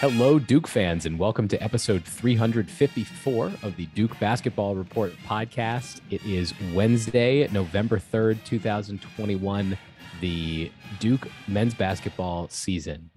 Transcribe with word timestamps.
Hello, 0.00 0.38
Duke 0.38 0.66
fans, 0.66 1.04
and 1.04 1.18
welcome 1.18 1.46
to 1.48 1.62
episode 1.62 2.02
354 2.04 3.52
of 3.62 3.76
the 3.76 3.84
Duke 3.94 4.18
Basketball 4.18 4.74
Report 4.74 5.12
podcast. 5.26 6.00
It 6.08 6.24
is 6.24 6.54
Wednesday, 6.72 7.46
November 7.48 7.98
3rd, 7.98 8.42
2021. 8.46 9.76
The 10.22 10.72
Duke 11.00 11.28
men's 11.46 11.74
basketball 11.74 12.48
season 12.48 13.10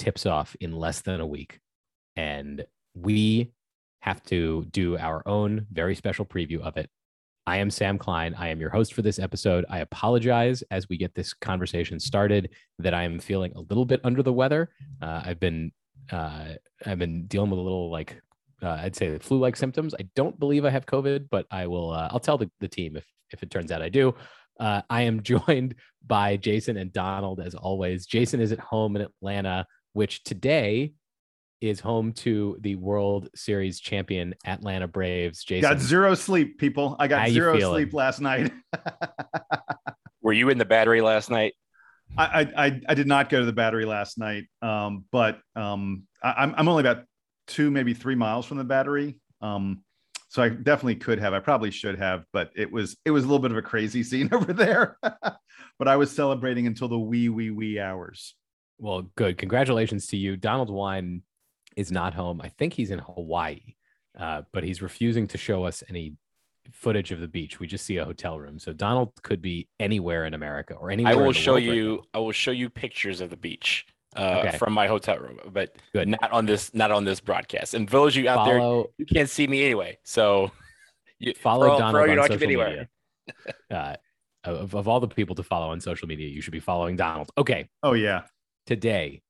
tips 0.00 0.26
off 0.26 0.56
in 0.58 0.72
less 0.72 1.02
than 1.02 1.20
a 1.20 1.26
week, 1.26 1.60
and 2.16 2.64
we 2.96 3.52
have 4.00 4.24
to 4.24 4.66
do 4.72 4.98
our 4.98 5.22
own 5.24 5.68
very 5.70 5.94
special 5.94 6.26
preview 6.26 6.62
of 6.62 6.76
it. 6.76 6.90
I 7.46 7.58
am 7.58 7.70
Sam 7.70 7.96
Klein. 7.96 8.34
I 8.36 8.48
am 8.48 8.58
your 8.58 8.70
host 8.70 8.92
for 8.92 9.02
this 9.02 9.20
episode. 9.20 9.64
I 9.70 9.78
apologize 9.78 10.64
as 10.72 10.88
we 10.88 10.96
get 10.96 11.14
this 11.14 11.32
conversation 11.32 12.00
started 12.00 12.50
that 12.80 12.92
I 12.92 13.04
am 13.04 13.20
feeling 13.20 13.52
a 13.54 13.60
little 13.60 13.84
bit 13.84 14.00
under 14.02 14.24
the 14.24 14.32
weather. 14.32 14.70
Uh, 15.00 15.22
I've 15.24 15.38
been 15.38 15.70
uh, 16.10 16.54
I've 16.84 16.98
been 16.98 17.26
dealing 17.26 17.50
with 17.50 17.58
a 17.58 17.62
little 17.62 17.90
like 17.90 18.20
uh, 18.62 18.78
I'd 18.80 18.96
say 18.96 19.18
flu-like 19.18 19.56
symptoms. 19.56 19.94
I 19.98 20.08
don't 20.14 20.38
believe 20.38 20.64
I 20.64 20.70
have 20.70 20.86
COVID, 20.86 21.28
but 21.30 21.46
I 21.50 21.66
will. 21.66 21.90
Uh, 21.90 22.08
I'll 22.10 22.20
tell 22.20 22.38
the, 22.38 22.50
the 22.60 22.68
team 22.68 22.96
if 22.96 23.04
if 23.32 23.42
it 23.42 23.50
turns 23.50 23.72
out 23.72 23.82
I 23.82 23.88
do. 23.88 24.14
Uh, 24.60 24.82
I 24.88 25.02
am 25.02 25.22
joined 25.22 25.74
by 26.06 26.36
Jason 26.36 26.76
and 26.76 26.92
Donald 26.92 27.40
as 27.40 27.54
always. 27.54 28.06
Jason 28.06 28.40
is 28.40 28.52
at 28.52 28.60
home 28.60 28.96
in 28.96 29.02
Atlanta, 29.02 29.66
which 29.92 30.22
today 30.24 30.94
is 31.60 31.78
home 31.78 32.12
to 32.12 32.56
the 32.60 32.74
World 32.76 33.28
Series 33.36 33.78
champion 33.80 34.34
Atlanta 34.44 34.88
Braves. 34.88 35.44
Jason, 35.44 35.70
got 35.70 35.80
zero 35.80 36.14
sleep, 36.14 36.58
people. 36.58 36.96
I 36.98 37.06
got 37.06 37.28
zero 37.28 37.58
sleep 37.58 37.94
last 37.94 38.20
night. 38.20 38.52
Were 40.22 40.32
you 40.32 40.50
in 40.50 40.58
the 40.58 40.64
battery 40.64 41.00
last 41.00 41.30
night? 41.30 41.54
I, 42.16 42.52
I 42.56 42.80
I 42.88 42.94
did 42.94 43.06
not 43.06 43.30
go 43.30 43.40
to 43.40 43.46
the 43.46 43.52
battery 43.52 43.84
last 43.84 44.18
night, 44.18 44.44
um, 44.60 45.04
but 45.10 45.40
um, 45.56 46.04
I, 46.22 46.42
am 46.42 46.54
I'm 46.56 46.68
only 46.68 46.82
about 46.82 47.04
two, 47.46 47.70
maybe 47.70 47.94
three 47.94 48.14
miles 48.14 48.46
from 48.46 48.58
the 48.58 48.64
battery. 48.64 49.18
Um, 49.40 49.82
so 50.28 50.42
I 50.42 50.48
definitely 50.48 50.96
could 50.96 51.18
have. 51.18 51.34
I 51.34 51.40
probably 51.40 51.70
should 51.70 51.98
have, 51.98 52.24
but 52.32 52.50
it 52.54 52.70
was 52.70 52.96
it 53.04 53.10
was 53.10 53.24
a 53.24 53.26
little 53.26 53.38
bit 53.38 53.50
of 53.50 53.56
a 53.56 53.62
crazy 53.62 54.02
scene 54.02 54.28
over 54.32 54.52
there. 54.52 54.98
but 55.78 55.88
I 55.88 55.96
was 55.96 56.10
celebrating 56.10 56.66
until 56.66 56.88
the 56.88 56.98
wee 56.98 57.28
wee 57.28 57.50
wee 57.50 57.80
hours. 57.80 58.34
Well, 58.78 59.10
good. 59.16 59.38
Congratulations 59.38 60.06
to 60.08 60.16
you. 60.16 60.36
Donald 60.36 60.70
Wine 60.70 61.22
is 61.76 61.92
not 61.92 62.14
home. 62.14 62.40
I 62.40 62.48
think 62.48 62.72
he's 62.72 62.90
in 62.90 62.98
Hawaii, 62.98 63.76
uh, 64.18 64.42
but 64.52 64.64
he's 64.64 64.82
refusing 64.82 65.28
to 65.28 65.38
show 65.38 65.64
us 65.64 65.82
any 65.88 66.16
footage 66.70 67.10
of 67.10 67.20
the 67.20 67.28
beach. 67.28 67.60
We 67.60 67.66
just 67.66 67.84
see 67.84 67.96
a 67.96 68.04
hotel 68.04 68.38
room. 68.38 68.58
So 68.58 68.72
Donald 68.72 69.10
could 69.22 69.42
be 69.42 69.68
anywhere 69.80 70.24
in 70.26 70.34
America 70.34 70.74
or 70.74 70.90
anywhere. 70.90 71.12
I 71.12 71.16
will 71.16 71.32
show 71.32 71.56
you. 71.56 71.96
Right 71.96 72.04
I 72.14 72.18
will 72.18 72.32
show 72.32 72.50
you 72.50 72.70
pictures 72.70 73.20
of 73.20 73.30
the 73.30 73.36
beach 73.36 73.86
uh, 74.16 74.44
okay. 74.46 74.58
from 74.58 74.72
my 74.72 74.86
hotel 74.86 75.18
room, 75.18 75.38
but 75.52 75.76
Good. 75.92 76.08
not 76.08 76.30
on 76.32 76.46
this. 76.46 76.74
Not 76.74 76.90
on 76.90 77.04
this 77.04 77.20
broadcast. 77.20 77.74
And 77.74 77.88
those 77.88 78.14
you 78.14 78.28
out 78.28 78.46
follow, 78.46 78.82
there, 78.82 78.92
you 78.98 79.06
can't 79.06 79.28
see 79.28 79.46
me 79.46 79.64
anyway. 79.64 79.98
So 80.04 80.50
you 81.18 81.34
follow 81.34 81.74
for, 81.74 81.78
Donald 81.78 82.04
for 82.04 82.20
on 82.20 82.28
social 82.28 82.46
media. 82.46 82.88
uh, 83.70 83.96
of, 84.44 84.74
of 84.74 84.88
all 84.88 85.00
the 85.00 85.08
people 85.08 85.36
to 85.36 85.42
follow 85.42 85.70
on 85.70 85.80
social 85.80 86.08
media, 86.08 86.28
you 86.28 86.40
should 86.40 86.52
be 86.52 86.60
following 86.60 86.96
Donald. 86.96 87.30
Okay. 87.38 87.68
Oh 87.82 87.94
yeah. 87.94 88.22
Today 88.66 89.22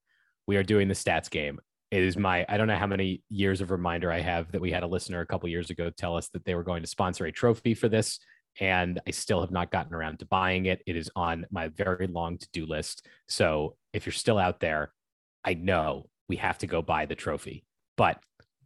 we 0.47 0.57
are 0.57 0.63
doing 0.63 0.89
the 0.89 0.95
stats 0.95 1.31
game 1.31 1.59
it 1.93 2.03
is 2.03 2.17
my 2.17 2.45
i 2.49 2.57
don't 2.57 2.67
know 2.67 2.77
how 2.77 2.87
many 2.87 3.23
years 3.29 3.61
of 3.61 3.71
reminder 3.71 4.11
i 4.11 4.19
have 4.19 4.51
that 4.51 4.61
we 4.61 4.73
had 4.73 4.83
a 4.83 4.87
listener 4.87 5.21
a 5.21 5.27
couple 5.27 5.49
years 5.49 5.71
ago 5.71 5.91
tell 5.91 6.17
us 6.17 6.29
that 6.31 6.45
they 6.45 6.55
were 6.55 6.65
going 6.65 6.83
to 6.83 6.89
sponsor 6.89 7.27
a 7.27 7.33
trophy 7.33 7.75
for 7.75 7.89
this 7.89 8.19
and 8.59 9.01
i 9.07 9.11
still 9.11 9.41
have 9.41 9.53
not 9.53 9.71
gotten 9.71 9.95
around 9.95 10.19
to 10.19 10.27
buying 10.27 10.67
it 10.67 10.83
it 10.87 10.97
is 10.97 11.11
on 11.15 11.47
my 11.51 11.69
very 11.69 12.07
long 12.09 12.37
to-do 12.39 12.67
list 12.67 13.07
so 13.29 13.77
if 13.93 14.07
you're 14.07 14.13
still 14.13 14.39
out 14.39 14.59
there 14.59 14.93
i 15.45 15.55
know 15.55 16.09
we 16.29 16.37
have 16.37 16.59
to 16.59 16.67
go 16.67 16.83
buy 16.83 17.07
the 17.07 17.15
trophy 17.15 17.63
but 17.97 18.19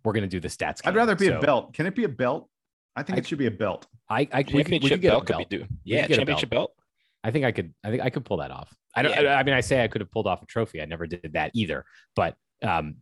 we're 0.04 0.12
going 0.12 0.22
to 0.22 0.28
do 0.28 0.41
the 0.41 0.48
stats 0.48 0.81
game. 0.81 0.91
i'd 0.91 0.97
rather 0.97 1.16
be 1.16 1.26
so, 1.26 1.38
a 1.38 1.41
belt 1.41 1.75
can 1.75 1.84
it 1.84 1.94
be 1.94 2.04
a 2.04 2.09
belt 2.09 2.48
i 2.94 3.03
think 3.03 3.16
I, 3.16 3.19
it 3.19 3.26
should 3.26 3.38
be 3.38 3.47
a 3.47 3.50
belt 3.50 3.86
i 4.09 4.28
i 4.32 4.44
we 4.53 4.62
could, 4.62 4.82
we 4.82 4.88
could 4.88 5.00
get 5.00 5.10
belt, 5.10 5.22
a 5.25 5.32
belt. 5.32 5.41
Could 5.41 5.48
be 5.48 5.59
do. 5.59 5.66
yeah 5.84 6.06
championship 6.06 6.50
belt. 6.50 6.70
belt 6.70 6.72
I 7.25 7.32
think 7.32 7.44
I 7.44 7.50
could. 7.50 7.75
I 7.82 7.91
think 7.91 8.03
I 8.04 8.10
could 8.10 8.25
pull 8.25 8.36
that 8.36 8.53
off. 8.53 8.72
I 8.94 9.03
don't. 9.03 9.10
Yeah. 9.10 9.32
I, 9.32 9.41
I, 9.41 9.42
mean, 9.42 9.54
I 9.56 9.60
say 9.60 9.82
I 9.82 9.88
could 9.88 10.00
have 10.00 10.12
pulled 10.12 10.28
off 10.28 10.44
a 10.44 10.47
trophy. 10.47 10.81
I 10.81 10.84
never 10.84 11.09
did 11.09 11.32
that 11.32 11.50
either. 11.54 11.84
But 12.15 12.36
um, 12.62 12.98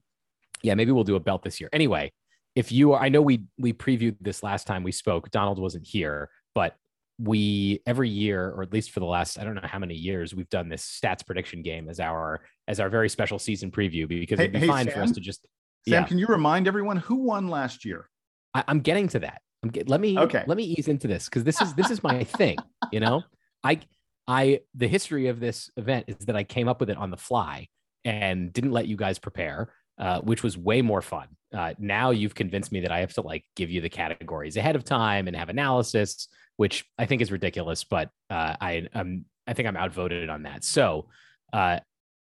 yeah, 0.65 0.75
maybe 0.75 0.93
we'll 0.93 1.05
do 1.05 1.17
a 1.17 1.21
belt 1.21 1.43
this 1.43 1.61
year. 1.61 1.69
Anyway, 1.73 2.11
if 2.57 2.73
you 2.73 2.93
are, 2.93 3.03
I 3.03 3.09
know 3.11 3.21
we 3.21 3.45
we 3.59 3.73
previewed 3.73 4.17
this 4.21 4.43
last 4.43 4.67
time 4.67 4.83
we 4.83 4.93
spoke. 4.93 5.31
Donald 5.31 5.59
wasn't 5.59 5.87
here, 5.87 6.31
but 6.55 6.75
we 7.19 7.81
every 7.87 8.09
year, 8.09 8.49
or 8.51 8.63
at 8.63 8.73
least 8.73 8.91
for 8.91 9.01
the 9.01 9.07
last 9.07 9.39
I 9.39 9.45
don't 9.45 9.55
know 9.55 9.61
how 9.65 9.79
many 9.79 9.95
years, 9.95 10.35
we've 10.35 10.49
done 10.49 10.69
this 10.69 10.83
stats 10.83 11.25
prediction 11.25 11.63
game 11.63 11.89
as 11.89 12.01
our 12.01 12.41
as 12.67 12.81
our 12.81 12.89
very 12.89 13.11
special 13.11 13.39
season 13.39 13.71
preview 13.71 14.09
because 14.09 14.39
hey, 14.39 14.45
it'd 14.45 14.55
be 14.55 14.61
hey, 14.61 14.67
fine 14.67 14.87
Sam, 14.87 14.95
for 14.95 15.03
us 15.03 15.13
to 15.13 15.21
just. 15.21 15.47
Sam, 15.87 16.03
yeah. 16.03 16.09
can 16.09 16.19
you 16.19 16.27
remind 16.27 16.67
everyone 16.67 16.97
who 16.97 17.17
won 17.17 17.49
last 17.49 17.85
year? 17.85 18.09
I, 18.55 18.65
am 18.69 18.81
getting 18.81 19.07
to 19.09 19.19
that. 19.19 19.43
I'm 19.63 19.69
get, 19.69 19.89
let 19.89 20.01
me 20.01 20.19
okay. 20.19 20.45
Let 20.47 20.57
me 20.57 20.65
ease 20.65 20.89
into 20.89 21.07
this 21.07 21.27
because 21.27 21.45
this 21.45 21.61
is 21.61 21.75
this 21.75 21.91
is 21.91 22.03
my 22.03 22.25
thing. 22.25 22.57
You 22.91 23.01
know, 23.01 23.23
I 23.65 23.81
I 24.27 24.61
the 24.75 24.89
history 24.89 25.27
of 25.27 25.41
this 25.41 25.71
event 25.77 26.07
is 26.09 26.17
that 26.27 26.37
I 26.37 26.45
came 26.45 26.69
up 26.69 26.81
with 26.81 26.89
it 26.89 26.97
on 26.97 27.11
the 27.11 27.19
fly 27.19 27.69
and 28.05 28.53
didn't 28.53 28.73
let 28.73 28.87
you 28.87 28.97
guys 28.97 29.19
prepare 29.19 29.71
uh, 29.99 30.21
which 30.21 30.43
was 30.43 30.57
way 30.59 30.83
more 30.83 31.03
fun. 31.03 31.29
Uh, 31.53 31.75
now 31.79 32.11
you've 32.11 32.35
convinced 32.35 32.73
me 32.73 32.81
that 32.81 32.91
I 32.91 33.01
have 33.01 33.13
to 33.15 33.21
like 33.21 33.45
give 33.55 33.71
you 33.71 33.81
the 33.81 33.89
categories 33.89 34.57
ahead 34.57 34.75
of 34.75 34.85
time 34.85 35.29
and 35.29 35.37
have 35.37 35.49
analysis, 35.49 36.29
which 36.57 36.85
I 36.99 37.07
think 37.07 37.23
is 37.23 37.31
ridiculous. 37.31 37.85
But 37.85 38.11
uh, 38.29 38.57
I 38.61 38.89
um, 38.93 39.25
I 39.47 39.53
think 39.53 39.69
I'm 39.69 39.77
outvoted 39.77 40.29
on 40.29 40.43
that. 40.45 40.65
So 40.65 41.07
uh, 41.53 41.79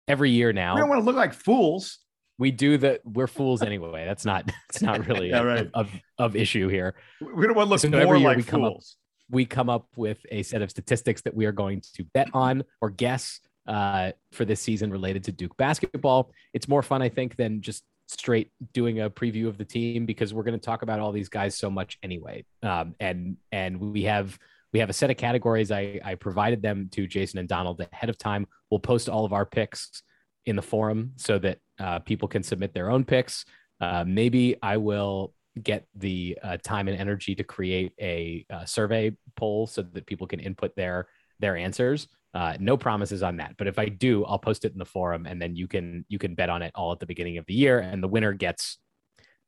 every 0.06 0.30
year 0.30 0.52
now, 0.52 0.74
we 0.74 0.80
don't 0.80 0.88
want 0.88 1.00
to 1.00 1.04
look 1.04 1.16
like 1.16 1.34
fools. 1.34 1.98
We 2.38 2.50
do 2.50 2.76
the 2.76 3.00
we're 3.04 3.26
fools 3.26 3.62
anyway. 3.62 4.04
That's 4.04 4.24
not 4.24 4.50
it's 4.68 4.82
not 4.82 5.06
really 5.08 5.30
yeah, 5.30 5.42
right. 5.42 5.70
of, 5.74 5.90
of 6.18 6.36
issue 6.36 6.68
here. 6.68 6.94
We 7.20 7.46
don't 7.46 7.56
want 7.56 7.66
to 7.66 7.70
look 7.70 7.80
so 7.80 7.88
more 7.88 8.18
like 8.18 8.36
we 8.36 8.42
fools. 8.42 8.96
Up, 8.96 9.34
we 9.34 9.44
come 9.44 9.68
up 9.68 9.88
with 9.96 10.24
a 10.30 10.42
set 10.44 10.62
of 10.62 10.70
statistics 10.70 11.22
that 11.22 11.34
we 11.34 11.46
are 11.46 11.52
going 11.52 11.82
to 11.94 12.04
bet 12.14 12.28
on 12.32 12.62
or 12.80 12.90
guess 12.90 13.40
uh, 13.66 14.12
for 14.32 14.44
this 14.44 14.60
season 14.60 14.90
related 14.90 15.24
to 15.24 15.32
Duke 15.32 15.56
basketball. 15.56 16.30
It's 16.54 16.68
more 16.68 16.82
fun, 16.82 17.02
I 17.02 17.08
think, 17.08 17.36
than 17.36 17.60
just 17.60 17.84
straight 18.08 18.52
doing 18.72 19.00
a 19.00 19.10
preview 19.10 19.48
of 19.48 19.58
the 19.58 19.64
team 19.64 20.06
because 20.06 20.32
we're 20.32 20.44
going 20.44 20.58
to 20.58 20.64
talk 20.64 20.82
about 20.82 21.00
all 21.00 21.12
these 21.12 21.28
guys 21.28 21.56
so 21.56 21.68
much 21.68 21.98
anyway. 22.02 22.44
Um, 22.62 22.94
and 23.00 23.36
and 23.52 23.78
we 23.80 24.04
have 24.04 24.38
we 24.72 24.80
have 24.80 24.90
a 24.90 24.94
set 24.94 25.10
of 25.10 25.16
categories. 25.16 25.70
I 25.70 26.00
I 26.04 26.14
provided 26.14 26.62
them 26.62 26.88
to 26.92 27.06
Jason 27.06 27.38
and 27.38 27.48
Donald 27.48 27.80
ahead 27.80 28.10
of 28.10 28.18
time. 28.18 28.46
We'll 28.70 28.80
post 28.80 29.08
all 29.08 29.24
of 29.24 29.32
our 29.32 29.46
picks 29.46 30.02
in 30.44 30.56
the 30.56 30.62
forum 30.62 31.12
so 31.16 31.38
that 31.38 31.58
uh, 31.78 31.98
people 32.00 32.28
can 32.28 32.42
submit 32.42 32.72
their 32.72 32.90
own 32.90 33.04
picks. 33.04 33.44
Uh, 33.80 34.04
maybe 34.06 34.56
I 34.62 34.76
will 34.76 35.34
get 35.62 35.86
the 35.94 36.38
uh, 36.42 36.56
time 36.62 36.88
and 36.88 36.98
energy 36.98 37.34
to 37.34 37.44
create 37.44 37.92
a, 38.00 38.44
uh, 38.50 38.64
survey 38.64 39.16
poll 39.36 39.66
so 39.66 39.82
that 39.82 40.06
people 40.06 40.26
can 40.26 40.40
input 40.40 40.74
their 40.76 41.08
their 41.38 41.56
answers. 41.56 42.08
Uh, 42.36 42.54
no 42.60 42.76
promises 42.76 43.22
on 43.22 43.38
that, 43.38 43.54
but 43.56 43.66
if 43.66 43.78
I 43.78 43.86
do, 43.86 44.22
I'll 44.26 44.38
post 44.38 44.66
it 44.66 44.72
in 44.72 44.78
the 44.78 44.84
forum, 44.84 45.24
and 45.24 45.40
then 45.40 45.56
you 45.56 45.66
can 45.66 46.04
you 46.10 46.18
can 46.18 46.34
bet 46.34 46.50
on 46.50 46.60
it 46.60 46.70
all 46.74 46.92
at 46.92 47.00
the 47.00 47.06
beginning 47.06 47.38
of 47.38 47.46
the 47.46 47.54
year, 47.54 47.78
and 47.78 48.02
the 48.02 48.08
winner 48.08 48.34
gets, 48.34 48.76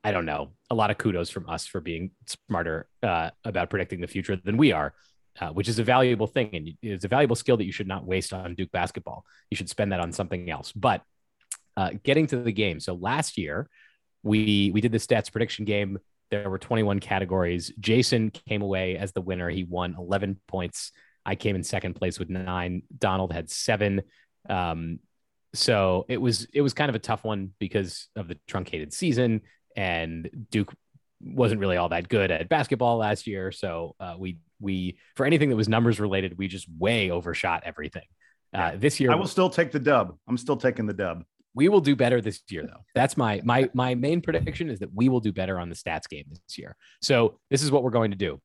I 0.03 0.11
don't 0.11 0.25
know, 0.25 0.55
a 0.71 0.75
lot 0.75 0.91
of 0.91 0.97
kudos 0.97 1.29
from 1.29 1.51
us 1.51 1.67
for 1.67 1.83
being 1.83 2.13
smarter 2.27 2.89
uh, 3.03 3.29
about 3.45 3.69
predicting 3.69 4.01
the 4.01 4.07
future 4.07 4.37
than 4.43 4.57
we 4.57 4.73
are, 4.73 4.95
uh, 5.39 5.51
which 5.51 5.69
is 5.69 5.79
a 5.79 5.85
valuable 5.85 6.27
thing, 6.27 6.49
and 6.55 6.71
it's 6.81 7.05
a 7.05 7.09
valuable 7.09 7.37
skill 7.37 7.59
that 7.59 7.67
you 7.67 7.73
should 7.73 7.89
not 7.89 8.07
waste 8.07 8.33
on 8.33 8.55
Duke 8.55 8.73
basketball. 8.73 9.23
You 9.51 9.59
should 9.59 9.69
spend 9.69 9.93
that 9.93 10.01
on 10.01 10.11
something 10.11 10.49
else. 10.49 10.73
But 10.73 11.03
uh, 11.77 11.91
getting 12.05 12.27
to 12.29 12.39
the 12.39 12.53
game, 12.53 12.81
so 12.81 12.95
last 12.95 13.37
year 13.37 13.69
we 14.23 14.71
we 14.73 14.81
did 14.81 14.93
the 14.93 14.99
stats 14.99 15.31
prediction 15.31 15.67
game. 15.67 15.99
There 16.31 16.49
were 16.49 16.59
21 16.59 17.01
categories. 17.01 17.71
Jason 17.81 18.31
came 18.31 18.63
away 18.63 18.97
as 18.97 19.13
the 19.13 19.21
winner. 19.21 19.51
He 19.51 19.65
won 19.65 19.95
11 19.99 20.41
points. 20.49 20.91
I 21.29 21.35
came 21.35 21.57
in 21.57 21.63
second 21.63 21.93
place 21.93 22.19
with 22.19 22.31
nine. 22.31 22.81
Donald 22.97 23.35
had 23.35 23.51
seven. 23.51 24.01
Um, 24.49 24.99
so 25.53 26.07
it 26.09 26.17
was 26.17 26.47
it 26.55 26.63
was 26.63 26.73
kind 26.73 26.89
of 26.89 26.95
a 26.95 26.99
tough 26.99 27.23
one 27.23 27.53
because 27.59 28.09
of 28.17 28.29
the 28.29 28.39
truncated 28.47 28.95
season, 28.95 29.43
and 29.77 30.31
Duke 30.51 30.73
wasn't 31.21 31.61
really 31.61 31.77
all 31.77 31.91
that 31.91 32.09
good 32.09 32.31
at 32.31 32.49
basketball 32.49 32.97
last 32.97 33.27
year. 33.27 33.53
So 33.53 33.95
uh, 34.01 34.15
we 34.19 34.39
we 34.59 34.97
for 35.17 35.27
anything 35.27 35.51
that 35.51 35.57
was 35.57 35.69
numbers 35.69 36.01
related, 36.01 36.39
we 36.39 36.49
just 36.49 36.67
way 36.79 37.11
overshot 37.11 37.63
everything. 37.67 38.07
Uh, 38.55 38.73
this 38.77 38.99
year, 38.99 39.13
I 39.13 39.15
will 39.15 39.27
still 39.27 39.51
take 39.51 39.71
the 39.71 39.79
dub. 39.81 40.17
I'm 40.27 40.39
still 40.39 40.57
taking 40.57 40.87
the 40.87 40.95
dub. 40.95 41.25
We 41.53 41.69
will 41.69 41.83
do 41.83 41.95
better 41.95 42.23
this 42.23 42.41
year, 42.49 42.63
though. 42.63 42.85
That's 42.95 43.19
my 43.19 43.43
my 43.45 43.69
my 43.75 43.95
main 43.95 44.23
prediction 44.23 44.71
is 44.71 44.79
that 44.79 44.95
we 44.95 45.11
will 45.11 45.21
do 45.21 45.33
better 45.33 45.59
on 45.59 45.69
the 45.69 45.75
stats 45.75 46.09
game 46.09 46.25
this 46.31 46.57
year. 46.57 46.75
So 47.03 47.39
this 47.51 47.63
is 47.63 47.71
what 47.71 47.83
we're 47.83 47.91
going 47.91 48.13
to 48.13 48.17
do. 48.17 48.41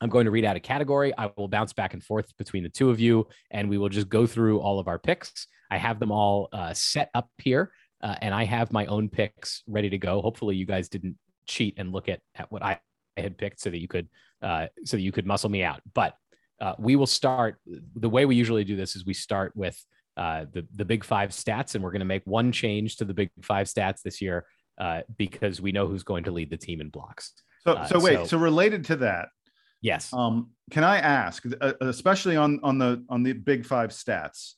I'm 0.00 0.08
going 0.08 0.26
to 0.26 0.30
read 0.30 0.44
out 0.44 0.56
a 0.56 0.60
category. 0.60 1.12
I 1.16 1.30
will 1.36 1.48
bounce 1.48 1.72
back 1.72 1.94
and 1.94 2.02
forth 2.02 2.36
between 2.36 2.62
the 2.62 2.68
two 2.68 2.90
of 2.90 3.00
you, 3.00 3.26
and 3.50 3.68
we 3.68 3.78
will 3.78 3.88
just 3.88 4.08
go 4.08 4.26
through 4.26 4.60
all 4.60 4.78
of 4.78 4.88
our 4.88 4.98
picks. 4.98 5.46
I 5.70 5.76
have 5.76 5.98
them 5.98 6.12
all 6.12 6.48
uh, 6.52 6.72
set 6.72 7.10
up 7.14 7.28
here, 7.38 7.72
uh, 8.02 8.14
and 8.20 8.34
I 8.34 8.44
have 8.44 8.72
my 8.72 8.86
own 8.86 9.08
picks 9.08 9.62
ready 9.66 9.90
to 9.90 9.98
go. 9.98 10.20
Hopefully, 10.22 10.56
you 10.56 10.66
guys 10.66 10.88
didn't 10.88 11.16
cheat 11.46 11.74
and 11.78 11.92
look 11.92 12.08
at, 12.08 12.20
at 12.34 12.50
what 12.52 12.62
I 12.62 12.80
had 13.16 13.36
picked 13.36 13.60
so 13.60 13.70
that 13.70 13.80
you 13.80 13.88
could 13.88 14.08
uh, 14.42 14.66
so 14.84 14.96
that 14.96 15.02
you 15.02 15.12
could 15.12 15.26
muscle 15.26 15.50
me 15.50 15.62
out. 15.62 15.80
But 15.94 16.14
uh, 16.60 16.74
we 16.78 16.96
will 16.96 17.06
start. 17.06 17.56
The 17.96 18.08
way 18.08 18.24
we 18.24 18.36
usually 18.36 18.64
do 18.64 18.76
this 18.76 18.96
is 18.96 19.04
we 19.04 19.14
start 19.14 19.52
with 19.56 19.78
uh, 20.16 20.46
the 20.52 20.66
the 20.74 20.84
Big 20.84 21.04
Five 21.04 21.30
stats, 21.30 21.74
and 21.74 21.82
we're 21.82 21.90
going 21.90 22.00
to 22.00 22.06
make 22.06 22.22
one 22.24 22.52
change 22.52 22.96
to 22.96 23.04
the 23.04 23.14
Big 23.14 23.30
Five 23.42 23.66
stats 23.66 24.02
this 24.02 24.22
year 24.22 24.46
uh, 24.78 25.02
because 25.16 25.60
we 25.60 25.72
know 25.72 25.86
who's 25.86 26.02
going 26.02 26.24
to 26.24 26.30
lead 26.30 26.50
the 26.50 26.56
team 26.56 26.80
in 26.80 26.88
blocks. 26.88 27.32
So, 27.64 27.84
so 27.88 28.00
wait, 28.00 28.14
so, 28.14 28.24
so, 28.24 28.38
related 28.38 28.84
to 28.86 28.96
that, 28.96 29.28
yes. 29.80 30.12
Um, 30.12 30.50
can 30.70 30.84
I 30.84 30.98
ask, 30.98 31.44
uh, 31.60 31.72
especially 31.80 32.36
on 32.36 32.60
on 32.62 32.78
the 32.78 33.04
on 33.08 33.22
the 33.22 33.32
Big 33.32 33.64
Five 33.64 33.90
stats, 33.90 34.54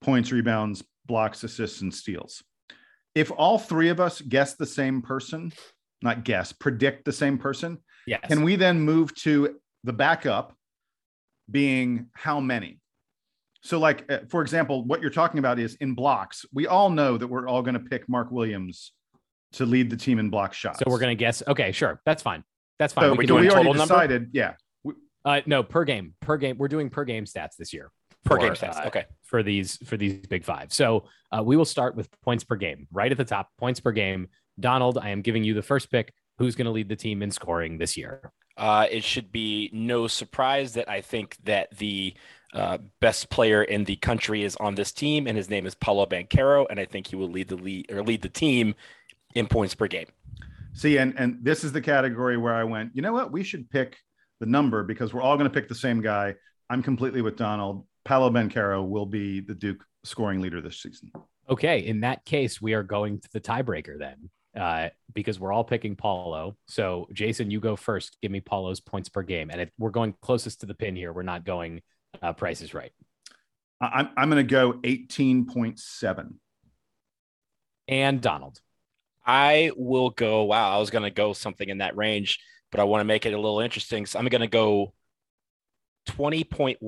points, 0.00 0.32
rebounds, 0.32 0.82
blocks, 1.06 1.44
assists, 1.44 1.80
and 1.80 1.92
steals, 1.92 2.42
if 3.14 3.30
all 3.36 3.58
three 3.58 3.88
of 3.88 4.00
us 4.00 4.20
guess 4.20 4.54
the 4.54 4.66
same 4.66 5.02
person, 5.02 5.52
not 6.02 6.24
guess, 6.24 6.52
predict 6.52 7.04
the 7.04 7.12
same 7.12 7.38
person, 7.38 7.78
yes. 8.06 8.20
can 8.26 8.42
we 8.42 8.56
then 8.56 8.80
move 8.80 9.14
to 9.16 9.56
the 9.84 9.92
backup 9.92 10.56
being 11.50 12.06
how 12.12 12.40
many? 12.40 12.80
So, 13.62 13.78
like, 13.78 14.10
uh, 14.12 14.18
for 14.28 14.42
example, 14.42 14.84
what 14.84 15.00
you're 15.00 15.10
talking 15.10 15.38
about 15.38 15.58
is 15.58 15.74
in 15.76 15.94
blocks, 15.94 16.44
we 16.52 16.66
all 16.66 16.90
know 16.90 17.16
that 17.16 17.26
we're 17.26 17.48
all 17.48 17.62
going 17.62 17.74
to 17.74 17.80
pick 17.80 18.08
Mark 18.08 18.30
Williams 18.30 18.92
to 19.52 19.64
lead 19.64 19.88
the 19.88 19.96
team 19.96 20.18
in 20.18 20.28
block 20.28 20.52
shots. 20.52 20.80
So 20.80 20.84
we're 20.86 20.98
going 20.98 21.16
to 21.16 21.18
guess. 21.18 21.42
Okay, 21.46 21.72
sure. 21.72 22.00
That's 22.04 22.22
fine. 22.22 22.44
That's 22.78 22.92
fine. 22.92 23.04
So 23.04 23.12
we, 23.12 23.18
we 23.18 23.26
do 23.26 23.34
already 23.36 23.72
decided. 23.72 24.22
Number? 24.22 24.30
Yeah. 24.32 24.54
Uh, 25.24 25.40
no, 25.46 25.62
per 25.62 25.84
game, 25.84 26.14
per 26.20 26.36
game. 26.36 26.58
We're 26.58 26.68
doing 26.68 26.90
per 26.90 27.04
game 27.04 27.24
stats 27.24 27.56
this 27.58 27.72
year. 27.72 27.90
Per 28.24 28.36
for, 28.36 28.38
game 28.38 28.52
stats. 28.52 28.84
Uh, 28.84 28.88
okay. 28.88 29.04
For 29.22 29.42
these 29.42 29.76
for 29.86 29.96
these 29.96 30.26
big 30.26 30.44
five. 30.44 30.72
So 30.72 31.04
uh, 31.32 31.42
we 31.42 31.56
will 31.56 31.64
start 31.64 31.96
with 31.96 32.08
points 32.22 32.44
per 32.44 32.56
game, 32.56 32.86
right 32.92 33.10
at 33.10 33.18
the 33.18 33.24
top. 33.24 33.48
Points 33.58 33.80
per 33.80 33.92
game. 33.92 34.28
Donald, 34.60 34.98
I 34.98 35.10
am 35.10 35.22
giving 35.22 35.44
you 35.44 35.54
the 35.54 35.62
first 35.62 35.90
pick. 35.90 36.12
Who's 36.38 36.56
going 36.56 36.66
to 36.66 36.70
lead 36.70 36.88
the 36.88 36.96
team 36.96 37.22
in 37.22 37.30
scoring 37.30 37.78
this 37.78 37.96
year? 37.96 38.32
Uh, 38.56 38.86
it 38.90 39.02
should 39.02 39.32
be 39.32 39.70
no 39.72 40.06
surprise 40.06 40.74
that 40.74 40.88
I 40.88 41.00
think 41.00 41.36
that 41.44 41.76
the 41.76 42.14
uh, 42.52 42.78
best 43.00 43.30
player 43.30 43.62
in 43.62 43.84
the 43.84 43.96
country 43.96 44.44
is 44.44 44.56
on 44.56 44.74
this 44.74 44.92
team, 44.92 45.26
and 45.26 45.36
his 45.36 45.50
name 45.50 45.66
is 45.66 45.74
Paolo 45.74 46.06
Banchero, 46.06 46.66
and 46.70 46.78
I 46.78 46.84
think 46.84 47.08
he 47.08 47.16
will 47.16 47.30
lead 47.30 47.48
the 47.48 47.56
lead 47.56 47.90
or 47.90 48.02
lead 48.02 48.22
the 48.22 48.28
team 48.28 48.74
in 49.34 49.46
points 49.46 49.74
per 49.74 49.88
game. 49.88 50.06
See, 50.74 50.98
and 50.98 51.14
and 51.16 51.38
this 51.42 51.64
is 51.64 51.72
the 51.72 51.80
category 51.80 52.36
where 52.36 52.54
I 52.54 52.64
went. 52.64 52.90
You 52.94 53.02
know 53.02 53.12
what? 53.12 53.32
We 53.32 53.42
should 53.42 53.70
pick 53.70 53.96
the 54.40 54.46
number 54.46 54.82
because 54.82 55.14
we're 55.14 55.22
all 55.22 55.36
going 55.36 55.48
to 55.48 55.54
pick 55.54 55.68
the 55.68 55.74
same 55.74 56.00
guy. 56.00 56.34
I'm 56.68 56.82
completely 56.82 57.22
with 57.22 57.36
Donald. 57.36 57.86
Paolo 58.04 58.30
Banchero 58.30 58.86
will 58.86 59.06
be 59.06 59.40
the 59.40 59.54
Duke 59.54 59.84
scoring 60.02 60.40
leader 60.40 60.60
this 60.60 60.82
season. 60.82 61.10
Okay, 61.48 61.80
in 61.80 62.00
that 62.00 62.24
case, 62.24 62.60
we 62.60 62.74
are 62.74 62.82
going 62.82 63.20
to 63.20 63.28
the 63.32 63.40
tiebreaker 63.40 63.98
then 63.98 64.30
uh, 64.56 64.88
because 65.12 65.38
we're 65.38 65.52
all 65.52 65.64
picking 65.64 65.96
Paolo. 65.96 66.56
So, 66.66 67.08
Jason, 67.12 67.50
you 67.50 67.60
go 67.60 67.76
first. 67.76 68.16
Give 68.22 68.30
me 68.30 68.40
Paolo's 68.40 68.80
points 68.80 69.08
per 69.08 69.22
game. 69.22 69.50
And 69.50 69.60
if 69.60 69.70
we're 69.78 69.90
going 69.90 70.14
closest 70.20 70.60
to 70.60 70.66
the 70.66 70.74
pin 70.74 70.96
here. 70.96 71.12
We're 71.12 71.22
not 71.22 71.44
going 71.44 71.82
uh, 72.22 72.32
prices 72.32 72.74
right. 72.74 72.92
I'm, 73.80 74.08
I'm 74.16 74.30
going 74.30 74.46
to 74.46 74.50
go 74.50 74.74
18.7. 74.74 76.34
And 77.88 78.20
Donald. 78.20 78.60
I 79.24 79.70
will 79.76 80.10
go. 80.10 80.44
Wow, 80.44 80.74
I 80.74 80.78
was 80.78 80.90
going 80.90 81.04
to 81.04 81.10
go 81.10 81.32
something 81.32 81.68
in 81.68 81.78
that 81.78 81.96
range, 81.96 82.40
but 82.70 82.80
I 82.80 82.84
want 82.84 83.00
to 83.00 83.04
make 83.04 83.26
it 83.26 83.32
a 83.32 83.38
little 83.38 83.60
interesting. 83.60 84.06
So 84.06 84.18
I'm 84.18 84.26
going 84.26 84.40
to 84.40 84.46
go 84.46 84.92
20.1. 86.08 86.78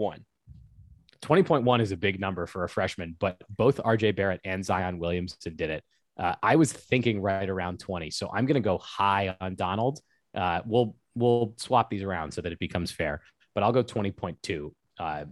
20.1 1.22 1.80
is 1.80 1.92
a 1.92 1.96
big 1.96 2.20
number 2.20 2.46
for 2.46 2.64
a 2.64 2.68
freshman, 2.68 3.16
but 3.18 3.42
both 3.48 3.78
RJ 3.78 4.16
Barrett 4.16 4.40
and 4.44 4.64
Zion 4.64 4.98
Williamson 4.98 5.56
did 5.56 5.70
it. 5.70 5.84
Uh, 6.18 6.34
I 6.42 6.56
was 6.56 6.72
thinking 6.72 7.20
right 7.20 7.48
around 7.48 7.80
20. 7.80 8.10
So 8.10 8.30
I'm 8.32 8.46
going 8.46 8.54
to 8.54 8.60
go 8.60 8.78
high 8.78 9.36
on 9.40 9.54
Donald. 9.54 10.00
Uh, 10.34 10.60
we'll 10.66 10.96
we'll 11.14 11.54
swap 11.56 11.88
these 11.88 12.02
around 12.02 12.32
so 12.32 12.42
that 12.42 12.52
it 12.52 12.58
becomes 12.58 12.90
fair, 12.90 13.22
but 13.54 13.64
I'll 13.64 13.72
go 13.72 13.82
20.2. 13.82 14.72
Uh, 14.98 15.24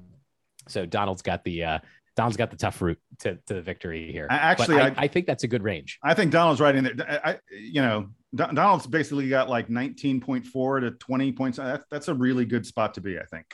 so 0.67 0.87
Donald's 0.87 1.23
got 1.23 1.45
the 1.45 1.81
Donald's 2.17 2.37
got 2.37 2.51
the 2.51 2.57
tough 2.57 2.81
route 2.81 2.99
to, 3.21 3.37
to 3.47 3.55
the 3.55 3.63
victory 3.63 4.13
here. 4.13 4.29
Actually, 4.31 4.81
I, 4.81 4.89
I, 4.89 4.95
I, 4.99 5.09
think 5.09 5.27
that's 5.27 5.43
a 5.43 5.49
good 5.49 5.63
range. 5.63 5.99
I 6.03 6.15
think 6.15 6.31
Donald's 6.31 6.61
right 6.61 6.75
in 6.75 6.85
there. 6.85 7.21
I, 7.25 7.39
you 7.51 7.83
know, 7.83 8.09
Donald's 8.35 8.87
basically 8.87 9.29
got 9.29 9.49
like 9.49 9.69
19.4 9.69 10.81
to 10.81 10.91
20 10.93 11.33
points. 11.33 11.59
That's, 11.59 11.85
that's 11.91 12.09
a 12.09 12.15
really 12.15 12.45
good 12.45 12.67
spot 12.67 12.95
to 12.95 13.01
be, 13.01 13.19
I 13.19 13.25
think. 13.25 13.47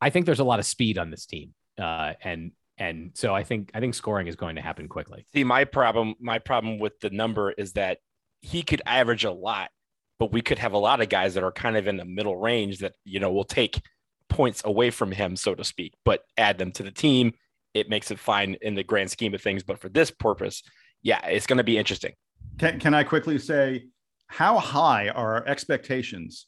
I 0.00 0.10
think 0.10 0.26
there's 0.26 0.40
a 0.40 0.44
lot 0.44 0.58
of 0.58 0.66
speed 0.66 0.98
on 0.98 1.10
this 1.10 1.24
team. 1.24 1.54
Uh, 1.78 2.12
and 2.22 2.52
and 2.76 3.12
so 3.14 3.34
I 3.34 3.44
think 3.44 3.70
I 3.74 3.80
think 3.80 3.94
scoring 3.94 4.26
is 4.26 4.36
going 4.36 4.56
to 4.56 4.62
happen 4.62 4.88
quickly. 4.88 5.26
See, 5.32 5.44
my 5.44 5.64
problem 5.64 6.14
my 6.20 6.38
problem 6.38 6.78
with 6.78 6.98
the 7.00 7.10
number 7.10 7.52
is 7.52 7.72
that 7.74 7.98
he 8.40 8.62
could 8.62 8.82
average 8.84 9.24
a 9.24 9.32
lot, 9.32 9.70
but 10.18 10.32
we 10.32 10.42
could 10.42 10.58
have 10.58 10.72
a 10.72 10.78
lot 10.78 11.00
of 11.00 11.08
guys 11.08 11.34
that 11.34 11.44
are 11.44 11.52
kind 11.52 11.76
of 11.76 11.86
in 11.86 11.96
the 11.96 12.04
middle 12.04 12.36
range 12.36 12.78
that 12.78 12.94
you 13.04 13.20
know 13.20 13.32
will 13.32 13.44
take 13.44 13.80
points 14.28 14.62
away 14.64 14.90
from 14.90 15.12
him, 15.12 15.36
so 15.36 15.54
to 15.54 15.64
speak, 15.64 15.94
but 16.04 16.22
add 16.36 16.58
them 16.58 16.72
to 16.72 16.82
the 16.82 16.90
team. 16.90 17.32
It 17.74 17.88
makes 17.88 18.10
it 18.10 18.18
fine 18.18 18.56
in 18.62 18.74
the 18.74 18.84
grand 18.84 19.10
scheme 19.10 19.34
of 19.34 19.42
things. 19.42 19.62
But 19.62 19.80
for 19.80 19.88
this 19.88 20.10
purpose, 20.10 20.62
yeah, 21.02 21.24
it's 21.26 21.46
going 21.46 21.58
to 21.58 21.64
be 21.64 21.76
interesting. 21.76 22.12
Can, 22.58 22.78
can 22.80 22.94
I 22.94 23.04
quickly 23.04 23.38
say 23.38 23.86
how 24.28 24.58
high 24.58 25.08
are 25.08 25.36
our 25.36 25.46
expectations 25.46 26.46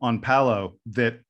on 0.00 0.20
Paolo 0.20 0.76
that 0.86 1.20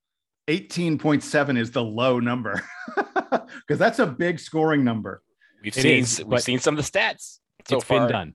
18.7 0.47 1.57
is 1.57 1.71
the 1.71 1.83
low 1.83 2.19
number? 2.19 2.61
because 2.95 3.79
that's 3.79 3.99
a 3.99 4.07
big 4.07 4.39
scoring 4.39 4.83
number. 4.83 5.21
We've 5.63 5.77
it 5.77 5.81
seen 5.81 5.99
is, 5.99 6.23
we've 6.25 6.41
seen 6.41 6.59
some 6.59 6.77
of 6.77 6.83
the 6.83 6.91
stats. 6.91 7.39
So 7.67 7.77
it's 7.77 7.85
far. 7.85 8.01
been 8.01 8.11
done. 8.11 8.33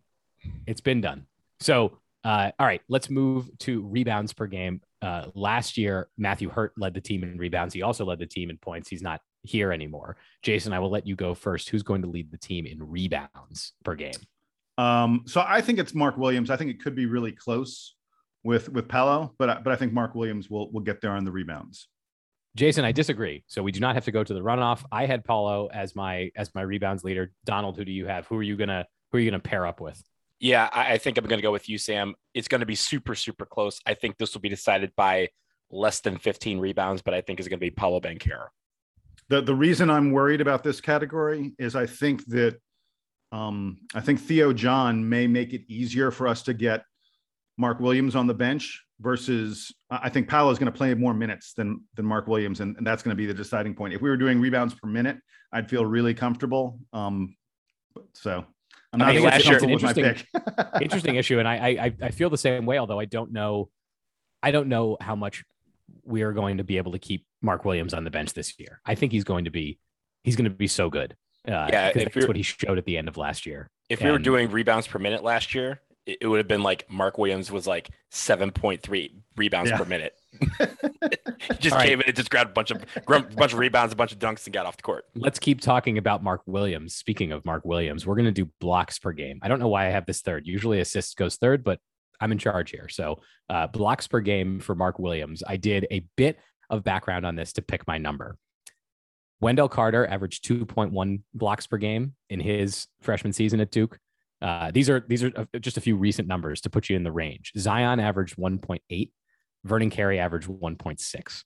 It's 0.67 0.81
been 0.81 1.01
done. 1.01 1.27
So 1.61 1.99
uh, 2.25 2.51
all 2.59 2.67
right, 2.67 2.83
let's 2.89 3.09
move 3.09 3.51
to 3.61 3.87
rebounds 3.87 4.33
per 4.33 4.47
game. 4.47 4.83
Uh, 5.01 5.27
last 5.35 5.79
year, 5.79 6.09
Matthew 6.19 6.51
Hurt 6.51 6.73
led 6.77 6.95
the 6.95 7.01
team 7.01 7.23
in 7.23 7.39
rebounds. 7.39 7.73
He 7.73 7.83
also 7.83 8.05
led 8.05 8.19
the 8.19 8.27
team 8.27 8.51
in 8.51 8.59
points. 8.59 8.91
He's 8.91 9.03
not 9.03 9.21
here 9.43 9.73
anymore. 9.73 10.17
Jason, 10.43 10.73
I 10.73 10.79
will 10.79 10.91
let 10.91 11.07
you 11.07 11.17
go 11.17 11.35
first. 11.35 11.69
Who's 11.69 11.83
going 11.83 12.03
to 12.03 12.09
lead 12.09 12.31
the 12.31 12.39
team 12.39 12.67
in 12.67 12.79
rebounds 12.91 13.73
per 13.85 13.95
game? 13.95 14.15
Um, 14.79 15.25
so 15.27 15.45
I 15.47 15.61
think 15.61 15.79
it's 15.79 15.95
Mark 15.95 16.17
Williams. 16.17 16.51
I 16.51 16.57
think 16.57 16.71
it 16.71 16.83
could 16.83 16.95
be 16.95 17.07
really 17.07 17.33
close 17.33 17.95
with 18.43 18.69
with 18.71 18.89
Paolo, 18.89 19.35
but 19.39 19.63
but 19.63 19.73
I 19.73 19.77
think 19.77 19.93
Mark 19.93 20.15
Williams 20.15 20.49
will 20.49 20.71
will 20.73 20.81
get 20.81 21.01
there 21.01 21.13
on 21.13 21.25
the 21.25 21.33
rebounds. 21.33 21.89
Jason, 22.57 22.85
I 22.85 22.93
disagree. 22.93 23.45
So 23.47 23.63
we 23.63 23.73
do 23.73 23.81
not 23.81 23.95
have 23.95 24.05
to 24.07 24.13
go 24.13 24.25
to 24.25 24.35
the 24.35 24.41
runoff. 24.41 24.83
I 24.91 25.07
had 25.07 25.25
Paolo 25.25 25.69
as 25.73 25.95
my 25.95 26.31
as 26.35 26.55
my 26.55 26.63
rebounds 26.63 27.05
leader. 27.05 27.33
Donald, 27.45 27.77
who 27.77 27.85
do 27.85 27.93
you 27.93 28.07
have? 28.07 28.27
Who 28.27 28.37
are 28.37 28.43
you 28.43 28.57
gonna 28.57 28.87
who 29.11 29.19
are 29.19 29.21
you 29.21 29.31
gonna 29.31 29.41
pair 29.41 29.67
up 29.67 29.81
with? 29.81 30.03
Yeah, 30.41 30.69
I, 30.73 30.95
I 30.95 30.99
think 30.99 31.19
I'm 31.19 31.27
gonna 31.27 31.43
go 31.43 31.53
with 31.53 31.69
you, 31.69 31.79
Sam. 31.79 32.15
It's 32.35 32.49
gonna 32.49 32.67
be 32.67 32.75
super 32.75 33.15
super 33.15 33.45
close. 33.45 33.81
I 33.87 33.95
think 33.95 34.17
this 34.19 34.35
will 34.35 34.41
be 34.41 34.49
decided 34.49 34.93
by 34.97 35.29
less 35.71 36.01
than 36.01 36.19
15 36.19 36.59
rebounds, 36.59 37.03
but 37.03 37.15
I 37.15 37.21
think 37.21 37.39
it's 37.39 37.49
gonna 37.49 37.59
be 37.59 37.71
Paolo 37.71 38.01
Banchero. 38.01 38.47
The 39.31 39.41
the 39.41 39.55
reason 39.55 39.89
I'm 39.89 40.11
worried 40.11 40.41
about 40.41 40.65
this 40.65 40.81
category 40.81 41.53
is 41.59 41.77
I 41.77 41.87
think 41.87 42.27
that 42.27 42.59
um, 43.33 43.79
I 43.95 44.01
think 44.01 44.21
Theo 44.21 44.53
John 44.53 45.09
may 45.09 45.29
make 45.29 45.53
it 45.53 45.63
easier 45.69 46.11
for 46.11 46.27
us 46.27 46.43
to 46.43 46.53
get 46.53 46.83
Mark 47.57 47.79
Williams 47.79 48.17
on 48.17 48.27
the 48.27 48.35
bench 48.35 48.85
versus 48.99 49.73
I 49.89 50.09
think 50.09 50.29
Paolo 50.29 50.51
is 50.51 50.59
going 50.59 50.71
to 50.71 50.77
play 50.77 50.93
more 50.95 51.15
minutes 51.15 51.53
than 51.55 51.85
than 51.95 52.05
Mark 52.05 52.27
Williams, 52.27 52.59
and, 52.59 52.77
and 52.77 52.85
that's 52.85 53.05
going 53.05 53.13
to 53.13 53.17
be 53.17 53.27
the 53.27 53.35
deciding 53.35 53.75
point. 53.75 53.95
If 53.95 54.03
we 54.03 54.11
were 54.11 54.17
doing 54.17 54.41
rebounds 54.41 54.75
per 54.75 54.89
minute, 54.89 55.19
I'd 55.53 55.71
feel 55.71 55.87
really 55.87 56.13
comfortable. 56.13 56.81
Um, 56.93 57.37
so 58.15 58.45
I'm 58.93 58.99
not 58.99 59.11
I 59.11 59.13
mean, 59.13 59.23
last 59.23 59.47
year, 59.47 59.63
an 59.63 59.71
interesting, 59.71 60.17
interesting 60.83 61.15
issue, 61.15 61.39
and 61.39 61.47
I, 61.47 61.55
I 61.55 61.95
I 62.03 62.11
feel 62.11 62.31
the 62.31 62.39
same 62.39 62.67
way. 62.67 62.79
Although 62.79 62.99
I 62.99 63.05
don't 63.05 63.31
know, 63.31 63.69
I 64.43 64.51
don't 64.51 64.69
know 64.69 64.97
how 65.01 65.15
much 65.15 65.45
we 66.03 66.23
are 66.23 66.33
going 66.33 66.57
to 66.59 66.65
be 66.65 66.79
able 66.79 66.93
to 66.93 66.99
keep 66.99 67.27
Mark 67.43 67.65
Williams 67.65 67.95
on 67.95 68.05
the 68.05 68.11
bench 68.11 68.33
this 68.35 68.59
year. 68.59 68.81
I 68.85 68.95
think 68.95 69.13
he's 69.13 69.25
going 69.25 69.45
to 69.45 69.51
be 69.51 69.79
he's 70.25 70.37
going 70.37 70.45
to 70.45 70.51
be 70.51 70.67
so 70.67 70.91
good. 70.91 71.17
Uh, 71.47 71.69
yeah, 71.71 71.93
that's 71.93 72.27
what 72.27 72.37
he 72.37 72.43
showed 72.43 72.77
at 72.77 72.85
the 72.85 72.99
end 72.99 73.09
of 73.09 73.17
last 73.17 73.47
year. 73.47 73.71
If 73.89 74.01
and, 74.01 74.09
we 74.09 74.13
were 74.13 74.19
doing 74.19 74.51
rebounds 74.51 74.87
per 74.87 74.99
minute 74.99 75.25
last 75.25 75.55
year, 75.55 75.81
it 76.07 76.27
would 76.27 76.39
have 76.39 76.49
been 76.49 76.63
like 76.63 76.91
Mark 76.91 77.19
Williams 77.19 77.51
was 77.51 77.67
like 77.67 77.91
7.3 78.13 79.11
rebounds 79.37 79.71
yeah. 79.71 79.77
per 79.79 79.85
minute. 79.85 80.15
he 80.41 81.55
just 81.59 81.77
All 81.77 81.83
came 81.83 81.99
right. 81.99 82.01
in 82.01 82.03
and 82.03 82.17
just 82.17 82.31
grabbed 82.31 82.51
a 82.51 82.53
bunch 82.53 82.71
of 82.71 82.85
a 82.97 83.21
bunch 83.21 83.53
of 83.53 83.59
rebounds, 83.59 83.93
a 83.93 83.97
bunch 83.97 84.13
of 84.13 84.19
dunks, 84.19 84.45
and 84.47 84.53
got 84.53 84.67
off 84.67 84.77
the 84.77 84.83
court. 84.83 85.05
Let's 85.15 85.39
keep 85.39 85.61
talking 85.61 85.99
about 85.99 86.23
Mark 86.23 86.43
Williams. 86.47 86.95
Speaking 86.95 87.33
of 87.33 87.45
Mark 87.45 87.65
Williams, 87.65 88.07
we're 88.07 88.17
gonna 88.17 88.33
do 88.33 88.49
blocks 88.61 88.99
per 88.99 89.13
game. 89.13 89.39
I 89.43 89.49
don't 89.49 89.61
know 89.61 89.69
why 89.69 89.87
I 89.87 89.91
have 89.91 90.07
this 90.07 90.21
third. 90.21 90.47
Usually 90.47 90.81
assists 90.81 91.15
goes 91.15 91.37
third, 91.37 91.65
but 91.65 91.79
I'm 92.21 92.33
in 92.33 92.39
charge 92.39 92.71
here. 92.71 92.89
So 92.89 93.21
uh, 93.49 93.67
blocks 93.67 94.07
per 94.07 94.21
game 94.21 94.61
for 94.61 94.75
Mark 94.75 94.99
Williams. 94.99 95.43
I 95.47 95.57
did 95.57 95.87
a 95.91 96.05
bit 96.17 96.39
of 96.71 96.85
background 96.85 97.27
on 97.27 97.37
this 97.37 97.53
to 97.55 97.63
pick 97.63 97.87
my 97.87 97.99
number. 97.99 98.37
Wendell 99.41 99.69
Carter 99.69 100.07
averaged 100.07 100.45
2.1 100.45 101.23
blocks 101.35 101.67
per 101.67 101.79
game 101.79 102.15
in 102.29 102.41
his 102.41 102.87
freshman 103.01 103.33
season 103.33 103.61
at 103.61 103.71
Duke. 103.71 103.99
Uh, 104.43 104.71
these 104.71 104.89
are 104.89 105.05
these 105.07 105.23
are 105.23 105.33
uh, 105.37 105.59
just 105.61 105.77
a 105.77 105.81
few 105.81 105.97
recent 105.97 106.27
numbers 106.27 106.63
to 106.63 106.71
put 106.71 106.89
you 106.89 106.97
in 106.97 107.05
the 107.05 107.13
range. 107.13 107.53
Zion 107.59 108.01
averaged 108.01 108.37
1.8, 108.37 109.11
Vernon 109.65 109.91
Carey 109.91 110.19
averaged 110.19 110.49
1.6. 110.49 111.43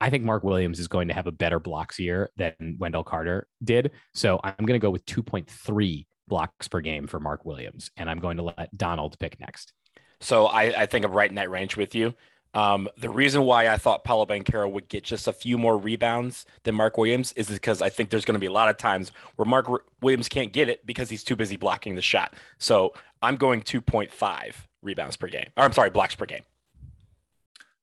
I 0.00 0.10
think 0.10 0.24
Mark 0.24 0.44
Williams 0.44 0.78
is 0.78 0.86
going 0.86 1.08
to 1.08 1.14
have 1.14 1.26
a 1.26 1.32
better 1.32 1.58
blocks 1.58 1.98
year 1.98 2.30
than 2.36 2.76
Wendell 2.78 3.02
Carter 3.02 3.48
did. 3.62 3.90
So 4.14 4.38
I'm 4.44 4.54
going 4.58 4.78
to 4.78 4.84
go 4.84 4.90
with 4.90 5.04
2.3 5.06 6.06
blocks 6.28 6.68
per 6.68 6.80
game 6.80 7.08
for 7.08 7.18
Mark 7.18 7.44
Williams, 7.44 7.90
and 7.96 8.08
I'm 8.08 8.20
going 8.20 8.36
to 8.36 8.44
let 8.44 8.76
Donald 8.76 9.18
pick 9.18 9.40
next. 9.40 9.72
So 10.20 10.46
I, 10.46 10.82
I 10.82 10.86
think 10.86 11.04
I'm 11.04 11.12
right 11.12 11.28
in 11.28 11.36
that 11.36 11.50
range 11.50 11.76
with 11.76 11.94
you. 11.94 12.14
Um, 12.54 12.88
the 12.96 13.10
reason 13.10 13.42
why 13.42 13.68
I 13.68 13.76
thought 13.76 14.04
Paolo 14.04 14.24
Banchero 14.26 14.70
would 14.70 14.88
get 14.88 15.04
just 15.04 15.28
a 15.28 15.32
few 15.32 15.58
more 15.58 15.76
rebounds 15.76 16.46
than 16.64 16.74
Mark 16.74 16.96
Williams 16.96 17.32
is 17.32 17.48
because 17.48 17.82
I 17.82 17.88
think 17.90 18.10
there's 18.10 18.24
going 18.24 18.34
to 18.34 18.40
be 18.40 18.46
a 18.46 18.52
lot 18.52 18.68
of 18.68 18.78
times 18.78 19.12
where 19.36 19.46
Mark 19.46 19.68
Williams 20.00 20.28
can't 20.28 20.52
get 20.52 20.68
it 20.68 20.84
because 20.86 21.10
he's 21.10 21.22
too 21.22 21.36
busy 21.36 21.56
blocking 21.56 21.94
the 21.94 22.02
shot. 22.02 22.34
So 22.58 22.94
I'm 23.22 23.36
going 23.36 23.62
2.5 23.62 24.54
rebounds 24.82 25.16
per 25.16 25.28
game. 25.28 25.48
Or 25.56 25.64
I'm 25.64 25.72
sorry, 25.72 25.90
blocks 25.90 26.14
per 26.14 26.26
game. 26.26 26.42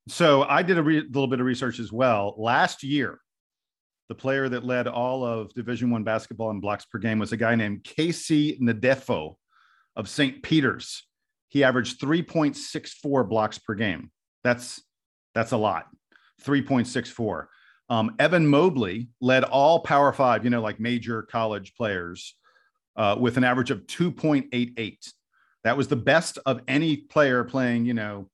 So 0.08 0.44
I 0.44 0.64
did 0.64 0.78
a 0.78 0.84
re- 0.84 1.02
little 1.02 1.28
bit 1.28 1.40
of 1.40 1.46
research 1.46 1.80
as 1.80 1.92
well. 1.92 2.36
Last 2.38 2.84
year, 2.84 3.20
the 4.10 4.16
player 4.16 4.48
that 4.50 4.64
led 4.64 4.88
all 4.88 5.26
of 5.26 5.54
Division 5.54 5.90
One 5.90 6.04
basketball 6.04 6.52
in 6.52 6.60
blocks 6.60 6.86
per 6.86 7.00
game 7.00 7.20
was 7.20 7.32
a 7.32 7.38
guy 7.38 7.56
named 7.56 7.84
Casey 7.84 8.58
Ndefo 8.60 9.36
of 9.96 10.10
St. 10.10 10.44
Peter's. 10.44 11.04
He 11.50 11.64
averaged 11.64 12.00
3.64 12.00 13.28
blocks 13.30 13.58
per 13.58 13.74
game. 13.74 14.12
That's 14.46 14.82
that's 15.34 15.52
a 15.52 15.58
lot. 15.58 15.88
3.64. 16.44 17.48
Um, 17.90 18.16
Evan 18.20 18.48
Mobley 18.48 19.10
led 19.20 19.44
all 19.44 19.80
Power 19.80 20.14
Five, 20.14 20.44
you 20.44 20.52
know, 20.52 20.62
like 20.62 20.80
major 20.80 21.24
college 21.24 21.74
players, 21.76 22.36
uh, 22.96 23.16
with 23.20 23.38
an 23.38 23.44
average 23.44 23.72
of 23.72 23.88
2.88. 23.88 25.12
That 25.64 25.76
was 25.76 25.88
the 25.88 25.96
best 25.96 26.38
of 26.46 26.62
any 26.68 26.96
player 26.98 27.44
playing, 27.44 27.86
you 27.86 27.96
know, 27.96 28.30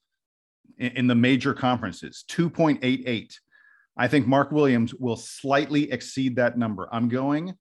in, 0.78 0.92
in 0.98 1.08
the 1.08 1.16
major 1.16 1.54
conferences. 1.54 2.26
2.88. 2.30 3.34
I 3.96 4.08
think 4.10 4.28
Mark 4.28 4.52
Williams 4.52 4.94
will 4.94 5.16
slightly 5.16 5.92
exceed 5.92 6.36
that 6.36 6.58
number. 6.58 6.90
I'm 6.92 7.08
going 7.08 7.54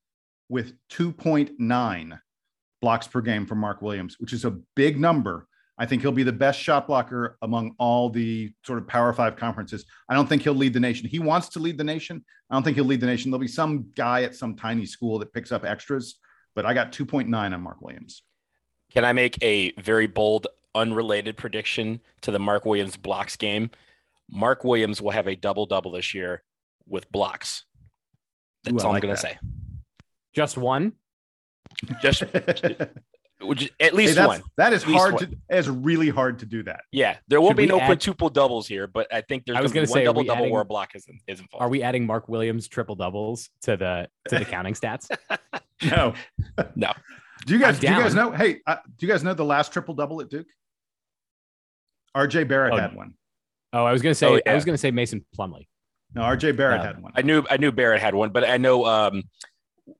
with 0.49 0.73
2.9 0.91 2.19
blocks 2.81 3.07
per 3.07 3.21
game 3.21 3.45
for 3.45 3.55
Mark 3.55 3.81
Williams, 3.81 4.17
which 4.19 4.33
is 4.33 4.43
a 4.43 4.57
big 4.75 4.99
number. 4.99 5.47
I 5.81 5.85
think 5.87 6.03
he'll 6.03 6.11
be 6.11 6.21
the 6.21 6.31
best 6.31 6.59
shot 6.59 6.85
blocker 6.85 7.39
among 7.41 7.73
all 7.79 8.07
the 8.07 8.53
sort 8.63 8.77
of 8.77 8.87
Power 8.87 9.11
Five 9.13 9.35
conferences. 9.35 9.83
I 10.07 10.13
don't 10.13 10.29
think 10.29 10.43
he'll 10.43 10.53
lead 10.53 10.73
the 10.73 10.79
nation. 10.79 11.09
He 11.09 11.17
wants 11.17 11.49
to 11.49 11.59
lead 11.59 11.75
the 11.75 11.83
nation. 11.83 12.23
I 12.51 12.53
don't 12.53 12.61
think 12.61 12.75
he'll 12.75 12.85
lead 12.85 13.01
the 13.01 13.07
nation. 13.07 13.31
There'll 13.31 13.41
be 13.41 13.47
some 13.47 13.87
guy 13.95 14.21
at 14.21 14.35
some 14.35 14.55
tiny 14.55 14.85
school 14.85 15.17
that 15.17 15.33
picks 15.33 15.51
up 15.51 15.65
extras, 15.65 16.19
but 16.53 16.67
I 16.67 16.75
got 16.75 16.91
2.9 16.91 17.33
on 17.35 17.61
Mark 17.61 17.81
Williams. 17.81 18.21
Can 18.93 19.03
I 19.03 19.13
make 19.13 19.41
a 19.41 19.71
very 19.71 20.05
bold, 20.05 20.45
unrelated 20.75 21.35
prediction 21.35 21.99
to 22.21 22.29
the 22.29 22.37
Mark 22.37 22.63
Williams 22.63 22.95
blocks 22.95 23.35
game? 23.35 23.71
Mark 24.29 24.63
Williams 24.63 25.01
will 25.01 25.09
have 25.09 25.25
a 25.25 25.35
double 25.35 25.65
double 25.65 25.93
this 25.93 26.13
year 26.13 26.43
with 26.87 27.11
blocks. 27.11 27.63
That's 28.65 28.83
Ooh, 28.83 28.85
all 28.85 28.93
like 28.93 29.03
I'm 29.03 29.07
going 29.07 29.15
to 29.15 29.21
say. 29.21 29.39
Just 30.35 30.59
one. 30.59 30.93
Just 32.03 32.23
which 33.43 33.63
is- 33.63 33.69
at 33.79 33.93
least 33.93 34.15
that's- 34.15 34.39
one. 34.39 34.49
that 34.57 34.73
is 34.73 34.83
hard 34.83 35.13
one. 35.13 35.29
to. 35.31 35.37
It's 35.49 35.67
really 35.67 36.09
hard 36.09 36.39
to 36.39 36.45
do 36.45 36.63
that. 36.63 36.81
Yeah, 36.91 37.17
there 37.27 37.39
won't 37.41 37.51
Should 37.51 37.57
be 37.57 37.65
no 37.67 37.79
add- 37.79 37.85
quintuple 37.87 38.29
doubles 38.29 38.67
here, 38.67 38.87
but 38.87 39.13
I 39.13 39.21
think 39.21 39.45
there's 39.45 39.57
I 39.57 39.61
was 39.61 39.71
going 39.71 39.85
to 39.85 39.91
gonna 39.91 40.01
say, 40.01 40.07
one 40.07 40.15
double 40.15 40.23
double 40.23 40.41
adding- 40.43 40.53
where 40.53 40.61
a 40.61 40.65
block 40.65 40.95
isn't 40.95 41.21
is 41.27 41.39
involved. 41.39 41.61
Are 41.63 41.69
we 41.69 41.81
adding 41.83 42.05
Mark 42.05 42.27
Williams 42.29 42.67
triple 42.67 42.95
doubles 42.95 43.49
to 43.63 43.77
the 43.77 44.07
to 44.29 44.39
the 44.39 44.45
counting 44.45 44.73
stats? 44.73 45.09
No, 45.83 46.13
No. 46.75 46.91
Do 47.47 47.53
you 47.55 47.59
guys? 47.59 47.79
Do 47.79 47.87
you 47.87 47.93
guys 47.99 48.13
know? 48.13 48.29
Hey, 48.31 48.59
uh, 48.67 48.75
do 48.97 49.05
you 49.05 49.11
guys 49.11 49.23
know 49.23 49.33
the 49.33 49.43
last 49.43 49.73
triple 49.73 49.95
double 49.95 50.21
at 50.21 50.29
Duke? 50.29 50.45
R.J. 52.13 52.43
Barrett 52.43 52.73
Oh, 52.73 52.77
had 52.77 52.95
one. 52.95 53.13
Oh, 53.73 53.85
I 53.85 53.91
was 53.91 54.01
gonna 54.01 54.13
say 54.15 54.27
Oh, 54.27 54.39
I 54.45 54.53
was 54.53 54.65
gonna 54.65 54.77
say 54.77 54.91
Mason 54.91 55.25
Plumlee. 55.37 55.67
No, 56.13 56.21
R.J. 56.23 56.51
Barrett 56.51 56.81
No. 56.81 56.85
had 56.87 57.01
one. 57.01 57.13
I 57.15 57.21
knew 57.21 57.43
I 57.49 57.57
knew 57.57 57.71
Barrett 57.71 58.01
had 58.01 58.13
one, 58.13 58.29
but 58.31 58.43
I 58.47 58.57
know 58.57 58.85
um, 58.85 59.23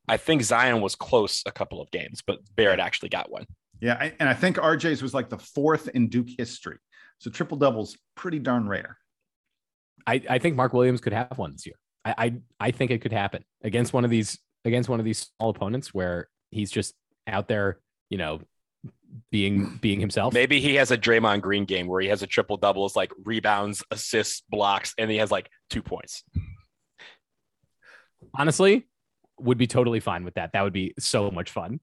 I 0.08 0.18
think 0.18 0.44
Zion 0.44 0.82
was 0.82 0.96
close 0.96 1.44
a 1.46 1.52
couple 1.52 1.82
of 1.82 1.90
games, 1.92 2.22
but 2.26 2.40
Barrett 2.56 2.80
actually 2.80 3.10
got 3.10 3.32
one. 3.32 3.46
Yeah, 3.80 3.98
I- 4.00 4.14
and 4.20 4.30
I 4.30 4.34
think 4.34 4.58
RJ's 4.58 5.02
was 5.02 5.14
like 5.14 5.30
the 5.30 5.38
fourth 5.40 5.88
in 5.90 6.08
Duke 6.10 6.28
history. 6.38 6.78
So 7.20 7.30
triple 7.32 7.58
doubles 7.58 7.98
pretty 8.16 8.40
darn 8.40 8.68
rare. 8.68 8.98
I, 10.08 10.22
I 10.30 10.40
think 10.40 10.56
Mark 10.56 10.74
Williams 10.74 11.02
could 11.02 11.14
have 11.14 11.38
one 11.38 11.52
this 11.54 11.66
year. 11.66 11.76
I, 12.04 12.14
I 12.18 12.34
I 12.68 12.72
think 12.72 12.90
it 12.92 13.02
could 13.02 13.12
happen 13.14 13.44
against 13.64 13.94
one 13.94 14.04
of 14.06 14.10
these 14.12 14.40
against 14.66 14.90
one 14.90 15.00
of 15.00 15.06
these 15.06 15.30
small 15.38 15.50
opponents 15.52 15.94
where 15.94 16.30
he's 16.50 16.72
just 16.72 16.96
out 17.28 17.48
there, 17.48 17.80
you 18.10 18.18
know, 18.18 18.42
being 19.32 19.78
being 19.82 20.00
himself. 20.00 20.34
Maybe 20.34 20.60
he 20.60 20.76
has 20.76 20.90
a 20.90 20.98
Draymond 20.98 21.42
Green 21.42 21.66
game 21.66 21.86
where 21.88 22.02
he 22.02 22.08
has 22.08 22.24
a 22.24 22.28
triple 22.28 22.58
double, 22.58 22.86
it's 22.88 22.96
like 22.96 23.12
rebounds, 23.24 23.84
assists, 23.92 24.42
blocks, 24.50 24.96
and 24.98 25.12
he 25.12 25.18
has 25.18 25.30
like 25.32 25.50
two 25.70 25.84
points. 25.84 26.24
Honestly, 28.34 28.88
would 29.42 29.58
be 29.58 29.68
totally 29.68 30.00
fine 30.00 30.24
with 30.24 30.36
that. 30.36 30.52
That 30.54 30.62
would 30.64 30.74
be 30.74 30.94
so 31.00 31.32
much 31.32 31.52
fun. 31.52 31.80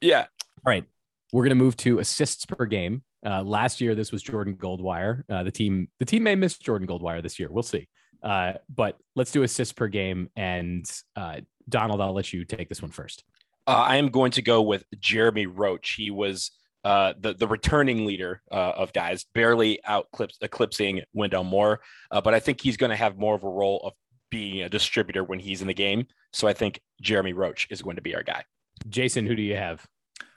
Yeah, 0.00 0.26
All 0.64 0.70
right, 0.70 0.84
we're 1.32 1.44
gonna 1.44 1.54
move 1.54 1.76
to 1.78 1.98
assists 1.98 2.46
per 2.46 2.66
game. 2.66 3.02
Uh, 3.24 3.42
last 3.42 3.80
year, 3.80 3.94
this 3.94 4.12
was 4.12 4.22
Jordan 4.22 4.56
Goldwire. 4.56 5.24
Uh, 5.28 5.42
the 5.42 5.50
team 5.50 5.88
the 5.98 6.06
team 6.06 6.22
may 6.22 6.34
miss 6.34 6.56
Jordan 6.56 6.88
Goldwire 6.88 7.22
this 7.22 7.38
year. 7.38 7.48
We'll 7.50 7.62
see. 7.62 7.88
Uh, 8.22 8.54
but 8.74 8.98
let's 9.16 9.32
do 9.32 9.42
assists 9.42 9.72
per 9.72 9.88
game. 9.88 10.28
And 10.36 10.84
uh, 11.16 11.40
Donald, 11.68 12.00
I'll 12.00 12.12
let 12.12 12.32
you 12.32 12.44
take 12.44 12.68
this 12.68 12.82
one 12.82 12.90
first. 12.90 13.24
uh, 13.66 13.70
I 13.72 13.96
am 13.96 14.08
going 14.08 14.32
to 14.32 14.42
go 14.42 14.62
with 14.62 14.84
Jeremy 14.98 15.46
Roach. 15.46 15.94
He 15.96 16.10
was 16.10 16.50
uh, 16.84 17.14
the 17.18 17.34
the 17.34 17.46
returning 17.46 18.06
leader 18.06 18.42
uh, 18.50 18.72
of 18.76 18.92
guys, 18.92 19.24
barely 19.34 19.80
out 19.84 20.08
eclipsing 20.40 21.02
Wendell 21.12 21.44
Moore, 21.44 21.80
uh, 22.10 22.20
but 22.20 22.34
I 22.34 22.40
think 22.40 22.60
he's 22.60 22.76
going 22.76 22.90
to 22.90 22.96
have 22.96 23.18
more 23.18 23.34
of 23.34 23.44
a 23.44 23.48
role 23.48 23.80
of 23.84 23.92
being 24.30 24.62
a 24.62 24.68
distributor 24.68 25.24
when 25.24 25.38
he's 25.38 25.60
in 25.60 25.68
the 25.68 25.74
game. 25.74 26.06
So 26.32 26.48
I 26.48 26.52
think 26.52 26.80
Jeremy 27.00 27.32
Roach 27.32 27.66
is 27.70 27.82
going 27.82 27.96
to 27.96 28.02
be 28.02 28.14
our 28.14 28.22
guy. 28.22 28.44
Jason, 28.88 29.26
who 29.26 29.34
do 29.34 29.42
you 29.42 29.56
have? 29.56 29.86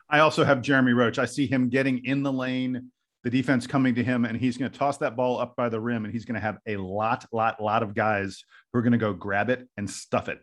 I 0.09 0.19
also 0.19 0.43
have 0.43 0.61
Jeremy 0.61 0.93
Roach. 0.93 1.19
I 1.19 1.25
see 1.25 1.47
him 1.47 1.69
getting 1.69 2.03
in 2.05 2.23
the 2.23 2.31
lane, 2.31 2.91
the 3.23 3.29
defense 3.29 3.65
coming 3.65 3.95
to 3.95 4.03
him, 4.03 4.25
and 4.25 4.37
he's 4.37 4.57
going 4.57 4.71
to 4.71 4.77
toss 4.77 4.97
that 4.97 5.15
ball 5.15 5.39
up 5.39 5.55
by 5.55 5.69
the 5.69 5.79
rim, 5.79 6.03
and 6.03 6.13
he's 6.13 6.25
going 6.25 6.35
to 6.35 6.41
have 6.41 6.57
a 6.67 6.77
lot, 6.77 7.25
lot, 7.31 7.61
lot 7.61 7.83
of 7.83 7.93
guys 7.93 8.43
who 8.71 8.79
are 8.79 8.81
going 8.81 8.91
to 8.91 8.97
go 8.97 9.13
grab 9.13 9.49
it 9.49 9.67
and 9.77 9.89
stuff 9.89 10.27
it. 10.27 10.39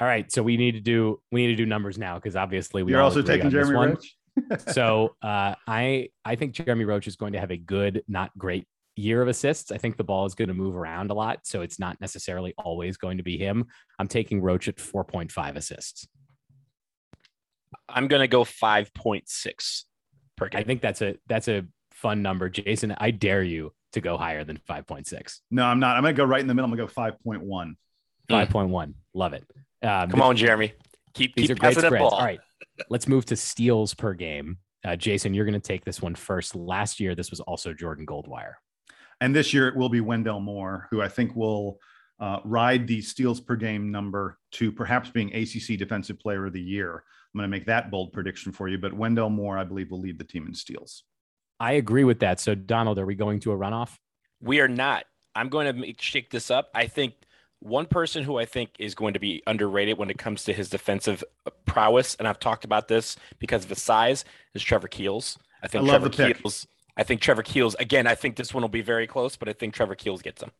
All 0.00 0.06
right, 0.06 0.30
so 0.30 0.42
we 0.42 0.56
need 0.56 0.72
to 0.72 0.80
do 0.80 1.20
we 1.32 1.44
need 1.44 1.56
to 1.56 1.56
do 1.56 1.66
numbers 1.66 1.98
now 1.98 2.14
because 2.14 2.36
obviously 2.36 2.84
we 2.84 2.92
You're 2.92 3.02
also 3.02 3.20
taking 3.20 3.46
on 3.46 3.52
this 3.52 3.68
Jeremy. 3.68 3.86
Roach. 3.86 4.16
so 4.72 5.16
uh, 5.22 5.56
I 5.66 6.10
I 6.24 6.36
think 6.36 6.52
Jeremy 6.52 6.84
Roach 6.84 7.08
is 7.08 7.16
going 7.16 7.32
to 7.32 7.40
have 7.40 7.50
a 7.50 7.56
good, 7.56 8.04
not 8.06 8.30
great 8.38 8.68
year 8.98 9.22
of 9.22 9.28
assists. 9.28 9.70
I 9.70 9.78
think 9.78 9.96
the 9.96 10.04
ball 10.04 10.26
is 10.26 10.34
going 10.34 10.48
to 10.48 10.54
move 10.54 10.76
around 10.76 11.10
a 11.10 11.14
lot, 11.14 11.40
so 11.44 11.62
it's 11.62 11.78
not 11.78 12.00
necessarily 12.00 12.54
always 12.58 12.96
going 12.96 13.18
to 13.18 13.22
be 13.22 13.38
him. 13.38 13.66
I'm 13.98 14.08
taking 14.08 14.40
Roach 14.40 14.68
at 14.68 14.76
4.5 14.76 15.56
assists. 15.56 16.08
I'm 17.88 18.08
going 18.08 18.20
to 18.20 18.28
go 18.28 18.44
5.6 18.44 19.84
per 20.36 20.48
game. 20.48 20.60
I 20.60 20.64
think 20.64 20.80
that's 20.80 21.02
a 21.02 21.16
that's 21.26 21.48
a 21.48 21.64
fun 21.92 22.22
number, 22.22 22.48
Jason. 22.48 22.94
I 22.98 23.10
dare 23.10 23.42
you 23.42 23.72
to 23.92 24.00
go 24.00 24.16
higher 24.16 24.44
than 24.44 24.58
5.6. 24.68 25.40
No, 25.50 25.64
I'm 25.64 25.80
not. 25.80 25.96
I'm 25.96 26.02
going 26.02 26.14
to 26.14 26.18
go 26.18 26.24
right 26.24 26.40
in 26.40 26.46
the 26.46 26.54
middle. 26.54 26.70
I'm 26.70 26.76
going 26.76 26.88
to 26.88 26.94
go 26.94 27.38
5.1. 27.40 27.74
5.1. 28.30 28.94
Love 29.14 29.32
it. 29.32 29.44
Um, 29.82 30.10
Come 30.10 30.22
on, 30.22 30.36
Jeremy. 30.36 30.72
Keep 31.14 31.34
These 31.34 31.48
keep 31.48 31.56
are 31.56 31.60
great 31.60 31.74
that 31.76 31.86
spreads. 31.86 32.02
ball. 32.02 32.10
All 32.10 32.24
right, 32.24 32.40
let's 32.90 33.08
move 33.08 33.24
to 33.26 33.36
steals 33.36 33.94
per 33.94 34.14
game. 34.14 34.58
Uh, 34.84 34.96
Jason, 34.96 35.34
you're 35.34 35.44
going 35.44 35.60
to 35.60 35.66
take 35.66 35.84
this 35.84 36.00
one 36.00 36.14
first. 36.14 36.54
Last 36.54 37.00
year, 37.00 37.14
this 37.14 37.30
was 37.30 37.40
also 37.40 37.72
Jordan 37.72 38.06
Goldwire. 38.06 38.54
And 39.20 39.34
this 39.34 39.52
year 39.52 39.68
it 39.68 39.76
will 39.76 39.88
be 39.88 40.00
Wendell 40.00 40.40
Moore, 40.40 40.86
who 40.90 41.02
I 41.02 41.08
think 41.08 41.34
will 41.34 41.78
uh, 42.20 42.40
ride 42.44 42.86
the 42.86 43.00
steals 43.00 43.40
per 43.40 43.56
game 43.56 43.90
number 43.90 44.38
to 44.52 44.72
perhaps 44.72 45.10
being 45.10 45.34
ACC 45.34 45.78
Defensive 45.78 46.18
Player 46.18 46.46
of 46.46 46.52
the 46.52 46.60
Year. 46.60 47.04
I'm 47.34 47.38
going 47.38 47.50
to 47.50 47.56
make 47.56 47.66
that 47.66 47.90
bold 47.90 48.12
prediction 48.12 48.52
for 48.52 48.68
you, 48.68 48.78
but 48.78 48.92
Wendell 48.92 49.30
Moore, 49.30 49.58
I 49.58 49.64
believe, 49.64 49.90
will 49.90 50.00
lead 50.00 50.18
the 50.18 50.24
team 50.24 50.46
in 50.46 50.54
steals. 50.54 51.04
I 51.60 51.72
agree 51.72 52.04
with 52.04 52.20
that. 52.20 52.40
So, 52.40 52.54
Donald, 52.54 52.98
are 52.98 53.06
we 53.06 53.14
going 53.14 53.40
to 53.40 53.52
a 53.52 53.56
runoff? 53.56 53.96
We 54.40 54.60
are 54.60 54.68
not. 54.68 55.04
I'm 55.34 55.48
going 55.48 55.66
to 55.66 55.72
make, 55.72 56.00
shake 56.00 56.30
this 56.30 56.50
up. 56.50 56.70
I 56.74 56.86
think 56.86 57.14
one 57.60 57.86
person 57.86 58.22
who 58.22 58.38
I 58.38 58.44
think 58.44 58.70
is 58.78 58.94
going 58.94 59.14
to 59.14 59.20
be 59.20 59.42
underrated 59.46 59.98
when 59.98 60.10
it 60.10 60.18
comes 60.18 60.44
to 60.44 60.52
his 60.52 60.70
defensive 60.70 61.24
prowess, 61.66 62.14
and 62.16 62.26
I've 62.26 62.38
talked 62.38 62.64
about 62.64 62.88
this 62.88 63.16
because 63.38 63.64
of 63.64 63.70
his 63.70 63.82
size, 63.82 64.24
is 64.54 64.62
Trevor 64.62 64.88
Keels. 64.88 65.38
I 65.62 65.68
think 65.68 65.82
I 65.82 65.86
love 65.86 66.02
Trevor 66.02 66.08
the 66.08 66.16
pick. 66.34 66.42
Keels. 66.42 66.66
I 66.98 67.04
think 67.04 67.20
Trevor 67.20 67.42
Keels. 67.42 67.76
Again, 67.76 68.06
I 68.08 68.16
think 68.16 68.36
this 68.36 68.52
one 68.52 68.62
will 68.62 68.68
be 68.68 68.82
very 68.82 69.06
close, 69.06 69.36
but 69.36 69.48
I 69.48 69.52
think 69.52 69.72
Trevor 69.72 69.94
Keels 69.94 70.20
gets 70.20 70.42
him. 70.42 70.50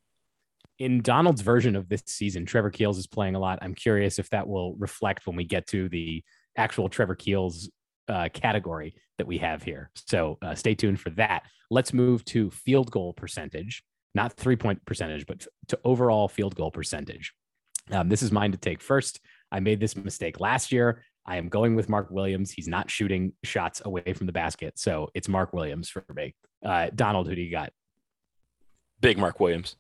In 0.78 1.02
Donald's 1.02 1.40
version 1.40 1.75
of 1.75 1.88
this 1.88 2.04
season, 2.07 2.47
Trevor 2.47 2.71
Keels 2.71 2.97
is 2.97 3.09
playing 3.09 3.35
a 3.35 3.40
lot. 3.40 3.59
I'm 3.61 3.75
curious 3.75 4.21
if 4.21 4.30
that 4.30 4.47
will 4.47 4.76
reflect 4.76 5.26
when 5.26 5.35
we 5.35 5.45
get 5.45 5.66
to 5.68 5.88
the 5.88 6.23
actual 6.57 6.88
Trevor 6.88 7.16
Keels 7.16 7.68
uh, 8.09 8.28
category 8.33 8.95
that 9.18 9.26
we 9.26 9.38
have 9.38 9.64
here. 9.64 9.90
So, 10.07 10.38
uh, 10.40 10.54
stay 10.54 10.76
tuned 10.76 11.00
for 11.00 11.11
that. 11.11 11.42
Let's 11.71 11.92
move 11.92 12.25
to 12.26 12.50
field 12.50 12.92
goal 12.92 13.12
percentage, 13.12 13.83
not 14.14 14.33
three 14.35 14.57
point 14.57 14.85
percentage, 14.87 15.26
but 15.26 15.45
to 15.68 15.78
overall 15.85 16.28
field 16.28 16.54
goal 16.54 16.71
percentage. 16.71 17.35
Um, 17.90 18.09
this 18.09 18.23
is 18.23 18.30
mine 18.30 18.52
to 18.52 18.59
take 18.59 18.80
first. 18.80 19.21
I 19.50 19.61
made 19.61 19.80
this 19.80 19.97
mistake 19.97 20.40
last 20.40 20.71
year. 20.71 21.02
I 21.28 21.37
am 21.37 21.50
going 21.50 21.76
with 21.76 21.90
Mark 21.90 22.11
Williams. 22.11 22.50
He's 22.50 22.66
not 22.66 22.90
shooting 22.90 23.35
shots 23.44 23.82
away 23.85 24.14
from 24.14 24.26
the 24.26 24.32
basket. 24.32 24.78
So 24.78 25.11
it's 25.12 25.28
Mark 25.28 25.52
Williams 25.52 25.90
for 25.90 26.02
me. 26.14 26.35
Uh, 26.64 26.88
Donald, 26.94 27.28
who 27.28 27.35
do 27.35 27.42
you 27.42 27.50
got? 27.50 27.70
Big 29.02 29.18
Mark 29.18 29.38
Williams. 29.38 29.76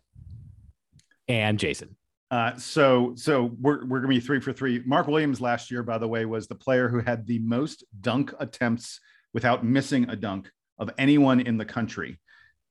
And 1.26 1.58
Jason. 1.58 1.96
Uh, 2.30 2.54
so, 2.56 3.14
so 3.16 3.50
we're, 3.58 3.86
we're 3.86 4.00
going 4.00 4.14
to 4.14 4.20
be 4.20 4.20
three 4.20 4.40
for 4.40 4.52
three. 4.52 4.82
Mark 4.84 5.06
Williams 5.06 5.40
last 5.40 5.70
year, 5.70 5.82
by 5.82 5.96
the 5.96 6.06
way, 6.06 6.26
was 6.26 6.48
the 6.48 6.54
player 6.54 6.86
who 6.86 7.00
had 7.00 7.26
the 7.26 7.38
most 7.38 7.82
dunk 8.02 8.34
attempts 8.38 9.00
without 9.32 9.64
missing 9.64 10.10
a 10.10 10.16
dunk 10.16 10.50
of 10.78 10.90
anyone 10.98 11.40
in 11.40 11.56
the 11.56 11.64
country. 11.64 12.20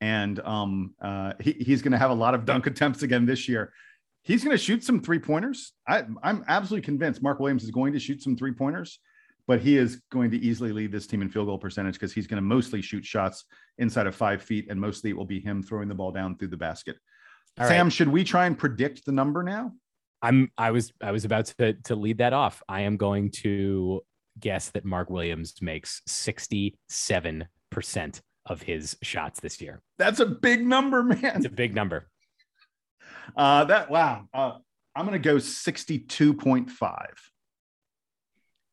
and 0.01 0.39
um, 0.41 0.93
uh, 1.01 1.33
he, 1.39 1.53
he's 1.53 1.81
going 1.81 1.93
to 1.93 1.97
have 1.97 2.11
a 2.11 2.13
lot 2.13 2.35
of 2.35 2.45
dunk 2.45 2.67
attempts 2.71 3.01
again 3.01 3.25
this 3.25 3.49
year. 3.49 3.73
He's 4.27 4.43
going 4.43 4.55
to 4.55 4.61
shoot 4.61 4.83
some 4.83 4.99
three 4.99 5.19
pointers. 5.19 5.71
I'm 5.87 6.43
absolutely 6.49 6.83
convinced 6.83 7.23
Mark 7.23 7.39
Williams 7.39 7.63
is 7.63 7.71
going 7.71 7.93
to 7.93 7.99
shoot 7.99 8.21
some 8.21 8.35
three 8.35 8.51
pointers, 8.51 8.99
but 9.47 9.61
he 9.61 9.77
is 9.77 10.01
going 10.11 10.31
to 10.31 10.37
easily 10.37 10.73
lead 10.73 10.91
this 10.91 11.07
team 11.07 11.21
in 11.21 11.29
field 11.29 11.47
goal 11.47 11.57
percentage 11.57 11.93
because 11.93 12.11
he's 12.11 12.27
going 12.27 12.35
to 12.35 12.41
mostly 12.41 12.81
shoot 12.81 13.05
shots 13.05 13.45
inside 13.77 14.05
of 14.05 14.15
five 14.15 14.41
feet, 14.41 14.67
and 14.69 14.81
mostly 14.81 15.11
it 15.11 15.15
will 15.15 15.25
be 15.25 15.39
him 15.39 15.63
throwing 15.63 15.87
the 15.87 15.95
ball 15.95 16.11
down 16.11 16.35
through 16.35 16.49
the 16.49 16.57
basket. 16.57 16.97
All 17.57 17.69
Sam, 17.69 17.85
right. 17.85 17.93
should 17.93 18.09
we 18.09 18.25
try 18.25 18.47
and 18.47 18.59
predict 18.59 19.05
the 19.05 19.13
number 19.13 19.43
now? 19.43 19.71
I'm 20.21 20.51
I 20.57 20.71
was 20.71 20.91
I 21.01 21.11
was 21.11 21.23
about 21.23 21.45
to 21.59 21.75
to 21.85 21.95
lead 21.95 22.17
that 22.17 22.33
off. 22.33 22.61
I 22.67 22.81
am 22.81 22.97
going 22.97 23.31
to 23.43 24.01
guess 24.37 24.71
that 24.71 24.83
Mark 24.83 25.09
Williams 25.09 25.53
makes 25.61 26.01
67% 26.09 27.47
of 28.45 28.61
his 28.61 28.97
shots 29.01 29.39
this 29.39 29.61
year. 29.61 29.81
That's 29.97 30.19
a 30.19 30.25
big 30.25 30.67
number, 30.67 31.01
man. 31.03 31.23
It's 31.23 31.45
a 31.45 31.49
big 31.49 31.73
number. 31.73 32.09
Uh, 33.35 33.65
that 33.65 33.89
wow. 33.89 34.27
Uh, 34.33 34.53
I'm 34.95 35.05
going 35.05 35.21
to 35.21 35.29
go 35.29 35.35
62.5. 35.35 37.05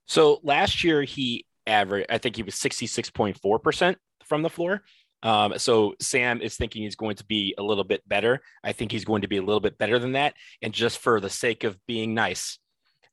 So 0.07 0.41
last 0.43 0.85
year 0.85 1.03
he 1.03 1.47
averaged, 1.67 2.07
I 2.11 2.19
think 2.19 2.37
he 2.37 2.43
was 2.43 2.55
66.4% 2.55 3.97
from 4.25 4.43
the 4.43 4.51
floor. 4.51 4.83
Um, 5.23 5.59
so 5.59 5.95
Sam 6.01 6.43
is 6.43 6.57
thinking 6.57 6.83
he's 6.83 6.97
going 6.97 7.17
to 7.17 7.25
be 7.25 7.55
a 7.57 7.63
little 7.63 7.85
bit 7.85 8.07
better. 8.07 8.41
I 8.63 8.73
think 8.73 8.93
he's 8.93 9.05
going 9.05 9.23
to 9.23 9.29
be 9.29 9.39
a 9.39 9.43
little 9.43 9.61
bit 9.61 9.79
better 9.79 9.99
than 9.99 10.13
that. 10.13 10.35
And 10.63 10.73
just 10.73 10.99
for 10.99 11.21
the 11.21 11.31
sake 11.31 11.65
of 11.65 11.79
being 11.87 12.15
nice, 12.15 12.59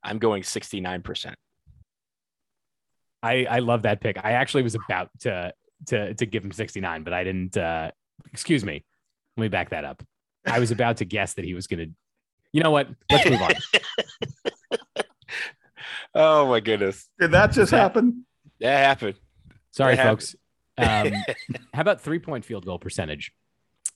I'm 0.03 0.17
going 0.17 0.43
69%. 0.43 1.33
I, 3.23 3.45
I 3.49 3.59
love 3.59 3.83
that 3.83 4.01
pick. 4.01 4.17
I 4.23 4.33
actually 4.33 4.63
was 4.63 4.75
about 4.75 5.09
to 5.21 5.53
to 5.87 6.13
to 6.13 6.25
give 6.25 6.43
him 6.43 6.51
69, 6.51 7.03
but 7.03 7.13
I 7.13 7.23
didn't. 7.23 7.57
Uh, 7.57 7.91
excuse 8.31 8.65
me. 8.65 8.83
Let 9.37 9.43
me 9.43 9.47
back 9.47 9.69
that 9.69 9.85
up. 9.85 10.03
I 10.45 10.59
was 10.59 10.71
about 10.71 10.97
to 10.97 11.05
guess 11.05 11.33
that 11.35 11.45
he 11.45 11.53
was 11.53 11.67
going 11.67 11.79
to. 11.79 11.91
You 12.53 12.61
know 12.61 12.71
what? 12.71 12.89
Let's 13.09 13.29
move 13.29 13.41
on. 13.41 13.51
oh 16.15 16.47
my 16.47 16.59
goodness! 16.59 17.07
Did 17.19 17.31
that 17.31 17.51
just 17.51 17.71
that, 17.71 17.77
happen? 17.77 18.25
That 18.59 18.77
happened. 18.85 19.15
Sorry, 19.71 19.95
that 19.95 20.05
folks. 20.05 20.35
Happened. 20.77 21.15
Um, 21.15 21.35
how 21.73 21.81
about 21.81 22.01
three 22.01 22.19
point 22.19 22.43
field 22.43 22.65
goal 22.65 22.79
percentage? 22.79 23.31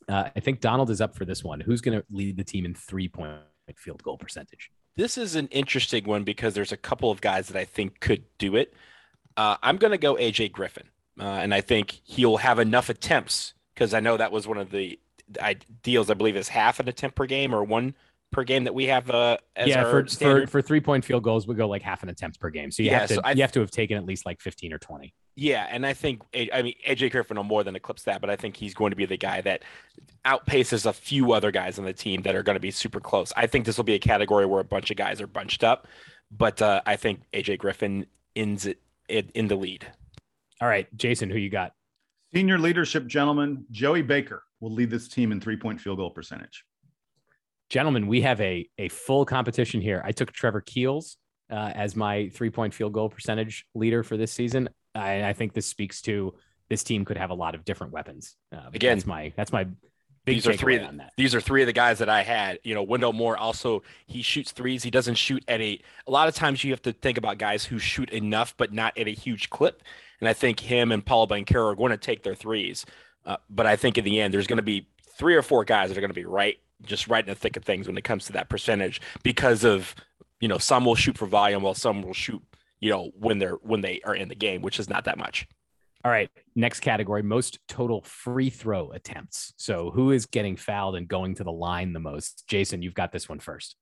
Uh, 0.07 0.29
I 0.35 0.39
think 0.39 0.61
Donald 0.61 0.89
is 0.89 1.01
up 1.01 1.15
for 1.15 1.25
this 1.25 1.43
one. 1.43 1.59
Who's 1.59 1.81
going 1.81 1.97
to 1.97 2.05
lead 2.09 2.37
the 2.37 2.43
team 2.43 2.65
in 2.65 2.73
three 2.73 3.07
point 3.07 3.39
field 3.75 4.03
goal 4.03 4.17
percentage? 4.17 4.71
This 4.95 5.17
is 5.17 5.35
an 5.35 5.47
interesting 5.47 6.05
one 6.05 6.23
because 6.23 6.53
there's 6.53 6.71
a 6.71 6.77
couple 6.77 7.11
of 7.11 7.19
guys 7.19 7.47
that 7.47 7.59
I 7.59 7.65
think 7.65 7.99
could 7.99 8.23
do 8.37 8.55
it. 8.55 8.73
Uh, 9.35 9.57
I'm 9.61 9.77
going 9.77 9.91
to 9.91 9.97
go 9.97 10.15
AJ 10.15 10.53
Griffin. 10.53 10.87
Uh, 11.19 11.23
and 11.23 11.53
I 11.53 11.61
think 11.61 12.01
he'll 12.03 12.37
have 12.37 12.59
enough 12.59 12.89
attempts 12.89 13.53
because 13.73 13.93
I 13.93 13.99
know 13.99 14.17
that 14.17 14.31
was 14.31 14.47
one 14.47 14.57
of 14.57 14.71
the 14.71 14.99
deals. 15.82 16.10
I 16.10 16.13
believe 16.13 16.36
is 16.36 16.48
half 16.48 16.79
an 16.79 16.88
attempt 16.88 17.15
per 17.15 17.25
game 17.25 17.53
or 17.53 17.63
one 17.63 17.96
per 18.32 18.44
game 18.44 18.65
that 18.65 18.75
we 18.75 18.86
have. 18.86 19.10
Uh, 19.10 19.38
yeah, 19.65 19.89
for, 19.89 20.05
for, 20.05 20.48
for 20.48 20.62
three 20.62 20.82
point 20.82 21.05
field 21.05 21.24
goals, 21.24 21.48
we 21.48 21.55
go 21.55 21.67
like 21.67 21.82
half 21.82 22.03
an 22.03 22.10
attempt 22.10 22.39
per 22.39 22.50
game. 22.50 22.72
So 22.72 22.84
you 22.84 22.91
yeah, 22.91 23.00
have 23.00 23.08
to 23.10 23.15
so 23.15 23.29
you 23.29 23.41
have 23.41 23.51
to 23.53 23.62
have 23.62 23.72
taken 23.72 23.98
at 23.98 24.05
least 24.05 24.25
like 24.25 24.41
fifteen 24.41 24.74
or 24.74 24.77
twenty. 24.77 25.13
Yeah, 25.36 25.67
and 25.70 25.86
I 25.86 25.94
think 25.94 26.22
I 26.34 26.62
mean 26.62 26.75
AJ 26.88 27.12
Griffin 27.12 27.38
will 27.38 27.44
more 27.44 27.63
than 27.63 27.75
eclipse 27.75 28.03
that, 28.03 28.22
but 28.22 28.29
I 28.29 28.36
think 28.36 28.55
he's 28.55 28.74
going 28.74 28.91
to 28.91 28.96
be 28.96 29.05
the 29.05 29.17
guy 29.17 29.41
that 29.41 29.63
outpaces 30.25 30.86
a 30.86 30.94
few 30.94 31.34
other 31.34 31.51
guys 31.51 31.79
on 31.79 31.86
the 31.86 31.94
team 31.94 32.22
that 32.24 32.36
are 32.36 32.44
going 32.44 32.55
to 32.55 32.62
be 32.62 32.72
super 32.72 33.00
close. 33.00 33.32
I 33.36 33.48
think 33.48 33.65
this 33.65 33.77
will 33.77 33.84
be 33.84 33.96
a 33.96 34.00
category 34.00 34.46
where 34.46 34.60
a 34.60 34.65
bunch 34.65 34.91
of 34.91 34.98
guys 34.98 35.22
are 35.22 35.27
bunched 35.27 35.63
up, 35.63 35.88
but 36.32 36.62
uh, 36.62 36.82
I 36.86 36.96
think 36.96 37.22
AJ 37.34 37.60
Griffin 37.60 38.05
ends 38.36 38.65
it 38.65 38.79
in 39.10 39.48
the 39.48 39.55
lead. 39.55 39.86
All 40.62 40.67
right, 40.67 40.88
Jason, 40.98 41.29
who 41.29 41.38
you 41.38 41.50
got? 41.50 41.74
Senior 42.35 42.59
leadership 42.59 43.07
gentleman, 43.07 43.65
Joey 43.71 44.01
Baker 44.01 44.43
will 44.59 44.73
lead 44.73 44.89
this 44.89 45.07
team 45.07 45.31
in 45.31 45.39
three 45.39 45.55
point 45.55 45.79
field 45.79 45.99
goal 45.99 46.09
percentage. 46.09 46.65
Gentlemen, 47.69 48.07
we 48.07 48.21
have 48.24 48.41
a, 48.41 48.67
a 48.77 48.89
full 48.89 49.25
competition 49.25 49.79
here. 49.79 50.01
I 50.03 50.11
took 50.11 50.33
Trevor 50.33 50.59
Keels 50.59 51.15
uh, 51.50 51.71
as 51.74 51.95
my 51.95 52.27
three 52.33 52.50
point 52.50 52.74
field 52.74 52.91
goal 52.91 53.07
percentage 53.07 53.65
leader 53.74 54.03
for 54.03 54.17
this 54.17 54.33
season. 54.33 54.67
I, 54.93 55.29
I, 55.29 55.33
think 55.33 55.53
this 55.53 55.65
speaks 55.65 56.01
to 56.03 56.33
this 56.67 56.83
team 56.83 57.05
could 57.05 57.15
have 57.15 57.29
a 57.29 57.33
lot 57.33 57.55
of 57.55 57.63
different 57.63 57.93
weapons. 57.93 58.35
Uh, 58.53 58.69
Again, 58.74 58.98
that's 58.98 59.07
my 59.07 59.31
that's 59.37 59.53
my 59.53 59.67
Big 60.25 60.37
these 60.37 60.48
are 60.48 60.53
three. 60.53 60.81
These 61.17 61.35
are 61.35 61.41
three 61.41 61.61
of 61.61 61.67
the 61.67 61.74
guys 61.74 62.00
that 62.00 62.09
I 62.09 62.24
had. 62.24 62.57
You 62.63 62.74
know, 62.74 62.81
Wendell 62.81 63.13
Moore 63.13 63.37
also 63.37 63.83
he 64.07 64.24
shoots 64.24 64.51
threes. 64.51 64.81
He 64.81 64.89
doesn't 64.89 65.15
shoot 65.15 65.43
at 65.48 65.61
a. 65.61 65.79
A 66.07 66.11
lot 66.11 66.27
of 66.27 66.33
times 66.33 66.63
you 66.63 66.71
have 66.71 66.81
to 66.81 66.93
think 66.93 67.19
about 67.19 67.37
guys 67.37 67.63
who 67.63 67.77
shoot 67.77 68.09
enough, 68.09 68.55
but 68.57 68.74
not 68.74 68.98
at 68.98 69.07
a 69.07 69.11
huge 69.11 69.51
clip. 69.51 69.83
And 70.19 70.29
I 70.29 70.33
think 70.33 70.59
him 70.59 70.91
and 70.91 71.05
Paolo 71.05 71.27
Banchero 71.27 71.71
are 71.71 71.75
going 71.75 71.91
to 71.91 71.97
take 71.97 72.23
their 72.23 72.35
threes. 72.35 72.85
Uh, 73.25 73.37
but 73.49 73.65
I 73.65 73.75
think 73.75 73.97
in 73.97 74.05
the 74.05 74.21
end, 74.21 74.33
there's 74.33 74.47
going 74.47 74.57
to 74.57 74.63
be 74.63 74.87
three 75.17 75.35
or 75.35 75.41
four 75.41 75.63
guys 75.65 75.89
that 75.89 75.97
are 75.97 76.01
going 76.01 76.09
to 76.09 76.15
be 76.15 76.25
right, 76.25 76.57
just 76.83 77.07
right 77.07 77.23
in 77.23 77.29
the 77.29 77.35
thick 77.35 77.57
of 77.57 77.63
things 77.63 77.87
when 77.87 77.97
it 77.97 78.03
comes 78.03 78.25
to 78.25 78.33
that 78.33 78.49
percentage 78.49 79.01
because 79.23 79.63
of 79.63 79.95
you 80.39 80.47
know 80.47 80.57
some 80.57 80.85
will 80.85 80.95
shoot 80.95 81.17
for 81.17 81.25
volume 81.25 81.63
while 81.63 81.73
some 81.73 82.01
will 82.01 82.13
shoot 82.13 82.43
you 82.81 82.89
know 82.89 83.11
when 83.17 83.39
they're 83.39 83.55
when 83.55 83.81
they 83.81 84.01
are 84.05 84.15
in 84.15 84.27
the 84.27 84.35
game, 84.35 84.61
which 84.61 84.79
is 84.79 84.89
not 84.89 85.05
that 85.05 85.17
much. 85.17 85.47
All 86.03 86.11
right, 86.11 86.29
next 86.55 86.81
category 86.81 87.23
most 87.23 87.57
total 87.67 88.03
free 88.03 88.51
throw 88.51 88.91
attempts. 88.91 89.53
So, 89.57 89.89
who 89.89 90.11
is 90.11 90.27
getting 90.27 90.55
fouled 90.55 90.95
and 90.95 91.07
going 91.07 91.33
to 91.35 91.43
the 91.43 91.51
line 91.51 91.93
the 91.93 91.99
most? 91.99 92.43
Jason, 92.47 92.83
you've 92.83 92.93
got 92.93 93.11
this 93.11 93.27
one 93.27 93.39
first. 93.39 93.75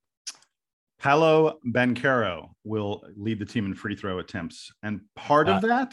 Paolo 0.98 1.58
Banchero 1.66 2.50
will 2.64 3.04
lead 3.16 3.38
the 3.38 3.44
team 3.44 3.66
in 3.66 3.74
free 3.74 3.94
throw 3.94 4.20
attempts. 4.20 4.72
And 4.82 5.02
part 5.14 5.48
uh, 5.50 5.52
of 5.52 5.62
that, 5.62 5.92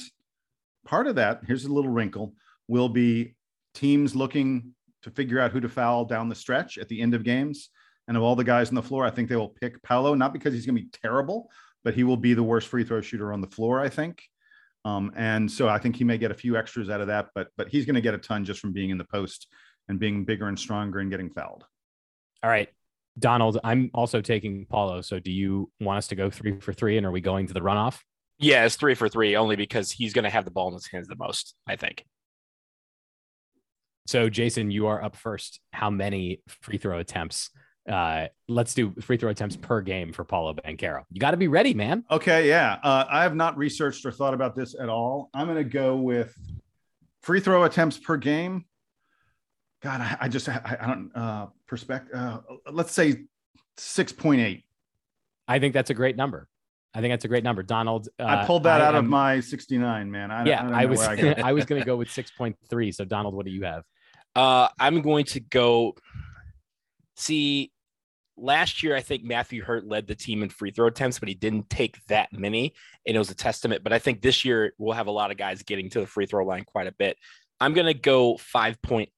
part 0.86 1.08
of 1.08 1.16
that, 1.16 1.42
here's 1.46 1.66
a 1.66 1.74
little 1.74 1.92
wrinkle, 1.92 2.34
will 2.68 2.90
be 2.90 3.36
teams 3.74 4.16
looking 4.16 4.74
to 5.04 5.12
figure 5.12 5.40
out 5.40 5.52
who 5.52 5.60
to 5.60 5.70
foul 5.70 6.06
down 6.06 6.30
the 6.30 6.36
stretch 6.36 6.78
at 6.78 6.88
the 6.88 7.02
end 7.02 7.14
of 7.14 7.24
games. 7.24 7.70
And 8.08 8.18
of 8.18 8.24
all 8.24 8.36
the 8.36 8.44
guys 8.44 8.70
on 8.70 8.76
the 8.76 8.84
floor, 8.84 9.06
I 9.06 9.10
think 9.10 9.30
they 9.30 9.36
will 9.36 9.50
pick 9.50 9.82
Paolo, 9.84 10.14
not 10.16 10.34
because 10.34 10.54
he's 10.54 10.66
going 10.66 10.76
to 10.76 10.82
be 10.82 10.90
terrible, 11.02 11.50
but 11.84 11.94
he 11.94 12.04
will 12.04 12.18
be 12.18 12.34
the 12.34 12.44
worst 12.44 12.68
free 12.68 12.84
throw 12.84 13.02
shooter 13.02 13.32
on 13.32 13.42
the 13.42 13.48
floor, 13.48 13.80
I 13.80 13.90
think. 13.90 14.24
Um, 14.84 15.12
and 15.16 15.50
so 15.50 15.70
I 15.70 15.78
think 15.78 15.96
he 15.96 16.04
may 16.04 16.18
get 16.18 16.32
a 16.32 16.36
few 16.36 16.58
extras 16.58 16.90
out 16.90 17.02
of 17.02 17.08
that, 17.08 17.30
but 17.36 17.50
but 17.56 17.70
he's 17.70 17.86
going 17.86 17.96
to 17.96 18.02
get 18.02 18.16
a 18.16 18.18
ton 18.18 18.44
just 18.44 18.60
from 18.60 18.74
being 18.74 18.90
in 18.90 18.98
the 18.98 19.06
post 19.06 19.48
and 19.88 20.00
being 20.00 20.26
bigger 20.26 20.48
and 20.48 20.58
stronger 20.58 21.00
and 21.00 21.12
getting 21.12 21.30
fouled. 21.30 21.66
All 22.44 22.50
right, 22.50 22.70
Donald, 23.20 23.60
I'm 23.64 23.92
also 23.94 24.22
taking 24.22 24.66
Paolo. 24.66 25.02
So 25.02 25.20
do 25.20 25.32
you 25.32 25.70
want 25.80 26.00
us 26.00 26.08
to 26.08 26.16
go 26.16 26.32
three 26.32 26.60
for 26.60 26.74
three, 26.74 26.98
and 26.98 27.06
are 27.06 27.12
we 27.12 27.22
going 27.22 27.48
to 27.48 27.54
the 27.54 27.60
runoff? 27.60 28.00
Yeah, 28.42 28.66
it's 28.66 28.76
three 28.76 28.96
for 28.96 29.08
three, 29.08 29.36
only 29.36 29.56
because 29.56 29.92
he's 29.92 30.14
going 30.14 30.24
to 30.24 30.30
have 30.30 30.46
the 30.46 30.52
ball 30.52 30.68
in 30.68 30.74
his 30.74 30.88
hands 30.88 31.08
the 31.08 31.16
most. 31.16 31.56
I 31.68 31.76
think. 31.76 32.06
So 34.08 34.30
Jason, 34.30 34.72
you 34.72 34.88
are 34.88 35.02
up 35.02 35.16
first. 35.16 35.62
How 35.72 35.90
many 35.90 36.42
free 36.48 36.78
throw 36.78 37.00
attempts 37.00 37.52
uh, 37.90 38.28
let's 38.48 38.74
do 38.74 38.94
free 39.02 39.18
throw 39.18 39.30
attempts 39.30 39.56
per 39.56 39.82
game 39.82 40.14
for 40.14 40.24
Paolo 40.24 40.54
Banchero. 40.54 41.04
You 41.12 41.20
got 41.20 41.32
to 41.32 41.38
be 41.38 41.48
ready, 41.48 41.74
man. 41.74 42.04
Okay, 42.12 42.48
yeah. 42.48 42.78
Uh, 42.84 43.06
I 43.10 43.24
have 43.24 43.36
not 43.36 43.58
researched 43.58 44.06
or 44.06 44.12
thought 44.12 44.34
about 44.34 44.56
this 44.56 44.76
at 44.80 44.90
all. 44.90 45.30
I'm 45.34 45.48
going 45.48 45.58
to 45.58 45.64
go 45.64 45.96
with 45.96 46.34
free 47.22 47.40
throw 47.40 47.64
attempts 47.64 47.98
per 47.98 48.18
game. 48.18 48.66
God, 49.82 50.02
I, 50.02 50.18
I 50.22 50.28
just 50.28 50.48
I, 50.48 50.78
I, 50.80 50.88
don't 50.88 51.12
uh, 51.16 51.48
perspective. 51.68 52.16
Uh, 52.16 52.40
let's 52.72 52.94
say 52.94 53.24
six 53.78 54.12
point 54.12 54.42
eight. 54.42 54.64
I 55.48 55.58
think 55.58 55.74
that's 55.74 55.90
a 55.90 55.96
great 55.96 56.16
number. 56.16 56.48
I 56.94 57.00
think 57.00 57.14
that's 57.14 57.26
a 57.26 57.30
great 57.30 57.44
number, 57.44 57.64
Donald. 57.64 58.10
Uh, 58.20 58.26
I 58.26 58.46
pulled 58.46 58.64
that 58.64 58.82
I 58.82 58.86
out 58.86 58.96
am, 58.96 59.06
of 59.06 59.10
my 59.10 59.40
69, 59.40 60.12
man. 60.12 60.30
I, 60.30 60.46
yeah, 60.46 60.70
I, 60.74 60.86
was 60.86 61.02
I, 61.02 61.36
I 61.44 61.54
was 61.54 61.66
going 61.66 61.82
to 61.82 61.86
go 61.86 61.96
with 61.96 62.10
6.3. 62.10 62.94
So, 62.94 63.06
Donald, 63.06 63.34
what 63.34 63.46
do 63.46 63.52
you 63.52 63.64
have? 63.64 63.84
Uh, 64.36 64.68
I'm 64.80 65.02
going 65.02 65.26
to 65.26 65.40
go 65.40 65.96
See, 67.22 67.72
last 68.36 68.82
year 68.82 68.96
I 68.96 69.02
think 69.02 69.24
Matthew 69.24 69.64
Hurt 69.64 69.86
led 69.86 70.08
the 70.08 70.16
team 70.16 70.42
in 70.42 70.50
free 70.50 70.72
throw 70.72 70.88
attempts, 70.88 71.20
but 71.20 71.30
he 71.30 71.36
didn't 71.36 71.70
take 71.70 72.04
that 72.08 72.34
many, 72.34 72.74
and 73.06 73.16
it 73.16 73.20
was 73.20 73.30
a 73.30 73.36
testament. 73.36 73.84
But 73.84 73.94
I 73.94 74.00
think 74.00 74.24
this 74.24 74.44
year 74.44 74.74
we'll 74.80 74.96
have 74.96 75.06
a 75.06 75.12
lot 75.12 75.30
of 75.30 75.38
guys 75.38 75.62
getting 75.62 75.92
to 75.92 76.00
the 76.00 76.08
free 76.08 76.26
throw 76.26 76.44
line 76.44 76.64
quite 76.64 76.88
a 76.88 76.92
bit. 76.92 77.18
I'm 77.60 77.76
gonna 77.76 77.94
go 77.94 78.38
5.8. 78.38 79.10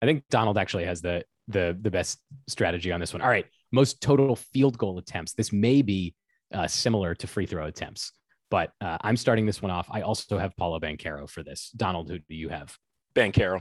I 0.00 0.06
think 0.06 0.24
Donald 0.30 0.56
actually 0.56 0.86
has 0.86 1.02
the 1.02 1.24
the 1.48 1.76
the 1.78 1.90
best 1.90 2.18
strategy 2.46 2.90
on 2.90 3.00
this 3.00 3.12
one. 3.12 3.20
All 3.20 3.28
right, 3.28 3.44
most 3.72 4.00
total 4.00 4.36
field 4.36 4.78
goal 4.78 4.98
attempts. 4.98 5.34
This 5.34 5.52
may 5.52 5.82
be 5.82 6.14
uh, 6.52 6.66
similar 6.66 7.14
to 7.16 7.26
free 7.26 7.46
throw 7.46 7.66
attempts, 7.66 8.12
but 8.50 8.72
uh, 8.80 8.98
I'm 9.02 9.16
starting 9.16 9.46
this 9.46 9.60
one 9.60 9.70
off. 9.70 9.88
I 9.90 10.02
also 10.02 10.38
have 10.38 10.56
Paolo 10.56 10.80
Banchero 10.80 11.28
for 11.28 11.42
this. 11.42 11.70
Donald, 11.76 12.10
who 12.10 12.18
do 12.18 12.34
you 12.34 12.48
have? 12.48 12.76
Banchero. 13.14 13.60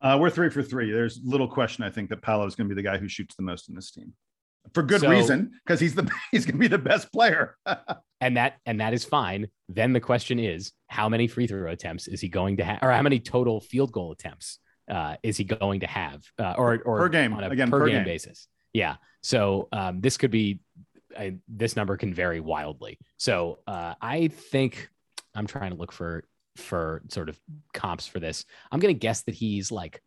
Uh, 0.00 0.18
we're 0.20 0.30
three 0.30 0.50
for 0.50 0.62
three. 0.62 0.90
There's 0.90 1.20
little 1.22 1.46
question, 1.46 1.84
I 1.84 1.90
think, 1.90 2.10
that 2.10 2.22
Paolo 2.22 2.44
is 2.46 2.56
going 2.56 2.68
to 2.68 2.74
be 2.74 2.80
the 2.80 2.86
guy 2.86 2.98
who 2.98 3.08
shoots 3.08 3.36
the 3.36 3.42
most 3.42 3.68
in 3.68 3.74
this 3.76 3.92
team, 3.92 4.12
for 4.74 4.82
good 4.82 5.00
so, 5.00 5.08
reason, 5.08 5.52
because 5.64 5.78
he's 5.78 5.94
the 5.94 6.10
he's 6.32 6.44
going 6.44 6.56
to 6.56 6.60
be 6.60 6.68
the 6.68 6.78
best 6.78 7.12
player. 7.12 7.56
and 8.20 8.36
that 8.36 8.54
and 8.66 8.80
that 8.80 8.94
is 8.94 9.04
fine. 9.04 9.46
Then 9.68 9.92
the 9.92 10.00
question 10.00 10.40
is, 10.40 10.72
how 10.88 11.08
many 11.08 11.28
free 11.28 11.46
throw 11.46 11.70
attempts 11.70 12.08
is 12.08 12.20
he 12.20 12.28
going 12.28 12.56
to 12.56 12.64
have, 12.64 12.80
or 12.82 12.90
how 12.90 13.02
many 13.02 13.20
total 13.20 13.60
field 13.60 13.92
goal 13.92 14.10
attempts 14.10 14.58
uh, 14.90 15.16
is 15.22 15.36
he 15.36 15.44
going 15.44 15.80
to 15.80 15.86
have, 15.86 16.24
uh, 16.36 16.54
or 16.58 16.82
or 16.84 16.98
per 16.98 17.08
game 17.08 17.32
on 17.32 17.44
a 17.44 17.48
again 17.48 17.70
per, 17.70 17.78
per 17.78 17.86
game, 17.86 17.96
game, 17.98 18.04
basis? 18.04 18.48
Yeah. 18.72 18.96
So 19.22 19.68
um, 19.72 20.00
this 20.00 20.16
could 20.16 20.30
be 20.30 20.60
this 21.48 21.76
number 21.76 21.96
can 21.96 22.14
vary 22.14 22.40
wildly. 22.40 22.98
So 23.18 23.58
uh, 23.66 23.94
I 24.00 24.28
think 24.28 24.88
I'm 25.34 25.46
trying 25.46 25.70
to 25.70 25.76
look 25.76 25.92
for 25.92 26.24
for 26.56 27.02
sort 27.08 27.28
of 27.28 27.38
comps 27.72 28.06
for 28.06 28.20
this. 28.20 28.44
I'm 28.70 28.80
going 28.80 28.94
to 28.94 28.98
guess 28.98 29.22
that 29.22 29.34
he's 29.34 29.72
like 29.72 30.02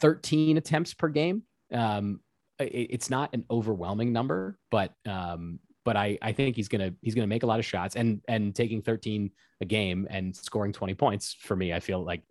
13 0.00 0.56
attempts 0.56 0.94
per 0.94 1.08
game. 1.08 1.42
Um, 1.72 2.20
it, 2.58 2.88
it's 2.90 3.10
not 3.10 3.30
an 3.34 3.44
overwhelming 3.50 4.12
number, 4.12 4.58
but 4.70 4.94
um, 5.06 5.60
but 5.84 5.96
I 5.96 6.18
I 6.22 6.32
think 6.32 6.56
he's 6.56 6.68
gonna 6.68 6.92
he's 7.02 7.14
gonna 7.14 7.26
make 7.26 7.42
a 7.42 7.46
lot 7.46 7.58
of 7.58 7.64
shots 7.64 7.96
and 7.96 8.20
and 8.28 8.54
taking 8.54 8.82
13 8.82 9.30
a 9.60 9.64
game 9.64 10.06
and 10.10 10.34
scoring 10.36 10.72
20 10.72 10.94
points 10.94 11.34
for 11.34 11.56
me, 11.56 11.72
I 11.72 11.80
feel 11.80 12.04
like 12.04 12.22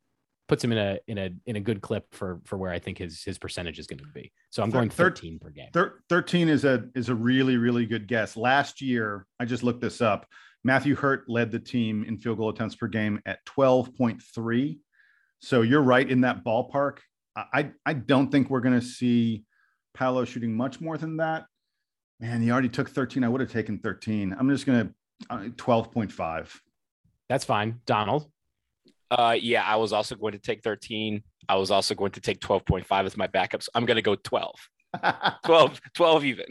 puts 0.48 0.64
him 0.64 0.72
in 0.72 0.78
a 0.78 1.00
in 1.08 1.18
a 1.18 1.30
in 1.46 1.56
a 1.56 1.60
good 1.60 1.82
clip 1.82 2.06
for 2.14 2.40
for 2.46 2.58
where 2.58 2.72
I 2.72 2.80
think 2.80 2.98
his 2.98 3.24
his 3.24 3.38
percentage 3.38 3.80
is 3.80 3.88
going 3.88 4.00
to 4.00 4.06
be. 4.14 4.32
So 4.58 4.64
I'm 4.64 4.72
going 4.72 4.90
13 4.90 5.38
per 5.38 5.52
game. 5.52 5.70
13 6.10 6.50
is 6.50 6.66
a 6.66 6.86
is 6.96 7.10
a 7.10 7.16
really 7.16 7.58
really 7.58 7.86
good 7.86 8.08
guess. 8.08 8.36
Last 8.36 8.82
year, 8.82 9.28
I 9.40 9.46
just 9.46 9.62
looked 9.62 9.82
this 9.82 10.02
up. 10.02 10.26
Matthew 10.64 10.96
Hurt 10.96 11.30
led 11.30 11.52
the 11.52 11.60
team 11.60 12.04
in 12.06 12.18
field 12.18 12.40
goal 12.40 12.50
attempts 12.50 12.74
per 12.74 12.88
game 12.88 13.22
at 13.28 13.46
12.3. 13.46 14.80
So 15.42 15.62
you're 15.62 15.84
right 15.84 16.10
in 16.10 16.22
that 16.22 16.44
ballpark. 16.44 16.98
I 17.36 17.70
I 17.86 17.94
don't 17.94 18.32
think 18.32 18.50
we're 18.50 18.62
going 18.62 18.80
to 18.80 18.86
see 18.86 19.44
Paolo 19.94 20.26
shooting 20.26 20.58
much 20.58 20.82
more 20.82 20.98
than 20.98 21.18
that. 21.18 21.46
Man, 22.20 22.42
he 22.42 22.50
already 22.50 22.70
took 22.70 22.90
13. 22.90 23.24
I 23.24 23.30
would 23.30 23.42
have 23.42 23.52
taken 23.52 23.78
13. 23.78 24.36
I'm 24.40 24.50
just 24.50 24.66
going 24.66 24.88
to 24.88 24.94
uh, 25.30 25.38
12.5. 25.50 26.50
That's 27.30 27.46
fine. 27.46 27.80
Donald. 27.86 28.28
Uh, 29.10 29.36
yeah, 29.40 29.64
I 29.64 29.76
was 29.78 29.94
also 29.94 30.16
going 30.16 30.34
to 30.34 30.40
take 30.40 30.64
13. 30.64 31.24
I 31.50 31.56
was 31.56 31.72
also 31.72 31.96
going 31.96 32.12
to 32.12 32.22
take 32.22 32.40
12.5 32.40 33.06
as 33.06 33.18
my 33.18 33.28
backup. 33.28 33.64
So 33.64 33.70
I'm 33.74 33.86
going 33.86 33.96
to 33.96 34.02
go 34.02 34.16
12. 34.16 34.70
12, 35.46 35.82
12 35.94 36.26
even. 36.26 36.46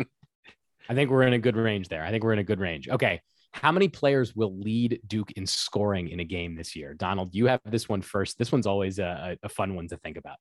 I 0.88 0.94
think 0.94 1.10
we're 1.10 1.22
in 1.22 1.32
a 1.32 1.38
good 1.38 1.56
range 1.56 1.88
there. 1.88 2.04
I 2.04 2.10
think 2.10 2.24
we're 2.24 2.32
in 2.32 2.38
a 2.38 2.44
good 2.44 2.60
range. 2.60 2.88
Okay. 2.88 3.20
How 3.52 3.72
many 3.72 3.88
players 3.88 4.36
will 4.36 4.56
lead 4.58 5.00
Duke 5.06 5.32
in 5.32 5.46
scoring 5.46 6.08
in 6.08 6.20
a 6.20 6.24
game 6.24 6.54
this 6.54 6.76
year? 6.76 6.94
Donald, 6.94 7.34
you 7.34 7.46
have 7.46 7.60
this 7.64 7.88
one 7.88 8.02
first. 8.02 8.38
This 8.38 8.52
one's 8.52 8.66
always 8.66 8.98
a, 8.98 9.38
a 9.42 9.48
fun 9.48 9.74
one 9.74 9.88
to 9.88 9.96
think 9.96 10.18
about. 10.18 10.36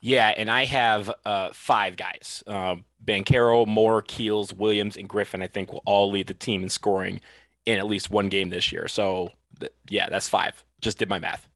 Yeah, 0.00 0.28
and 0.28 0.50
I 0.50 0.64
have 0.64 1.12
uh, 1.24 1.50
five 1.52 1.96
guys: 1.96 2.42
um, 2.46 2.84
Banchero, 3.04 3.66
Moore, 3.66 4.00
Keels, 4.00 4.54
Williams, 4.54 4.96
and 4.96 5.08
Griffin. 5.08 5.42
I 5.42 5.48
think 5.48 5.72
will 5.72 5.82
all 5.84 6.10
lead 6.10 6.28
the 6.28 6.34
team 6.34 6.62
in 6.62 6.68
scoring 6.68 7.20
in 7.66 7.78
at 7.78 7.86
least 7.86 8.08
one 8.10 8.28
game 8.28 8.48
this 8.48 8.70
year. 8.70 8.86
So, 8.86 9.30
th- 9.58 9.72
yeah, 9.88 10.08
that's 10.08 10.28
five. 10.28 10.64
Just 10.80 10.98
did 10.98 11.08
my 11.08 11.18
math. 11.18 11.48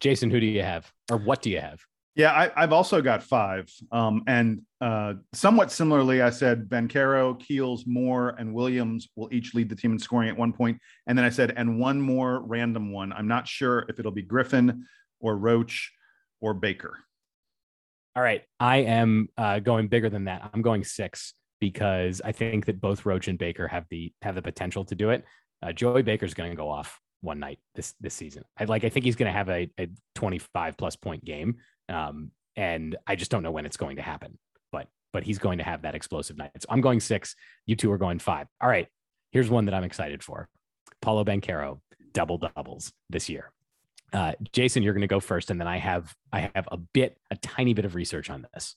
Jason, 0.00 0.30
who 0.30 0.40
do 0.40 0.46
you 0.46 0.62
have, 0.62 0.90
or 1.10 1.16
what 1.16 1.42
do 1.42 1.50
you 1.50 1.60
have? 1.60 1.80
Yeah, 2.14 2.50
I, 2.56 2.62
have 2.62 2.72
also 2.72 3.00
got 3.00 3.22
five. 3.22 3.70
Um, 3.92 4.24
and 4.26 4.62
uh, 4.80 5.14
somewhat 5.32 5.70
similarly, 5.70 6.20
I 6.20 6.30
said 6.30 6.68
Banchero, 6.68 7.38
Keels, 7.38 7.84
Moore, 7.86 8.34
and 8.38 8.52
Williams 8.52 9.08
will 9.14 9.28
each 9.30 9.54
lead 9.54 9.68
the 9.68 9.76
team 9.76 9.92
in 9.92 10.00
scoring 10.00 10.28
at 10.28 10.36
one 10.36 10.52
point. 10.52 10.80
And 11.06 11.16
then 11.16 11.24
I 11.24 11.28
said, 11.28 11.54
and 11.56 11.78
one 11.78 12.00
more 12.00 12.40
random 12.40 12.92
one. 12.92 13.12
I'm 13.12 13.28
not 13.28 13.46
sure 13.46 13.86
if 13.88 14.00
it'll 14.00 14.10
be 14.10 14.22
Griffin 14.22 14.84
or 15.20 15.36
Roach 15.36 15.92
or 16.40 16.54
Baker. 16.54 16.98
All 18.16 18.22
right. 18.22 18.42
I 18.58 18.78
am 18.78 19.28
uh, 19.36 19.60
going 19.60 19.86
bigger 19.86 20.10
than 20.10 20.24
that. 20.24 20.50
I'm 20.52 20.62
going 20.62 20.82
six 20.82 21.34
because 21.60 22.20
I 22.24 22.32
think 22.32 22.66
that 22.66 22.80
both 22.80 23.06
Roach 23.06 23.28
and 23.28 23.38
Baker 23.38 23.68
have 23.68 23.86
the 23.90 24.12
have 24.22 24.34
the 24.34 24.42
potential 24.42 24.84
to 24.86 24.96
do 24.96 25.10
it. 25.10 25.24
Uh, 25.62 25.72
Joey 25.72 26.02
Baker's 26.02 26.34
going 26.34 26.50
to 26.50 26.56
go 26.56 26.68
off 26.68 26.98
one 27.20 27.40
night 27.40 27.58
this 27.74 27.94
this 28.00 28.14
season. 28.14 28.44
I 28.58 28.64
like. 28.64 28.84
I 28.84 28.88
think 28.88 29.04
he's 29.04 29.16
going 29.16 29.30
to 29.30 29.36
have 29.36 29.48
a, 29.48 29.70
a 29.78 29.88
25 30.14 30.76
plus 30.76 30.96
point 30.96 31.24
game, 31.24 31.56
um, 31.88 32.30
and 32.56 32.96
I 33.06 33.16
just 33.16 33.30
don't 33.30 33.42
know 33.42 33.50
when 33.50 33.66
it's 33.66 33.76
going 33.76 33.96
to 33.96 34.02
happen. 34.02 34.38
But 34.72 34.88
but 35.12 35.24
he's 35.24 35.38
going 35.38 35.58
to 35.58 35.64
have 35.64 35.82
that 35.82 35.94
explosive 35.94 36.36
night. 36.36 36.50
So 36.58 36.66
I'm 36.68 36.80
going 36.80 37.00
six. 37.00 37.34
You 37.66 37.76
two 37.76 37.90
are 37.92 37.98
going 37.98 38.18
five. 38.18 38.46
All 38.60 38.68
right. 38.68 38.88
Here's 39.30 39.50
one 39.50 39.66
that 39.66 39.74
I'm 39.74 39.84
excited 39.84 40.22
for. 40.22 40.48
Paolo 41.02 41.24
Banchero 41.24 41.80
double 42.12 42.38
doubles 42.38 42.92
this 43.10 43.28
year. 43.28 43.52
Uh, 44.12 44.32
Jason, 44.52 44.82
you're 44.82 44.94
going 44.94 45.02
to 45.02 45.06
go 45.06 45.20
first, 45.20 45.50
and 45.50 45.60
then 45.60 45.68
I 45.68 45.78
have 45.78 46.14
I 46.32 46.50
have 46.54 46.68
a 46.72 46.76
bit, 46.76 47.18
a 47.30 47.36
tiny 47.36 47.74
bit 47.74 47.84
of 47.84 47.94
research 47.94 48.30
on 48.30 48.46
this. 48.54 48.76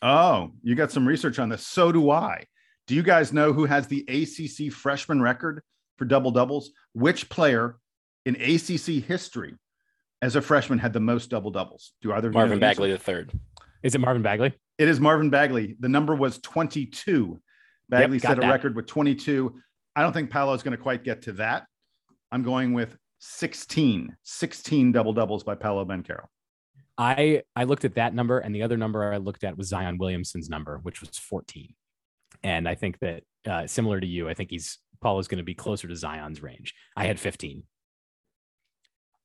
Oh, 0.00 0.52
you 0.62 0.74
got 0.74 0.90
some 0.90 1.06
research 1.06 1.38
on 1.38 1.48
this. 1.48 1.66
So 1.66 1.92
do 1.92 2.10
I. 2.10 2.46
Do 2.86 2.94
you 2.94 3.02
guys 3.02 3.32
know 3.32 3.52
who 3.52 3.64
has 3.64 3.86
the 3.86 4.04
ACC 4.08 4.72
freshman 4.72 5.22
record 5.22 5.62
for 5.96 6.04
double 6.04 6.30
doubles? 6.30 6.70
Which 6.92 7.28
player 7.28 7.76
in 8.24 8.36
ACC 8.36 9.04
history 9.04 9.54
as 10.22 10.36
a 10.36 10.42
freshman 10.42 10.78
had 10.78 10.92
the 10.92 11.00
most 11.00 11.30
double 11.30 11.50
doubles? 11.50 11.92
Do 12.02 12.12
either 12.12 12.30
Marvin 12.30 12.58
Bagley 12.58 12.92
the 12.92 12.98
third? 12.98 13.32
Is 13.82 13.94
it 13.94 14.00
Marvin 14.00 14.22
Bagley? 14.22 14.52
It 14.78 14.88
is 14.88 14.98
Marvin 14.98 15.30
Bagley. 15.30 15.76
The 15.78 15.88
number 15.88 16.14
was 16.14 16.38
22. 16.38 17.40
Bagley 17.88 18.16
yep, 18.16 18.22
set 18.22 18.38
a 18.38 18.40
that. 18.40 18.50
record 18.50 18.74
with 18.74 18.86
22. 18.86 19.54
I 19.94 20.02
don't 20.02 20.12
think 20.12 20.30
Paolo 20.30 20.54
is 20.54 20.62
going 20.62 20.76
to 20.76 20.82
quite 20.82 21.04
get 21.04 21.22
to 21.22 21.32
that. 21.34 21.66
I'm 22.32 22.42
going 22.42 22.72
with 22.72 22.96
16, 23.20 24.16
16 24.22 24.92
double 24.92 25.12
doubles 25.12 25.44
by 25.44 25.54
Paolo 25.54 25.84
Banchero. 25.84 26.24
I 26.96 27.42
I 27.56 27.64
looked 27.64 27.84
at 27.84 27.96
that 27.96 28.14
number, 28.14 28.38
and 28.38 28.54
the 28.54 28.62
other 28.62 28.76
number 28.76 29.12
I 29.12 29.16
looked 29.16 29.44
at 29.44 29.56
was 29.56 29.68
Zion 29.68 29.98
Williamson's 29.98 30.48
number, 30.48 30.78
which 30.82 31.00
was 31.00 31.18
14. 31.18 31.74
And 32.42 32.68
I 32.68 32.74
think 32.74 32.98
that 33.00 33.22
uh, 33.46 33.66
similar 33.66 34.00
to 34.00 34.06
you, 34.06 34.28
I 34.28 34.34
think 34.34 34.50
he's 34.50 34.78
Paolo's 35.00 35.28
going 35.28 35.38
to 35.38 35.44
be 35.44 35.54
closer 35.54 35.88
to 35.88 35.96
Zion's 35.96 36.42
range. 36.42 36.74
I 36.96 37.04
had 37.04 37.20
15. 37.20 37.64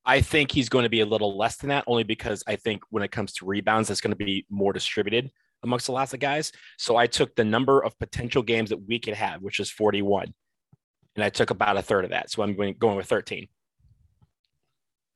I 0.05 0.21
think 0.21 0.51
he's 0.51 0.69
going 0.69 0.83
to 0.83 0.89
be 0.89 1.01
a 1.01 1.05
little 1.05 1.37
less 1.37 1.57
than 1.57 1.69
that, 1.69 1.83
only 1.87 2.03
because 2.03 2.43
I 2.47 2.55
think 2.55 2.81
when 2.89 3.03
it 3.03 3.11
comes 3.11 3.33
to 3.33 3.45
rebounds, 3.45 3.87
that's 3.87 4.01
going 4.01 4.11
to 4.11 4.17
be 4.25 4.45
more 4.49 4.73
distributed 4.73 5.31
amongst 5.63 5.85
the 5.87 5.91
lots 5.91 6.13
of 6.13 6.19
guys. 6.19 6.51
So 6.77 6.95
I 6.95 7.07
took 7.07 7.35
the 7.35 7.43
number 7.43 7.83
of 7.83 7.97
potential 7.99 8.41
games 8.41 8.69
that 8.69 8.87
we 8.87 8.99
could 8.99 9.13
have, 9.13 9.41
which 9.41 9.59
is 9.59 9.69
41, 9.69 10.33
and 11.15 11.23
I 11.23 11.29
took 11.29 11.49
about 11.49 11.77
a 11.77 11.81
third 11.81 12.05
of 12.05 12.11
that. 12.11 12.31
So 12.31 12.41
I'm 12.41 12.55
going, 12.55 12.75
going 12.79 12.97
with 12.97 13.07
13. 13.07 13.47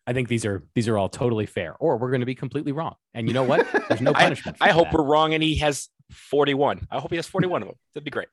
I 0.05 0.13
think 0.13 0.27
these 0.27 0.45
are 0.45 0.63
these 0.75 0.89
are 0.89 0.97
all 0.97 1.07
totally 1.07 1.45
fair, 1.45 1.75
or 1.79 1.97
we're 1.97 2.09
going 2.09 2.19
to 2.19 2.25
be 2.25 2.35
completely 2.35 2.73
wrong. 2.73 2.95
And 3.13 3.27
you 3.27 3.33
know 3.33 3.43
what? 3.43 3.65
There's 3.87 4.01
no 4.01 4.13
punishment. 4.13 4.57
I, 4.59 4.69
I 4.69 4.71
hope 4.71 4.91
we're 4.91 5.03
wrong, 5.03 5.33
and 5.33 5.41
he 5.41 5.55
has 5.55 5.87
41. 6.11 6.87
I 6.91 6.99
hope 6.99 7.09
he 7.09 7.15
has 7.15 7.27
41 7.27 7.61
of 7.61 7.67
them. 7.69 7.77
That'd 7.93 8.03
be 8.03 8.11
great. 8.11 8.27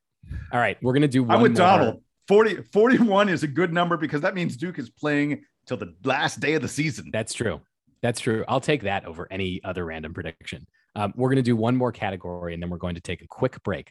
All 0.53 0.59
right, 0.59 0.77
we're 0.83 0.93
going 0.93 1.03
to 1.03 1.09
do. 1.09 1.23
One 1.23 1.37
I'm 1.37 1.43
with 1.43 1.53
more. 1.53 1.57
Donald. 1.57 2.03
40, 2.31 2.63
41 2.73 3.29
is 3.29 3.43
a 3.43 3.49
good 3.49 3.73
number 3.73 3.97
because 3.97 4.21
that 4.21 4.37
means 4.37 4.57
Duke 4.57 4.79
is 4.79 4.89
playing 4.89 5.43
till 5.67 5.77
the 5.77 5.93
last 6.05 6.39
day 6.39 6.55
of 6.55 6.63
the 6.63 6.69
season. 6.69 7.11
That's 7.13 7.35
true. 7.35 7.61
That's 8.03 8.21
true. 8.21 8.45
I'll 8.47 8.61
take 8.61 8.85
that 8.85 9.05
over 9.05 9.27
any 9.33 9.61
other 9.65 9.85
random 9.85 10.15
prediction. 10.15 10.65
Um, 10.95 11.13
we're 11.17 11.27
going 11.27 11.37
to 11.37 11.43
do 11.43 11.57
one 11.57 11.77
more 11.77 11.91
category, 11.91 12.55
and 12.55 12.63
then 12.63 12.71
we're 12.71 12.79
going 12.79 12.95
to 12.95 13.01
take 13.01 13.23
a 13.23 13.27
quick 13.27 13.61
break. 13.65 13.91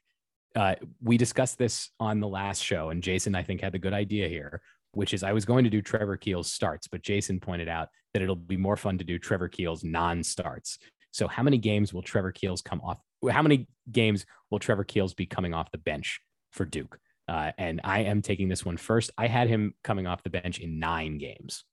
Uh, 0.56 0.76
we 1.04 1.18
discussed 1.18 1.58
this 1.58 1.90
on 2.00 2.22
the 2.22 2.30
last 2.30 2.64
show, 2.64 2.92
and 2.92 3.04
Jason, 3.04 3.36
I 3.36 3.44
think, 3.44 3.60
had 3.60 3.74
the 3.74 3.80
good 3.80 3.92
idea 3.92 4.30
here 4.30 4.62
which 4.94 5.14
is 5.14 5.22
I 5.22 5.34
was 5.34 5.46
going 5.46 5.64
to 5.66 5.70
do 5.70 5.82
Trevor 5.82 6.18
Keels 6.18 6.52
starts, 6.52 6.88
but 6.88 7.04
Jason 7.04 7.40
pointed 7.40 7.70
out 7.70 7.90
that 8.14 8.24
it'll 8.24 8.36
be 8.36 8.58
more 8.58 8.76
fun 8.76 8.98
to 8.98 9.04
do 9.04 9.20
Trevor 9.20 9.48
Keels 9.48 9.84
non 9.84 10.24
starts. 10.24 10.80
So, 11.12 11.28
how 11.28 11.44
many 11.44 11.58
games 11.58 11.94
will 11.94 12.02
Trevor 12.02 12.32
Keels 12.32 12.62
come 12.62 12.82
off? 12.82 13.00
How 13.30 13.42
many 13.42 13.68
games 13.92 14.26
will 14.50 14.60
Trevor 14.60 14.84
Keels 14.84 15.14
be 15.14 15.26
coming 15.26 15.54
off 15.54 15.72
the 15.72 15.78
bench 15.78 16.22
for 16.52 16.66
Duke? 16.66 17.00
Uh, 17.30 17.52
and 17.58 17.80
I 17.84 18.02
am 18.02 18.22
taking 18.22 18.50
this 18.50 18.66
one 18.66 18.78
first. 18.78 19.12
I 19.18 19.28
had 19.28 19.48
him 19.48 19.76
coming 19.84 20.08
off 20.08 20.24
the 20.24 20.30
bench 20.30 20.60
in 20.60 20.80
nine 20.80 21.18
games. 21.18 21.64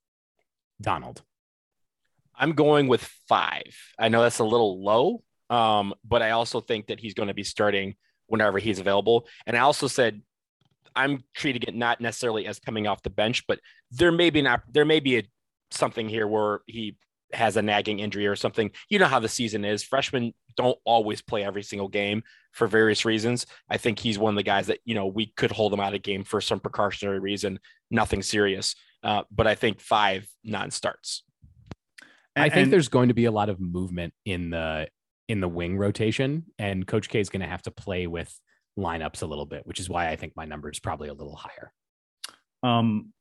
Donald. 0.81 1.23
I'm 2.39 2.53
going 2.53 2.87
with 2.87 3.03
five. 3.29 3.75
I 3.99 4.09
know 4.09 4.23
that's 4.23 4.41
a 4.41 4.45
little 4.45 4.85
low, 4.85 5.23
um, 5.49 5.95
but 6.05 6.21
I 6.21 6.33
also 6.33 6.61
think 6.61 6.89
that 6.89 7.01
he's 7.01 7.15
going 7.15 7.29
to 7.29 7.35
be 7.35 7.45
starting 7.45 7.95
whenever 8.27 8.59
he's 8.59 8.79
available. 8.79 9.27
And 9.47 9.57
I 9.57 9.61
also 9.61 9.87
said 9.87 10.21
I'm 10.95 11.23
treating 11.35 11.63
it 11.63 11.75
not 11.75 12.01
necessarily 12.01 12.47
as 12.47 12.59
coming 12.59 12.87
off 12.87 13.03
the 13.03 13.11
bench, 13.11 13.45
but 13.47 13.61
there 13.91 14.13
may 14.13 14.31
be 14.31 14.43
not 14.43 14.63
there 14.71 14.85
may 14.85 15.01
be 15.01 15.19
a 15.19 15.23
something 15.71 16.09
here 16.09 16.27
where 16.27 16.61
he 16.67 16.97
has 17.33 17.57
a 17.57 17.63
nagging 17.63 17.99
injury 17.99 18.27
or 18.27 18.37
something. 18.37 18.71
You 18.89 18.99
know 18.99 19.07
how 19.07 19.21
the 19.21 19.29
season 19.29 19.65
is. 19.65 19.83
Freshmen 19.83 20.33
don't 20.57 20.79
always 20.85 21.21
play 21.23 21.45
every 21.45 21.63
single 21.63 21.89
game 21.89 22.23
for 22.53 22.67
various 22.67 23.05
reasons. 23.05 23.47
I 23.69 23.77
think 23.77 23.99
he's 23.99 24.19
one 24.19 24.35
of 24.35 24.37
the 24.37 24.43
guys 24.43 24.69
that, 24.69 24.81
you 24.85 24.95
know, 24.95 25.07
we 25.07 25.27
could 25.37 25.51
hold 25.51 25.73
him 25.73 25.81
out 25.81 25.95
of 25.95 26.03
game 26.03 26.25
for 26.25 26.41
some 26.41 26.61
precautionary 26.61 27.19
reason, 27.19 27.59
nothing 27.91 28.23
serious. 28.23 28.75
Uh, 29.03 29.23
but 29.31 29.47
I 29.47 29.55
think 29.55 29.81
five 29.81 30.27
non 30.43 30.71
starts. 30.71 31.23
I 32.35 32.49
think 32.49 32.65
and, 32.65 32.73
there's 32.73 32.89
going 32.89 33.09
to 33.09 33.15
be 33.15 33.25
a 33.25 33.31
lot 33.31 33.49
of 33.49 33.61
movement 33.61 34.13
in 34.25 34.51
the 34.51 34.89
in 35.29 35.41
the 35.41 35.49
wing 35.49 35.77
rotation, 35.77 36.45
and 36.59 36.87
Coach 36.87 37.09
K 37.09 37.21
is 37.21 37.31
going 37.31 37.41
to 37.41 37.49
have 37.49 37.63
to 37.63 37.71
play 37.71 38.07
with 38.07 38.33
lineups 38.79 39.23
a 39.23 39.27
little 39.27 39.47
bit, 39.47 39.67
which 39.67 39.81
is 39.81 39.89
why 39.89 40.09
I 40.09 40.17
think 40.17 40.35
my 40.37 40.45
number 40.45 40.71
is 40.71 40.79
probably 40.79 41.09
a 41.09 41.15
little 41.15 41.37
higher. 41.37 41.73
Um, 42.63 43.13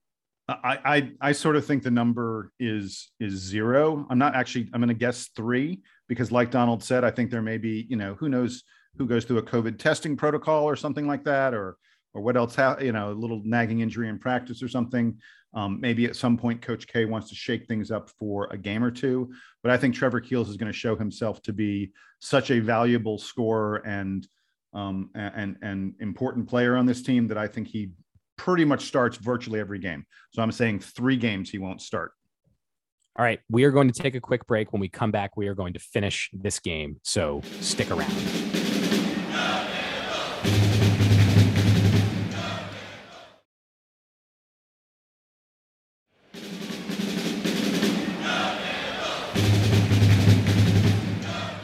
I, 0.47 0.79
I 0.85 1.11
I 1.21 1.31
sort 1.31 1.55
of 1.55 1.65
think 1.65 1.83
the 1.83 1.91
number 1.91 2.51
is 2.59 3.11
is 3.19 3.33
zero. 3.33 4.05
I'm 4.09 4.19
not 4.19 4.35
actually. 4.35 4.69
I'm 4.73 4.79
going 4.79 4.89
to 4.89 4.93
guess 4.93 5.29
three 5.35 5.81
because, 6.07 6.31
like 6.31 6.51
Donald 6.51 6.83
said, 6.83 7.03
I 7.03 7.11
think 7.11 7.31
there 7.31 7.41
may 7.41 7.57
be 7.57 7.87
you 7.89 7.97
know 7.97 8.13
who 8.15 8.29
knows 8.29 8.63
who 8.97 9.07
goes 9.07 9.25
through 9.25 9.39
a 9.39 9.43
COVID 9.43 9.79
testing 9.79 10.15
protocol 10.15 10.65
or 10.65 10.75
something 10.75 11.07
like 11.07 11.23
that, 11.23 11.53
or 11.53 11.77
or 12.13 12.21
what 12.21 12.37
else? 12.37 12.55
Ha- 12.55 12.77
you 12.79 12.91
know, 12.91 13.11
a 13.11 13.13
little 13.13 13.41
nagging 13.43 13.79
injury 13.79 14.07
in 14.07 14.19
practice 14.19 14.61
or 14.61 14.67
something. 14.67 15.17
Um, 15.55 15.79
maybe 15.79 16.05
at 16.05 16.15
some 16.15 16.37
point, 16.37 16.61
Coach 16.61 16.87
K 16.87 17.05
wants 17.05 17.29
to 17.29 17.35
shake 17.35 17.65
things 17.65 17.89
up 17.89 18.09
for 18.19 18.47
a 18.51 18.57
game 18.57 18.83
or 18.83 18.91
two. 18.91 19.31
But 19.63 19.71
I 19.71 19.77
think 19.77 19.95
Trevor 19.95 20.19
Keels 20.19 20.49
is 20.49 20.57
going 20.57 20.71
to 20.71 20.77
show 20.77 20.95
himself 20.95 21.41
to 21.43 21.53
be 21.53 21.91
such 22.19 22.51
a 22.51 22.59
valuable 22.59 23.17
scorer 23.17 23.77
and 23.77 24.27
um, 24.73 25.09
and 25.15 25.55
and 25.63 25.95
important 26.01 26.47
player 26.47 26.75
on 26.75 26.85
this 26.85 27.01
team 27.01 27.27
that 27.29 27.37
I 27.37 27.47
think 27.47 27.67
he 27.67 27.91
pretty 28.37 28.65
much 28.65 28.85
starts 28.85 29.17
virtually 29.17 29.59
every 29.59 29.79
game. 29.79 30.05
So 30.31 30.41
I'm 30.41 30.51
saying 30.51 30.79
three 30.79 31.17
games 31.17 31.49
he 31.49 31.57
won't 31.57 31.81
start. 31.81 32.11
All 33.17 33.23
right, 33.23 33.39
we 33.49 33.63
are 33.63 33.71
going 33.71 33.89
to 33.89 34.01
take 34.01 34.15
a 34.15 34.19
quick 34.19 34.45
break. 34.45 34.73
When 34.73 34.81
we 34.81 34.89
come 34.89 35.09
back, 35.09 35.37
we 35.37 35.47
are 35.47 35.55
going 35.55 35.73
to 35.73 35.79
finish 35.79 36.29
this 36.33 36.59
game. 36.59 36.99
So 37.03 37.41
stick 37.61 37.89
around. 37.89 38.11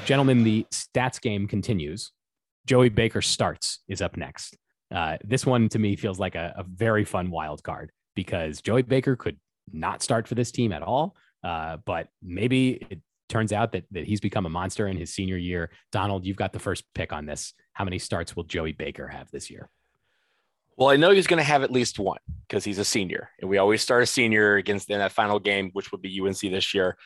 Gentlemen, 0.06 0.44
the 0.44 0.66
stats 0.72 1.22
game 1.22 1.48
continues. 1.48 2.12
Joey 2.66 2.90
Baker 2.90 3.22
starts 3.22 3.80
is 3.88 4.02
up 4.02 4.18
next. 4.18 4.58
Uh, 4.94 5.18
this 5.24 5.46
one 5.46 5.70
to 5.70 5.80
me 5.80 5.96
feels 5.96 6.20
like 6.20 6.36
a, 6.36 6.54
a, 6.58 6.64
very 6.64 7.06
fun 7.06 7.32
wild 7.32 7.64
card 7.64 7.92
because 8.14 8.62
Joey 8.62 8.82
Baker 8.82 9.16
could 9.16 9.40
not 9.72 10.04
start 10.04 10.28
for 10.28 10.36
this 10.36 10.52
team 10.52 10.74
at 10.74 10.82
all. 10.82 11.16
Uh, 11.44 11.78
but 11.86 12.10
maybe 12.22 12.86
it 12.90 13.00
turns 13.30 13.54
out 13.54 13.72
that, 13.72 13.86
that 13.92 14.06
he's 14.06 14.20
become 14.20 14.46
a 14.46 14.50
monster 14.50 14.88
in 14.88 14.98
his 14.98 15.14
senior 15.14 15.38
year. 15.38 15.72
Donald, 15.92 16.26
you've 16.26 16.38
got 16.38 16.54
the 16.54 16.60
first 16.60 16.84
pick 16.94 17.14
on 17.14 17.26
this. 17.26 17.54
How 17.74 17.86
many 17.86 17.98
starts 18.00 18.36
will 18.36 18.44
Joey 18.44 18.74
Baker 18.74 19.08
have 19.08 19.32
this 19.32 19.50
year? 19.50 19.70
Well, 20.78 20.90
I 20.90 20.98
know 20.98 21.12
he's 21.12 21.28
going 21.28 21.38
to 21.38 21.44
have 21.44 21.64
at 21.64 21.72
least 21.72 22.00
one 22.00 22.20
because 22.48 22.64
he's 22.64 22.80
a 22.80 22.86
senior, 22.86 23.30
and 23.40 23.50
we 23.50 23.58
always 23.58 23.82
start 23.82 24.04
a 24.04 24.08
senior 24.08 24.56
against 24.56 24.90
in 24.90 25.00
that 25.00 25.12
final 25.12 25.40
game, 25.40 25.70
which 25.74 25.92
would 25.92 26.02
be 26.02 26.20
UNC 26.20 26.40
this 26.40 26.74
year. 26.74 26.98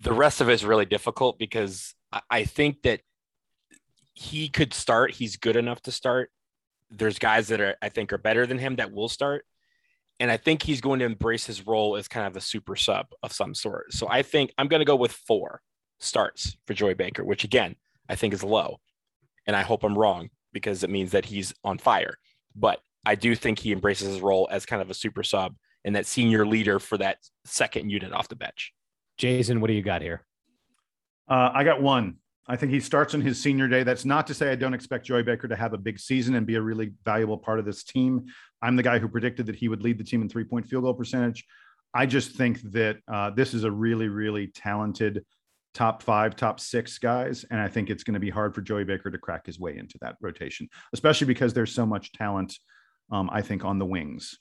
The 0.00 0.12
rest 0.12 0.40
of 0.40 0.48
it 0.48 0.54
is 0.54 0.64
really 0.64 0.86
difficult 0.86 1.38
because 1.38 1.94
I 2.30 2.44
think 2.44 2.82
that 2.82 3.00
he 4.14 4.48
could 4.48 4.72
start. 4.72 5.12
He's 5.12 5.36
good 5.36 5.56
enough 5.56 5.82
to 5.82 5.92
start. 5.92 6.30
There's 6.90 7.18
guys 7.18 7.48
that 7.48 7.60
are 7.60 7.76
I 7.82 7.88
think 7.88 8.12
are 8.12 8.18
better 8.18 8.46
than 8.46 8.58
him 8.58 8.76
that 8.76 8.92
will 8.92 9.08
start. 9.08 9.44
And 10.20 10.30
I 10.30 10.36
think 10.36 10.62
he's 10.62 10.80
going 10.80 10.98
to 10.98 11.04
embrace 11.04 11.46
his 11.46 11.66
role 11.66 11.96
as 11.96 12.08
kind 12.08 12.26
of 12.26 12.36
a 12.36 12.40
super 12.40 12.74
sub 12.74 13.06
of 13.22 13.32
some 13.32 13.54
sort. 13.54 13.92
So 13.92 14.08
I 14.08 14.22
think 14.22 14.52
I'm 14.58 14.66
going 14.66 14.80
to 14.80 14.86
go 14.86 14.96
with 14.96 15.12
four 15.12 15.60
starts 16.00 16.56
for 16.66 16.74
Joey 16.74 16.94
Baker, 16.94 17.24
which 17.24 17.44
again, 17.44 17.76
I 18.08 18.16
think 18.16 18.34
is 18.34 18.42
low. 18.42 18.80
And 19.46 19.54
I 19.54 19.62
hope 19.62 19.84
I'm 19.84 19.96
wrong 19.96 20.30
because 20.52 20.82
it 20.82 20.90
means 20.90 21.12
that 21.12 21.26
he's 21.26 21.54
on 21.62 21.78
fire. 21.78 22.18
But 22.56 22.80
I 23.06 23.14
do 23.14 23.34
think 23.34 23.58
he 23.58 23.72
embraces 23.72 24.08
his 24.08 24.20
role 24.20 24.48
as 24.50 24.66
kind 24.66 24.82
of 24.82 24.90
a 24.90 24.94
super 24.94 25.22
sub 25.22 25.54
and 25.84 25.94
that 25.94 26.06
senior 26.06 26.44
leader 26.44 26.78
for 26.78 26.98
that 26.98 27.18
second 27.44 27.90
unit 27.90 28.12
off 28.12 28.28
the 28.28 28.36
bench. 28.36 28.72
Jason, 29.16 29.60
what 29.60 29.68
do 29.68 29.74
you 29.74 29.82
got 29.82 30.02
here? 30.02 30.22
Uh, 31.28 31.50
I 31.54 31.64
got 31.64 31.80
one. 31.80 32.16
I 32.48 32.56
think 32.56 32.72
he 32.72 32.80
starts 32.80 33.14
on 33.14 33.20
his 33.20 33.40
senior 33.40 33.68
day. 33.68 33.82
That's 33.82 34.06
not 34.06 34.26
to 34.28 34.34
say 34.34 34.50
I 34.50 34.54
don't 34.54 34.72
expect 34.72 35.04
Joey 35.04 35.22
Baker 35.22 35.48
to 35.48 35.56
have 35.56 35.74
a 35.74 35.78
big 35.78 36.00
season 36.00 36.34
and 36.34 36.46
be 36.46 36.54
a 36.54 36.62
really 36.62 36.92
valuable 37.04 37.36
part 37.36 37.58
of 37.58 37.66
this 37.66 37.84
team. 37.84 38.24
I'm 38.62 38.74
the 38.74 38.82
guy 38.82 38.98
who 38.98 39.06
predicted 39.06 39.46
that 39.46 39.56
he 39.56 39.68
would 39.68 39.82
lead 39.82 39.98
the 39.98 40.04
team 40.04 40.22
in 40.22 40.28
three 40.30 40.44
point 40.44 40.66
field 40.66 40.84
goal 40.84 40.94
percentage. 40.94 41.44
I 41.92 42.06
just 42.06 42.36
think 42.36 42.60
that 42.72 42.98
uh, 43.06 43.30
this 43.30 43.52
is 43.52 43.64
a 43.64 43.70
really, 43.70 44.08
really 44.08 44.46
talented 44.46 45.24
top 45.74 46.02
five, 46.02 46.36
top 46.36 46.58
six 46.58 46.98
guys. 46.98 47.44
And 47.50 47.60
I 47.60 47.68
think 47.68 47.90
it's 47.90 48.02
going 48.02 48.14
to 48.14 48.20
be 48.20 48.30
hard 48.30 48.54
for 48.54 48.62
Joey 48.62 48.84
Baker 48.84 49.10
to 49.10 49.18
crack 49.18 49.46
his 49.46 49.60
way 49.60 49.76
into 49.76 49.98
that 50.00 50.16
rotation, 50.20 50.68
especially 50.94 51.26
because 51.26 51.52
there's 51.52 51.72
so 51.72 51.84
much 51.84 52.12
talent, 52.12 52.58
um, 53.12 53.28
I 53.30 53.42
think, 53.42 53.64
on 53.64 53.78
the 53.78 53.86
wings. 53.86 54.38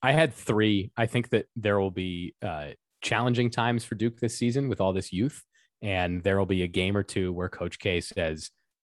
I 0.00 0.12
had 0.12 0.32
three. 0.32 0.92
I 0.96 1.06
think 1.06 1.30
that 1.30 1.46
there 1.56 1.80
will 1.80 1.90
be 1.90 2.34
uh, 2.40 2.68
challenging 3.00 3.50
times 3.50 3.84
for 3.84 3.96
Duke 3.96 4.20
this 4.20 4.38
season 4.38 4.68
with 4.68 4.80
all 4.80 4.92
this 4.92 5.12
youth 5.12 5.42
and 5.82 6.22
there 6.22 6.38
will 6.38 6.46
be 6.46 6.62
a 6.62 6.68
game 6.68 6.96
or 6.96 7.02
two 7.02 7.32
where 7.32 7.48
Coach 7.48 7.78
K 7.78 8.00
says, 8.00 8.50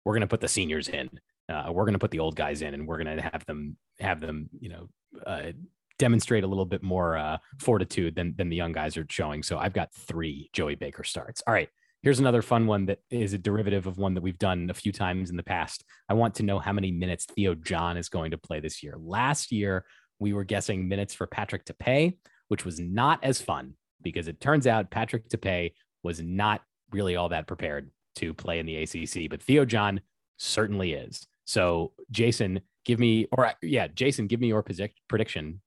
"We're 0.05 0.15
going 0.15 0.23
to 0.23 0.27
put 0.27 0.41
the 0.41 0.49
seniors 0.49 0.89
in. 0.89 1.11
Uh, 1.49 1.73
we're 1.73 1.85
going 1.85 1.95
to 1.95 1.99
put 1.99 2.11
the 2.11 2.21
old 2.21 2.37
guys 2.37 2.63
in, 2.63 2.75
and 2.75 2.87
we're 2.87 3.03
going 3.03 3.17
to 3.17 3.23
have 3.23 3.45
them 3.47 3.77
have 3.99 4.21
them, 4.21 4.49
you 4.61 4.69
know, 4.71 4.89
uh, 5.27 5.53
demonstrate 5.99 6.45
a 6.45 6.47
little 6.47 6.65
bit 6.65 6.83
more 6.83 7.17
uh, 7.17 7.39
fortitude 7.59 8.15
than 8.15 8.35
than 8.37 8.49
the 8.49 8.57
young 8.57 8.73
guys 8.73 8.97
are 8.97 9.07
showing." 9.09 9.43
So 9.43 9.59
I've 9.59 9.73
got 9.73 9.93
three 9.95 10.51
Joey 10.53 10.75
Baker 10.75 11.05
starts. 11.05 11.43
All 11.47 11.55
right. 11.55 11.69
Here's 12.03 12.19
another 12.19 12.41
fun 12.41 12.67
one 12.67 12.87
that 12.87 13.01
is 13.11 13.35
a 13.35 13.39
derivative 13.39 13.87
of 13.87 13.99
one 13.99 14.15
that 14.15 14.23
we've 14.23 14.39
done 14.39 14.71
a 14.71 14.75
few 14.75 14.91
times 14.91 15.29
in 15.29 15.37
the 15.37 15.43
past. 15.43 15.85
I 16.09 16.15
want 16.15 16.35
to 16.37 16.43
know 16.43 16.59
how 16.59 16.73
many 16.73 16.91
minutes 16.91 17.27
Theo 17.27 17.55
John 17.55 17.99
is 17.99 18.09
going 18.09 18.31
to 18.31 18.39
play 18.39 18.59
this 18.59 18.83
year. 18.83 18.95
Last 18.99 19.53
year, 19.53 19.85
we 20.19 20.33
were 20.33 20.45
guessing 20.45 20.89
minutes 20.89 21.13
for 21.13 21.27
Patrick 21.27 21.67
Tape, 21.67 22.19
which 22.49 22.65
was 22.65 22.81
not 22.81 23.23
as 23.23 23.43
fun 23.43 23.75
because 24.03 24.29
it 24.29 24.41
turns 24.41 24.67
out 24.67 24.91
Patrick 24.91 25.29
Tape 25.29 25.75
was 26.03 26.23
not 26.23 26.63
really 26.93 27.17
all 27.17 27.29
that 27.31 27.47
prepared 27.47 27.91
to 28.17 28.35
play 28.35 28.59
in 28.59 28.67
the 28.67 28.77
ACC, 28.77 29.31
but 29.31 29.43
Theo 29.43 29.65
John 29.65 30.01
certainly 30.37 30.93
is. 30.93 31.27
So, 31.45 31.93
Jason, 32.11 32.61
give 32.85 32.99
me, 32.99 33.27
or 33.33 33.47
uh, 33.47 33.53
yeah, 33.63 33.89
Jason, 33.89 34.27
give 34.27 34.41
me 34.41 34.49
your 34.49 34.63
prediction. 34.63 35.61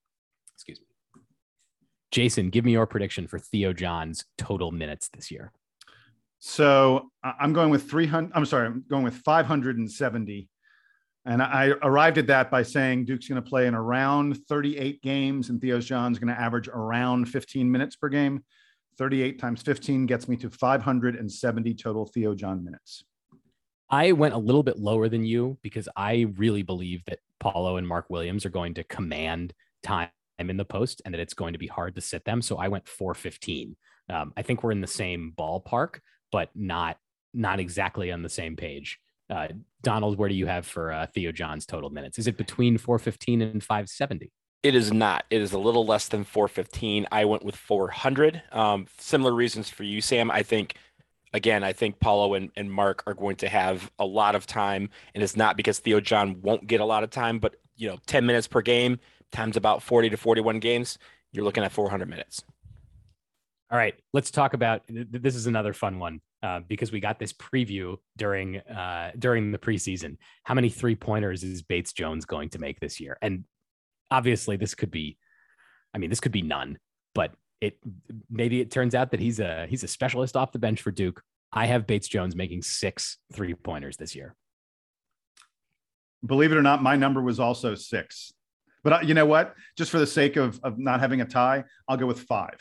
Excuse 0.56 0.80
me. 0.80 0.86
Jason, 2.12 2.50
give 2.50 2.64
me 2.64 2.74
your 2.74 2.86
prediction 2.86 3.28
for 3.28 3.40
Theo 3.40 3.74
John's 3.74 4.26
total 4.38 4.72
minutes 4.72 5.10
this 5.10 5.32
year. 5.32 5.52
So 6.40 7.10
I'm 7.24 7.54
going 7.54 7.70
with 7.70 7.90
300. 7.90 8.32
I'm 8.36 8.46
sorry, 8.46 8.68
I'm 8.68 8.84
going 8.90 9.04
with 9.04 9.16
570. 9.16 10.50
And 11.26 11.42
I 11.42 11.72
arrived 11.82 12.18
at 12.18 12.28
that 12.28 12.52
by 12.52 12.64
saying 12.64 13.06
Duke's 13.06 13.30
going 13.30 13.42
to 13.42 13.50
play 13.50 13.66
in 13.66 13.74
around 13.74 14.38
38 14.50 15.02
games 15.02 15.50
and 15.50 15.62
Theo 15.62 15.80
John's 15.80 16.20
going 16.20 16.34
to 16.34 16.40
average 16.40 16.68
around 16.68 17.30
15 17.30 17.72
minutes 17.72 17.96
per 17.96 18.10
game. 18.10 18.44
38 18.98 19.40
times 19.40 19.62
15 19.62 20.06
gets 20.06 20.28
me 20.28 20.36
to 20.38 20.50
570 20.50 21.74
total 21.76 22.06
Theo 22.06 22.36
John 22.36 22.64
minutes. 22.64 23.04
I 23.90 24.12
went 24.12 24.34
a 24.34 24.40
little 24.40 24.64
bit 24.64 24.80
lower 24.80 25.10
than 25.10 25.26
you 25.26 25.58
because 25.62 25.88
I 25.96 26.28
really 26.38 26.64
believe 26.64 27.04
that 27.06 27.20
Paolo 27.40 27.78
and 27.78 27.88
Mark 27.88 28.10
Williams 28.10 28.46
are 28.46 28.50
going 28.50 28.74
to 28.76 28.84
command 28.84 29.54
time 29.84 30.10
in 30.40 30.58
the 30.58 30.66
post 30.66 31.02
and 31.06 31.14
that 31.14 31.20
it's 31.20 31.34
going 31.34 31.54
to 31.54 31.60
be 31.60 31.68
hard 31.68 31.96
to 31.96 32.02
sit 32.02 32.26
them. 32.26 32.42
So 32.42 32.58
I 32.58 32.70
went 32.70 32.88
415. 32.88 33.76
Um, 34.10 34.34
I 34.36 34.42
think 34.42 34.64
we're 34.64 34.72
in 34.72 34.82
the 34.82 34.88
same 34.88 35.34
ballpark, 35.38 36.00
but 36.32 36.50
not 36.56 36.98
not 37.36 37.60
exactly 37.60 38.12
on 38.12 38.22
the 38.22 38.30
same 38.30 38.56
page. 38.56 39.00
Uh, 39.30 39.48
Donald, 39.82 40.18
where 40.18 40.30
do 40.30 40.36
you 40.36 40.46
have 40.46 40.68
for 40.68 40.92
uh, 40.92 41.08
Theo 41.08 41.32
John's 41.32 41.66
total 41.66 41.90
minutes? 41.90 42.20
Is 42.20 42.28
it 42.28 42.38
between 42.38 42.78
415 42.78 43.42
and 43.42 43.64
570? 43.64 44.32
It 44.64 44.76
is 44.76 44.94
not. 44.94 45.26
It 45.30 45.42
is 45.42 45.52
a 45.52 45.60
little 45.60 45.86
less 45.86 46.08
than 46.08 46.24
415. 46.24 47.06
I 47.12 47.26
went 47.26 47.44
with 47.44 47.56
400. 47.58 48.42
Um, 48.54 48.88
similar 48.98 49.34
reasons 49.34 49.70
for 49.70 49.84
you, 49.84 50.00
Sam. 50.00 50.32
I 50.32 50.42
think, 50.42 50.76
again, 51.34 51.66
I 51.66 51.74
think 51.74 52.00
Paolo 52.00 52.34
and, 52.36 52.50
and 52.56 52.72
Mark 52.72 53.04
are 53.06 53.14
going 53.14 53.36
to 53.38 53.50
have 53.50 53.92
a 54.00 54.06
lot 54.06 54.36
of 54.36 54.48
time. 54.48 54.90
And 55.14 55.22
it's 55.22 55.36
not 55.36 55.58
because 55.58 55.80
Theo 55.80 56.00
John 56.00 56.42
won't 56.42 56.66
get 56.66 56.80
a 56.80 56.86
lot 56.86 57.04
of 57.04 57.10
time, 57.10 57.40
but, 57.40 57.58
you 57.76 57.90
know, 57.90 57.98
10 58.08 58.26
minutes 58.26 58.48
per 58.48 58.62
game 58.62 59.00
times 59.34 59.58
about 59.58 59.84
40 59.84 60.12
to 60.12 60.18
41 60.18 60.60
games, 60.60 60.98
you're 61.34 61.44
looking 61.44 61.66
at 61.66 61.74
400 61.74 62.08
minutes. 62.08 62.44
All 63.70 63.78
right, 63.78 63.96
let's 64.14 64.32
talk 64.32 64.54
about 64.54 64.84
this. 64.88 65.36
Is 65.36 65.48
another 65.48 65.74
fun 65.74 65.98
one 65.98 66.22
uh, 66.44 66.60
because 66.68 66.92
we 66.92 67.00
got 67.00 67.18
this 67.18 67.34
preview 67.34 67.98
during 68.18 68.60
uh, 68.60 69.14
during 69.18 69.52
the 69.52 69.58
preseason. 69.58 70.18
How 70.44 70.54
many 70.54 70.70
three 70.70 70.96
pointers 70.96 71.44
is 71.44 71.64
Bates 71.64 71.92
Jones 71.92 72.24
going 72.24 72.50
to 72.50 72.60
make 72.60 72.80
this 72.80 73.00
year? 73.00 73.18
And 73.24 73.46
obviously 74.14 74.56
this 74.56 74.76
could 74.76 74.92
be 74.92 75.18
i 75.94 75.98
mean 75.98 76.10
this 76.10 76.20
could 76.20 76.32
be 76.32 76.42
none 76.42 76.78
but 77.14 77.34
it 77.64 77.78
maybe 78.30 78.60
it 78.60 78.72
turns 78.72 78.94
out 78.94 79.12
that 79.12 79.22
he's 79.22 79.40
a 79.40 79.66
he's 79.70 79.84
a 79.84 79.88
specialist 79.88 80.36
off 80.36 80.52
the 80.52 80.60
bench 80.60 80.82
for 80.82 80.92
duke. 80.92 81.24
I 81.54 81.66
have 81.68 81.88
bates 81.88 82.10
jones 82.10 82.36
making 82.36 82.62
six 82.64 83.18
three 83.32 83.54
pointers 83.54 83.96
this 83.96 84.16
year. 84.16 84.36
Believe 86.26 86.52
it 86.52 86.58
or 86.58 86.62
not 86.62 86.84
my 86.84 86.98
number 86.98 87.22
was 87.22 87.40
also 87.40 87.74
six. 87.76 88.34
But 88.84 88.94
uh, 88.94 89.00
you 89.04 89.14
know 89.14 89.26
what? 89.26 89.56
Just 89.78 89.92
for 89.92 90.00
the 90.00 90.08
sake 90.08 90.36
of, 90.36 90.60
of 90.62 90.78
not 90.78 91.00
having 91.00 91.22
a 91.22 91.26
tie 91.26 91.64
i'll 91.88 91.98
go 91.98 92.06
with 92.06 92.20
five. 92.20 92.60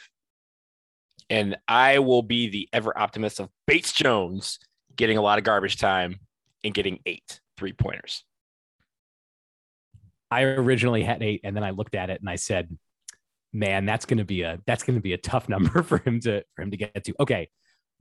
And 1.29 1.57
i 1.67 1.99
will 1.99 2.23
be 2.23 2.49
the 2.49 2.69
ever 2.73 2.97
optimist 2.97 3.41
of 3.41 3.49
bates 3.67 3.93
jones 3.93 4.61
getting 4.95 5.19
a 5.19 5.23
lot 5.23 5.39
of 5.39 5.45
garbage 5.45 5.79
time 5.79 6.21
and 6.63 6.73
getting 6.73 7.01
eight 7.07 7.41
three 7.57 7.73
pointers 7.73 8.25
I 10.33 10.43
originally 10.45 11.03
had 11.03 11.23
eight, 11.23 11.43
and 11.45 11.55
then 11.55 11.63
I 11.63 11.71
looked 11.71 11.95
at 11.95 12.09
it 12.09 12.21
and 12.21 12.31
I 12.31 12.37
said, 12.37 12.77
"Man, 13.53 13.85
that's 13.85 14.07
going 14.07 14.19
to 14.19 14.25
be 14.25 14.43
a 14.43 14.59
that's 14.67 14.83
going 14.83 14.97
to 14.97 15.03
be 15.03 15.13
a 15.13 15.19
tough 15.19 15.49
number 15.55 15.83
for 15.83 15.99
him 15.99 16.21
to 16.21 16.43
for 16.55 16.63
him 16.63 16.71
to 16.71 16.77
get 16.77 17.05
to." 17.05 17.15
Okay, 17.21 17.51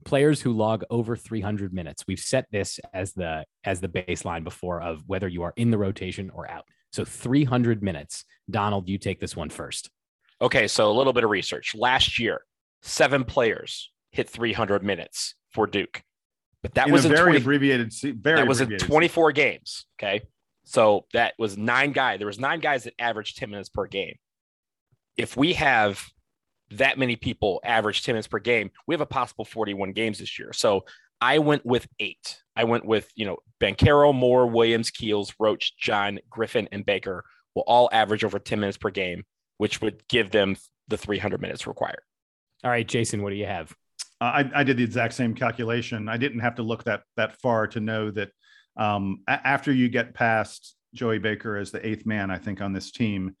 players 0.04 0.40
who 0.40 0.52
log 0.52 0.84
over 0.88 1.14
300 1.14 1.72
minutes. 1.74 2.04
We've 2.08 2.18
set 2.18 2.46
this 2.50 2.80
as 2.94 3.12
the 3.12 3.44
as 3.64 3.80
the 3.80 3.88
baseline 3.88 4.44
before 4.44 4.80
of 4.80 5.02
whether 5.06 5.28
you 5.28 5.42
are 5.42 5.52
in 5.56 5.70
the 5.70 5.78
rotation 5.78 6.30
or 6.30 6.50
out. 6.50 6.64
So 6.92 7.04
300 7.04 7.82
minutes. 7.82 8.24
Donald, 8.50 8.88
you 8.88 8.98
take 8.98 9.20
this 9.20 9.36
one 9.36 9.48
first. 9.48 9.90
Okay, 10.40 10.66
so 10.68 10.90
a 10.90 10.92
little 10.92 11.12
bit 11.12 11.24
of 11.24 11.30
research. 11.30 11.74
Last 11.74 12.18
year, 12.18 12.42
seven 12.82 13.24
players 13.24 13.90
hit 14.10 14.28
300 14.28 14.82
minutes 14.82 15.34
for 15.50 15.66
Duke, 15.66 16.02
but 16.62 16.74
that 16.74 16.88
in 16.88 16.92
was 16.92 17.04
a 17.04 17.08
in 17.08 17.14
very 17.14 17.32
20, 17.32 17.38
abbreviated. 17.38 17.92
Very 17.92 18.36
that 18.36 18.48
was 18.48 18.60
in 18.60 18.64
abbreviated 18.64 18.88
24 18.88 19.32
games. 19.32 19.86
Okay, 19.98 20.22
so 20.64 21.06
that 21.12 21.34
was 21.38 21.56
nine 21.56 21.92
guys. 21.92 22.18
There 22.18 22.26
was 22.26 22.38
nine 22.38 22.60
guys 22.60 22.84
that 22.84 22.94
averaged 22.98 23.36
10 23.38 23.50
minutes 23.50 23.68
per 23.68 23.86
game. 23.86 24.16
If 25.16 25.36
we 25.36 25.54
have 25.54 26.04
that 26.72 26.98
many 26.98 27.16
people 27.16 27.60
average 27.64 28.04
10 28.04 28.14
minutes 28.14 28.28
per 28.28 28.38
game, 28.38 28.70
we 28.86 28.94
have 28.94 29.00
a 29.00 29.06
possible 29.06 29.44
41 29.44 29.92
games 29.92 30.18
this 30.18 30.38
year. 30.38 30.52
So 30.52 30.84
I 31.20 31.38
went 31.38 31.64
with 31.66 31.86
eight. 32.00 32.42
I 32.56 32.64
went 32.64 32.84
with, 32.84 33.10
you 33.14 33.26
know, 33.26 33.38
Banchero, 33.60 34.14
Moore, 34.14 34.46
Williams, 34.46 34.90
Keels, 34.90 35.34
Roach, 35.38 35.76
John, 35.76 36.18
Griffin, 36.30 36.68
and 36.72 36.84
Baker 36.84 37.24
will 37.54 37.64
all 37.66 37.88
average 37.92 38.24
over 38.24 38.38
10 38.38 38.58
minutes 38.60 38.78
per 38.78 38.90
game, 38.90 39.24
which 39.58 39.80
would 39.80 40.06
give 40.08 40.30
them 40.30 40.56
the 40.88 40.96
300 40.96 41.40
minutes 41.40 41.66
required. 41.66 42.00
All 42.64 42.70
right, 42.70 42.86
Jason, 42.86 43.22
what 43.22 43.30
do 43.30 43.36
you 43.36 43.46
have? 43.46 43.74
Uh, 44.20 44.24
I, 44.24 44.50
I 44.54 44.64
did 44.64 44.76
the 44.76 44.84
exact 44.84 45.14
same 45.14 45.34
calculation. 45.34 46.08
I 46.08 46.16
didn't 46.16 46.40
have 46.40 46.54
to 46.56 46.62
look 46.62 46.84
that 46.84 47.02
that 47.16 47.40
far 47.40 47.66
to 47.68 47.80
know 47.80 48.10
that 48.12 48.30
um, 48.76 49.22
a- 49.28 49.46
after 49.46 49.72
you 49.72 49.88
get 49.88 50.14
past 50.14 50.76
Joey 50.94 51.18
Baker 51.18 51.56
as 51.56 51.70
the 51.70 51.86
eighth 51.86 52.06
man, 52.06 52.30
I 52.30 52.38
think 52.38 52.60
on 52.60 52.72
this 52.72 52.90
team, 52.90 53.36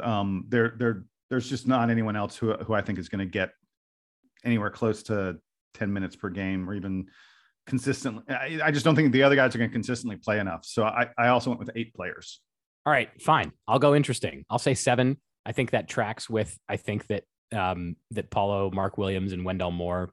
um, 0.00 0.44
there 0.48 0.74
there 0.78 1.04
there's 1.30 1.48
just 1.48 1.66
not 1.66 1.90
anyone 1.90 2.16
else 2.16 2.36
who 2.36 2.54
who 2.54 2.74
I 2.74 2.82
think 2.82 2.98
is 2.98 3.08
going 3.08 3.26
to 3.26 3.30
get 3.30 3.50
anywhere 4.44 4.70
close 4.70 5.02
to 5.04 5.38
10 5.74 5.92
minutes 5.92 6.16
per 6.16 6.30
game 6.30 6.68
or 6.68 6.74
even 6.74 7.06
consistently. 7.66 8.22
I, 8.28 8.60
I 8.64 8.70
just 8.70 8.84
don't 8.84 8.96
think 8.96 9.12
the 9.12 9.22
other 9.22 9.36
guys 9.36 9.54
are 9.54 9.58
going 9.58 9.70
to 9.70 9.74
consistently 9.74 10.16
play 10.16 10.38
enough. 10.38 10.64
So 10.64 10.84
I, 10.84 11.08
I 11.18 11.28
also 11.28 11.50
went 11.50 11.60
with 11.60 11.70
eight 11.74 11.94
players. 11.94 12.40
All 12.86 12.92
right, 12.92 13.10
fine. 13.20 13.52
I'll 13.66 13.78
go 13.78 13.94
interesting. 13.94 14.44
I'll 14.48 14.58
say 14.58 14.74
seven. 14.74 15.18
I 15.44 15.52
think 15.52 15.70
that 15.70 15.88
tracks 15.88 16.28
with 16.28 16.58
I 16.68 16.76
think 16.76 17.06
that 17.08 17.24
um, 17.52 17.96
that 18.10 18.30
Paolo, 18.30 18.70
Mark 18.70 18.98
Williams, 18.98 19.32
and 19.32 19.44
Wendell 19.44 19.70
Moore 19.70 20.10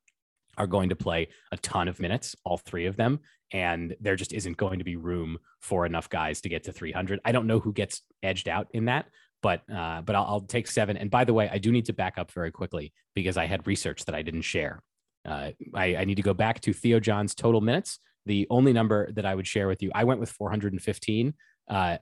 are 0.58 0.68
going 0.68 0.90
to 0.90 0.96
play 0.96 1.28
a 1.52 1.58
ton 1.58 1.88
of 1.88 2.00
minutes, 2.00 2.36
all 2.44 2.58
three 2.58 2.86
of 2.86 2.96
them, 2.96 3.20
and 3.52 3.96
there 4.00 4.16
just 4.16 4.34
isn't 4.34 4.58
going 4.58 4.80
to 4.80 4.86
be 4.86 4.96
room 4.96 5.38
for 5.62 5.86
enough 5.86 6.10
guys 6.10 6.42
to 6.42 6.50
get 6.50 6.64
to 6.66 6.72
300. 6.72 7.20
I 7.26 7.32
don't 7.32 7.48
know 7.48 7.60
who 7.60 7.74
gets 7.74 8.02
edged 8.24 8.50
out 8.50 8.68
in 8.72 8.86
that, 8.86 9.06
but 9.42 9.62
uh, 9.72 10.02
but 10.02 10.16
I'll, 10.16 10.26
I'll 10.26 10.42
take 10.42 10.68
seven. 10.68 10.98
And 10.98 11.12
by 11.12 11.24
the 11.24 11.34
way, 11.34 11.50
I 11.52 11.58
do 11.58 11.72
need 11.72 11.86
to 11.86 11.94
back 11.94 12.18
up 12.18 12.32
very 12.32 12.52
quickly 12.52 12.94
because 13.14 13.38
I 13.38 13.46
had 13.46 13.68
research 13.68 14.06
that 14.06 14.16
I 14.16 14.22
didn't 14.22 14.42
share. 14.42 14.82
Uh, 15.26 15.52
I, 15.74 15.96
I 15.98 16.06
need 16.06 16.16
to 16.16 16.22
go 16.22 16.34
back 16.34 16.62
to 16.62 16.74
Theo 16.74 17.00
John's 17.00 17.36
total 17.36 17.62
minutes. 17.62 18.00
The 18.26 18.48
only 18.50 18.74
number 18.74 19.12
that 19.14 19.26
I 19.26 19.36
would 19.36 19.48
share 19.48 19.68
with 19.68 19.82
you, 19.84 19.92
I 19.94 20.04
went 20.04 20.20
with 20.20 20.30
415. 20.32 21.34
Uh, 21.70 21.98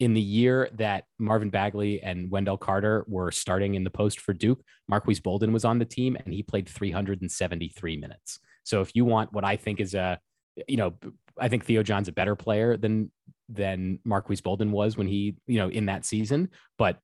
in 0.00 0.14
the 0.14 0.20
year 0.20 0.68
that 0.74 1.04
Marvin 1.18 1.50
Bagley 1.50 2.00
and 2.02 2.30
Wendell 2.30 2.56
Carter 2.56 3.04
were 3.08 3.32
starting 3.32 3.74
in 3.74 3.84
the 3.84 3.90
post 3.90 4.20
for 4.20 4.32
Duke, 4.32 4.62
Marques 4.88 5.20
Bolden 5.20 5.52
was 5.52 5.64
on 5.64 5.78
the 5.78 5.84
team 5.84 6.16
and 6.16 6.32
he 6.32 6.42
played 6.42 6.68
373 6.68 7.96
minutes. 7.96 8.38
So 8.62 8.80
if 8.80 8.90
you 8.94 9.04
want 9.04 9.32
what 9.32 9.44
I 9.44 9.56
think 9.56 9.80
is 9.80 9.94
a, 9.94 10.20
you 10.68 10.76
know, 10.76 10.94
I 11.38 11.48
think 11.48 11.64
Theo 11.64 11.82
John's 11.82 12.08
a 12.08 12.12
better 12.12 12.36
player 12.36 12.76
than 12.76 13.10
than 13.48 13.98
Marques 14.04 14.40
Bolden 14.40 14.72
was 14.72 14.96
when 14.96 15.06
he, 15.06 15.36
you 15.46 15.58
know, 15.58 15.68
in 15.68 15.86
that 15.86 16.04
season, 16.04 16.50
but 16.76 16.98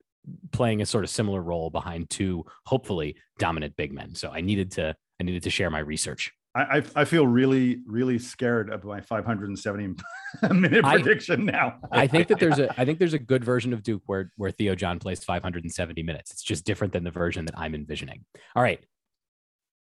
playing 0.53 0.83
a 0.83 0.87
sort 0.87 1.05
of 1.05 1.11
similar 1.11 1.43
role 1.43 1.71
behind 1.71 2.11
two 2.11 2.45
hopefully 2.67 3.17
dominant 3.39 3.77
big 3.77 3.93
men. 3.93 4.15
So 4.15 4.31
I 4.31 4.41
needed 4.41 4.71
to 4.73 4.95
I 5.21 5.25
needed 5.25 5.45
to 5.45 5.51
share 5.51 5.71
my 5.71 5.79
research. 5.79 6.33
I, 6.57 6.85
I, 6.95 7.05
feel 7.05 7.27
really, 7.27 7.81
really 7.85 8.17
scared 8.17 8.71
of 8.71 8.85
my 8.85 9.01
570 9.01 9.95
minute 10.53 10.85
I- 10.85 10.95
prediction 10.95 11.47
now. 11.47 11.79
I 11.91 12.07
think 12.07 12.29
that 12.29 12.39
there's 12.39 12.61
a 12.61 12.73
I 12.81 12.85
think 12.85 13.01
there's 13.01 13.15
a 13.15 13.19
good 13.19 13.45
version 13.45 13.73
of 13.73 13.83
Duke 13.83 14.03
where 14.07 14.31
where 14.37 14.53
Theo 14.53 14.77
John 14.77 15.01
plays 15.01 15.25
570 15.25 16.03
minutes. 16.05 16.31
It's 16.31 16.43
just 16.43 16.65
different 16.65 16.93
than 16.93 17.03
the 17.03 17.11
version 17.11 17.45
that 17.47 17.59
I'm 17.59 17.75
envisioning. 17.75 18.25
All 18.55 18.63
right. 18.63 18.85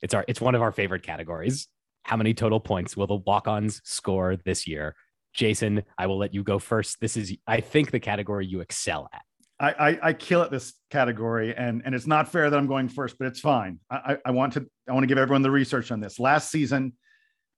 It's 0.01 0.15
our 0.15 0.25
it's 0.27 0.41
one 0.41 0.55
of 0.55 0.63
our 0.63 0.73
favorite 0.73 1.03
categories. 1.03 1.69
How 2.05 2.17
many 2.17 2.33
total 2.33 2.59
points 2.59 2.97
will 2.97 3.07
the 3.07 3.17
walk-ons 3.17 3.83
score 3.85 4.37
this 4.37 4.67
year? 4.67 4.97
Jason, 5.35 5.83
I 5.99 6.07
will 6.07 6.19
let 6.19 6.33
you 6.33 6.43
go 6.43 6.59
first. 6.59 7.01
This 7.01 7.19
is 7.19 7.37
I 7.47 7.61
think 7.61 7.91
the 7.91 8.01
category 8.01 8.47
you 8.47 8.61
excel 8.61 9.11
at. 9.13 9.23
I, 9.63 9.91
I, 9.91 9.99
I 10.09 10.13
kill 10.13 10.43
at 10.43 10.51
this 10.51 10.75
category, 10.91 11.55
and 11.55 11.83
and 11.85 11.95
it's 11.95 12.07
not 12.07 12.31
fair 12.31 12.51
that 12.51 12.59
I'm 12.59 12.67
going 12.67 12.89
first, 12.89 13.17
but 13.17 13.29
it's 13.29 13.39
fine. 13.39 13.79
I, 13.89 14.19
I, 14.25 14.33
want 14.33 14.55
to 14.55 14.67
I 14.89 14.93
want 14.93 15.05
to 15.05 15.07
give 15.07 15.19
everyone 15.19 15.43
the 15.43 15.53
research 15.53 15.93
on 15.93 16.01
this. 16.01 16.19
Last 16.19 16.51
season, 16.51 16.95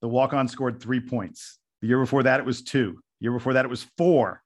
the 0.01 0.07
walk 0.07 0.31
on 0.31 0.47
scored 0.47 0.79
three 0.79 0.99
points. 0.99 1.57
The 1.81 1.87
year 1.87 1.99
before 1.99 2.21
that, 2.23 2.39
it 2.39 2.45
was 2.45 2.61
two. 2.61 2.99
The 3.19 3.25
year 3.25 3.31
before 3.31 3.53
that, 3.53 3.65
it 3.65 3.69
was 3.69 3.87
four. 3.97 4.43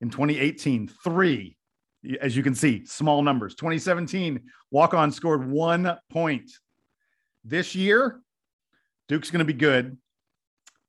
In 0.00 0.10
2018, 0.10 0.90
three. 1.04 1.56
As 2.20 2.36
you 2.36 2.42
can 2.42 2.54
see, 2.54 2.84
small 2.86 3.22
numbers. 3.22 3.54
2017, 3.54 4.40
walk 4.70 4.92
on 4.92 5.12
scored 5.12 5.48
one 5.48 5.96
point. 6.10 6.50
This 7.44 7.74
year, 7.74 8.20
Duke's 9.06 9.30
going 9.30 9.40
to 9.40 9.44
be 9.44 9.52
good. 9.52 9.96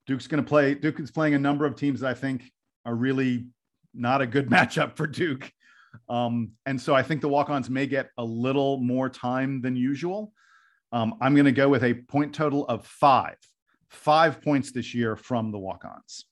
Duke's 0.07 0.27
going 0.27 0.43
to 0.43 0.47
play. 0.47 0.73
Duke 0.73 0.99
is 0.99 1.11
playing 1.11 1.35
a 1.35 1.39
number 1.39 1.65
of 1.65 1.75
teams 1.75 1.99
that 1.99 2.09
I 2.09 2.13
think 2.13 2.49
are 2.85 2.95
really 2.95 3.45
not 3.93 4.21
a 4.21 4.25
good 4.25 4.49
matchup 4.49 4.95
for 4.95 5.05
Duke. 5.05 5.51
Um, 6.11 6.51
and 6.65 6.79
so 6.79 6.93
I 6.93 7.03
think 7.03 7.21
the 7.21 7.29
walk 7.29 7.49
ons 7.49 7.69
may 7.69 7.87
get 7.87 8.09
a 8.17 8.23
little 8.23 8.77
more 8.77 9.09
time 9.09 9.61
than 9.61 9.77
usual. 9.77 10.33
Um, 10.91 11.15
I'm 11.21 11.33
going 11.33 11.45
to 11.45 11.53
go 11.53 11.69
with 11.69 11.85
a 11.85 11.93
point 11.93 12.35
total 12.35 12.67
of 12.67 12.85
five, 12.85 13.37
five 13.89 14.41
points 14.41 14.73
this 14.73 14.93
year 14.93 15.15
from 15.15 15.51
the 15.51 15.57
walk 15.57 15.85
ons. 15.85 16.25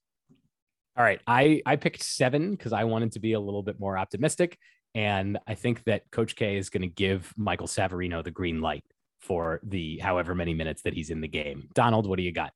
All 0.97 1.03
right. 1.05 1.21
I, 1.25 1.61
I 1.65 1.77
picked 1.77 2.03
seven 2.03 2.51
because 2.51 2.73
I 2.73 2.83
wanted 2.83 3.13
to 3.13 3.19
be 3.21 3.33
a 3.33 3.39
little 3.39 3.63
bit 3.63 3.79
more 3.79 3.97
optimistic. 3.97 4.57
And 4.95 5.37
I 5.47 5.55
think 5.55 5.85
that 5.85 6.11
Coach 6.11 6.35
K 6.35 6.57
is 6.57 6.69
going 6.69 6.81
to 6.81 6.87
give 6.87 7.33
Michael 7.37 7.67
Savarino 7.67 8.21
the 8.21 8.31
green 8.31 8.59
light 8.59 8.83
for 9.21 9.61
the 9.63 9.97
however 9.99 10.35
many 10.35 10.53
minutes 10.53 10.81
that 10.81 10.93
he's 10.93 11.09
in 11.09 11.21
the 11.21 11.27
game. 11.29 11.69
Donald, 11.73 12.05
what 12.05 12.17
do 12.17 12.23
you 12.23 12.33
got? 12.33 12.51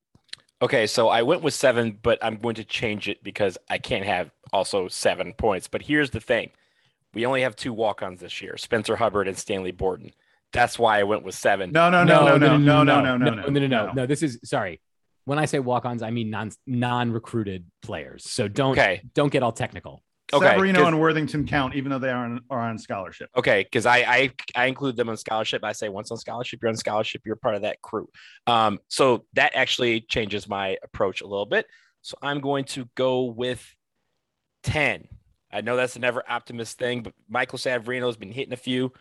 Okay, 0.62 0.88
so 0.88 1.08
I 1.08 1.22
went 1.22 1.42
with 1.42 1.54
seven, 1.54 2.00
but 2.02 2.20
I'm 2.22 2.38
going 2.38 2.56
to 2.56 2.66
change 2.66 3.08
it 3.08 3.24
because 3.24 3.58
I 3.70 3.78
can't 3.78 4.06
have 4.06 4.32
also 4.52 4.90
seven 4.90 5.34
points. 5.34 5.70
But 5.70 5.84
here's 5.84 6.10
the 6.10 6.20
thing 6.20 6.52
we 7.14 7.26
only 7.26 7.42
have 7.42 7.56
two 7.56 7.74
walk 7.74 8.02
ons 8.02 8.20
this 8.20 8.42
year 8.42 8.58
Spencer 8.58 8.96
Hubbard 8.96 9.28
and 9.28 9.38
Stanley 9.38 9.72
Borden. 9.72 10.12
That's 10.52 10.78
why 10.78 11.00
I 11.00 11.04
went 11.04 11.24
with 11.24 11.36
seven. 11.36 11.72
No, 11.72 11.90
no, 11.90 12.04
no, 12.04 12.38
no, 12.38 12.38
no, 12.38 12.58
no, 12.58 12.84
no, 12.84 13.02
no, 13.02 13.18
no, 13.18 13.30
no, 13.34 13.50
no, 13.50 13.68
no, 13.68 13.92
no. 13.92 14.06
This 14.06 14.22
is 14.22 14.40
sorry. 14.44 14.82
When 15.26 15.40
I 15.40 15.46
say 15.46 15.60
walk-ons, 15.60 16.04
I 16.04 16.12
mean 16.12 16.30
non 16.30 16.52
non-recruited 16.68 17.66
players. 17.82 18.30
So 18.30 18.48
don't 18.48 18.78
don't 19.14 19.32
get 19.32 19.42
all 19.42 19.52
technical. 19.54 20.04
Okay, 20.32 20.48
Savarino 20.48 20.76
'cause- 20.78 20.88
and 20.88 21.00
Worthington 21.00 21.46
count, 21.48 21.76
even 21.76 21.92
though 21.92 22.00
they 22.00 22.10
are 22.10 22.26
on, 22.26 22.42
are 22.50 22.60
on 22.60 22.78
scholarship. 22.78 23.30
Okay, 23.36 23.64
because 23.64 23.86
I, 23.86 23.98
I 24.00 24.32
I 24.56 24.66
include 24.66 24.96
them 24.96 25.10
on 25.10 25.18
scholarship. 25.18 25.64
I 25.64 25.74
say 25.74 25.90
once 25.90 26.12
on 26.12 26.18
scholarship, 26.18 26.60
you're 26.62 26.70
on 26.70 26.76
scholarship, 26.78 27.22
you're 27.26 27.36
part 27.36 27.56
of 27.56 27.62
that 27.62 27.82
crew. 27.82 28.10
Um, 28.48 28.80
so 28.88 29.26
that 29.34 29.52
actually 29.56 30.02
changes 30.02 30.48
my 30.48 30.78
approach 30.84 31.22
a 31.22 31.28
little 31.28 31.46
bit. 31.46 31.68
So 32.02 32.18
I'm 32.22 32.42
going 32.42 32.66
to 32.66 32.90
go 32.96 33.24
with 33.26 33.64
10. 34.64 35.08
I 35.54 35.62
know 35.62 35.76
that's 35.76 35.96
a 35.96 36.00
never 36.00 36.24
optimist 36.30 36.78
thing, 36.80 37.04
but 37.04 37.14
Michael 37.30 37.60
Savarino 37.60 38.08
has 38.08 38.18
been 38.18 38.32
hitting 38.32 38.54
a 38.54 38.58
few. 38.58 38.92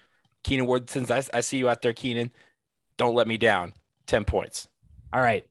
Keenan 0.44 0.66
Worthington, 0.66 1.10
I, 1.16 1.38
I 1.38 1.40
see 1.40 1.58
you 1.58 1.68
out 1.68 1.82
there, 1.82 1.92
Keenan. 1.92 2.30
Don't 2.98 3.14
let 3.14 3.26
me 3.28 3.38
down. 3.38 3.72
10 4.06 4.24
points. 4.24 4.68
All 5.12 5.20
right. 5.20 5.44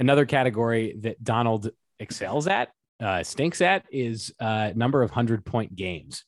Another 0.00 0.24
category 0.26 0.96
that 1.00 1.22
Donald 1.22 1.70
excels 1.98 2.46
at, 2.46 2.70
uh, 3.02 3.22
stinks 3.22 3.60
at, 3.60 3.84
is 3.90 4.32
uh, 4.40 4.70
number 4.74 5.02
of 5.02 5.10
hundred 5.10 5.44
point 5.44 5.74
games. 5.74 6.24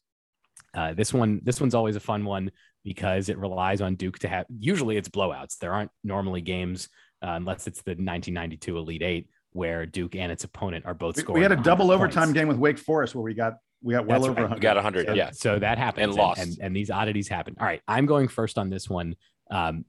Uh, 0.75 0.93
this 0.93 1.13
one, 1.15 1.41
this 1.45 1.61
one's 1.61 1.75
always 1.75 1.97
a 1.97 2.01
fun 2.01 2.25
one 2.25 2.51
because 2.85 3.29
it 3.29 3.39
relies 3.39 3.81
on 3.81 3.95
Duke 3.95 4.19
to 4.21 4.29
have. 4.29 4.47
Usually, 4.59 4.97
it's 4.97 5.09
blowouts. 5.09 5.59
There 5.59 5.73
aren't 5.73 5.91
normally 6.03 6.41
games 6.41 6.89
uh, 7.23 7.31
unless 7.31 7.67
it's 7.67 7.83
the 7.83 7.91
1992 7.93 8.77
Elite 8.79 9.03
Eight 9.03 9.29
where 9.53 9.85
Duke 9.87 10.15
and 10.15 10.31
its 10.31 10.45
opponent 10.45 10.85
are 10.87 10.95
both 10.95 11.17
We, 11.17 11.23
scoring. 11.23 11.41
we 11.41 11.43
had 11.43 11.53
a 11.53 11.57
100 11.57 11.69
double 11.69 11.87
points. 11.87 12.17
overtime 12.17 12.33
game 12.33 12.49
with 12.49 12.57
Wake 12.57 12.79
Forest 12.79 13.15
where 13.15 13.23
we 13.25 13.35
got 13.35 13.55
we 13.83 13.95
got 13.95 14.07
well 14.07 14.21
That's 14.21 14.31
over 14.31 14.43
right. 14.43 14.51
100. 14.51 14.57
We 14.57 14.61
got 14.61 14.77
100. 14.77 15.07
So- 15.07 15.15
yeah. 15.15 15.31
So 15.31 15.59
that 15.59 15.79
happens 15.79 16.05
And 16.09 16.15
lost. 16.15 16.41
And, 16.41 16.59
and 16.61 16.77
these 16.77 16.91
oddities 16.91 17.29
happen. 17.29 17.57
All 17.59 17.67
right. 17.67 17.81
I'm 17.89 18.07
going 18.07 18.29
first 18.29 18.59
on 18.59 18.71
this 18.71 18.89
one. 18.89 19.17
Um, 19.51 19.85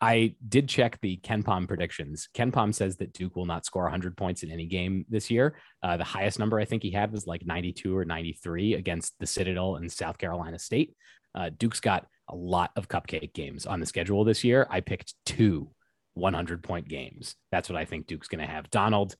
I 0.00 0.34
did 0.46 0.68
check 0.68 0.98
the 1.00 1.16
KenPom 1.18 1.66
predictions. 1.66 2.28
KenPom 2.34 2.74
says 2.74 2.96
that 2.96 3.12
Duke 3.12 3.36
will 3.36 3.46
not 3.46 3.64
score 3.64 3.84
100 3.84 4.16
points 4.16 4.42
in 4.42 4.50
any 4.50 4.66
game 4.66 5.06
this 5.08 5.30
year. 5.30 5.56
Uh, 5.82 5.96
the 5.96 6.04
highest 6.04 6.38
number 6.38 6.60
I 6.60 6.64
think 6.64 6.82
he 6.82 6.90
had 6.90 7.10
was 7.12 7.26
like 7.26 7.46
92 7.46 7.96
or 7.96 8.04
93 8.04 8.74
against 8.74 9.14
the 9.18 9.26
Citadel 9.26 9.76
and 9.76 9.90
South 9.90 10.18
Carolina 10.18 10.58
State. 10.58 10.94
Uh, 11.34 11.50
Duke's 11.56 11.80
got 11.80 12.06
a 12.28 12.34
lot 12.34 12.70
of 12.76 12.88
cupcake 12.88 13.32
games 13.34 13.66
on 13.66 13.80
the 13.80 13.86
schedule 13.86 14.24
this 14.24 14.44
year. 14.44 14.66
I 14.68 14.80
picked 14.80 15.14
two 15.24 15.70
100 16.14 16.62
point 16.62 16.88
games. 16.88 17.36
That's 17.50 17.68
what 17.68 17.78
I 17.78 17.84
think 17.84 18.06
Duke's 18.06 18.28
going 18.28 18.46
to 18.46 18.52
have. 18.52 18.70
Donald, 18.70 19.16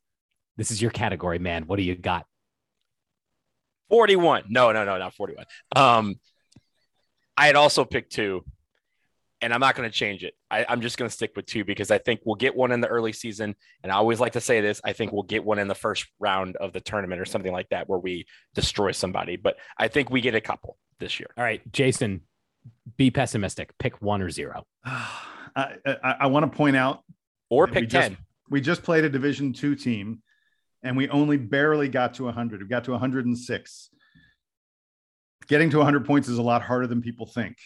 this 0.56 0.70
is 0.70 0.82
your 0.82 0.90
category, 0.90 1.38
man. 1.38 1.66
What 1.66 1.76
do 1.76 1.82
you 1.82 1.94
got? 1.94 2.26
41. 3.94 4.44
No, 4.48 4.72
no, 4.72 4.84
no, 4.84 4.98
not 4.98 5.14
41. 5.14 5.44
Um, 5.76 6.16
I 7.36 7.46
had 7.46 7.54
also 7.54 7.84
picked 7.84 8.12
two, 8.12 8.44
and 9.40 9.52
I'm 9.54 9.60
not 9.60 9.76
going 9.76 9.88
to 9.88 9.94
change 9.96 10.24
it. 10.24 10.34
I, 10.50 10.66
I'm 10.68 10.80
just 10.80 10.98
going 10.98 11.08
to 11.08 11.14
stick 11.14 11.30
with 11.36 11.46
two 11.46 11.64
because 11.64 11.92
I 11.92 11.98
think 11.98 12.20
we'll 12.24 12.34
get 12.34 12.56
one 12.56 12.72
in 12.72 12.80
the 12.80 12.88
early 12.88 13.12
season. 13.12 13.54
And 13.84 13.92
I 13.92 13.94
always 13.96 14.18
like 14.18 14.32
to 14.32 14.40
say 14.40 14.60
this 14.60 14.80
I 14.84 14.94
think 14.94 15.12
we'll 15.12 15.22
get 15.22 15.44
one 15.44 15.60
in 15.60 15.68
the 15.68 15.74
first 15.76 16.06
round 16.18 16.56
of 16.56 16.72
the 16.72 16.80
tournament 16.80 17.20
or 17.20 17.24
something 17.24 17.52
like 17.52 17.68
that 17.68 17.88
where 17.88 17.98
we 18.00 18.26
destroy 18.54 18.90
somebody. 18.90 19.36
But 19.36 19.56
I 19.78 19.86
think 19.88 20.10
we 20.10 20.20
get 20.20 20.34
a 20.34 20.40
couple 20.40 20.76
this 20.98 21.20
year. 21.20 21.28
All 21.36 21.44
right, 21.44 21.60
Jason, 21.72 22.22
be 22.96 23.12
pessimistic. 23.12 23.70
Pick 23.78 24.02
one 24.02 24.22
or 24.22 24.30
zero. 24.30 24.64
I, 24.84 25.76
I, 25.86 26.16
I 26.22 26.26
want 26.26 26.50
to 26.50 26.56
point 26.56 26.74
out 26.76 27.04
Or 27.48 27.66
that 27.66 27.74
we 27.76 27.80
pick 27.82 27.90
just- 27.90 28.08
10. 28.08 28.18
we 28.50 28.60
just 28.60 28.82
played 28.82 29.04
a 29.04 29.08
Division 29.08 29.52
two 29.52 29.76
team, 29.76 30.20
and 30.84 30.96
we 30.96 31.08
only 31.08 31.38
barely 31.38 31.88
got 31.88 32.14
to 32.14 32.24
100. 32.24 32.62
We 32.62 32.68
got 32.68 32.84
to 32.84 32.92
106. 32.92 33.90
Getting 35.48 35.70
to 35.70 35.78
100 35.78 36.06
points 36.06 36.28
is 36.28 36.38
a 36.38 36.42
lot 36.42 36.62
harder 36.62 36.86
than 36.86 37.02
people 37.02 37.26
think. 37.26 37.56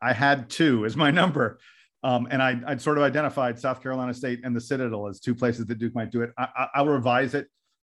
I 0.00 0.12
had 0.12 0.48
two 0.50 0.84
as 0.84 0.96
my 0.96 1.10
number, 1.20 1.58
um, 2.04 2.28
and 2.30 2.42
I, 2.42 2.60
I'd 2.66 2.80
sort 2.80 2.98
of 2.98 3.04
identified 3.04 3.58
South 3.58 3.82
Carolina 3.82 4.12
State 4.14 4.40
and 4.44 4.54
the 4.54 4.60
Citadel 4.60 5.08
as 5.08 5.18
two 5.18 5.34
places 5.34 5.66
that 5.66 5.78
Duke 5.78 5.94
might 5.94 6.10
do 6.10 6.22
it. 6.22 6.30
I, 6.38 6.68
I'll 6.74 6.86
revise 6.86 7.34
it 7.34 7.48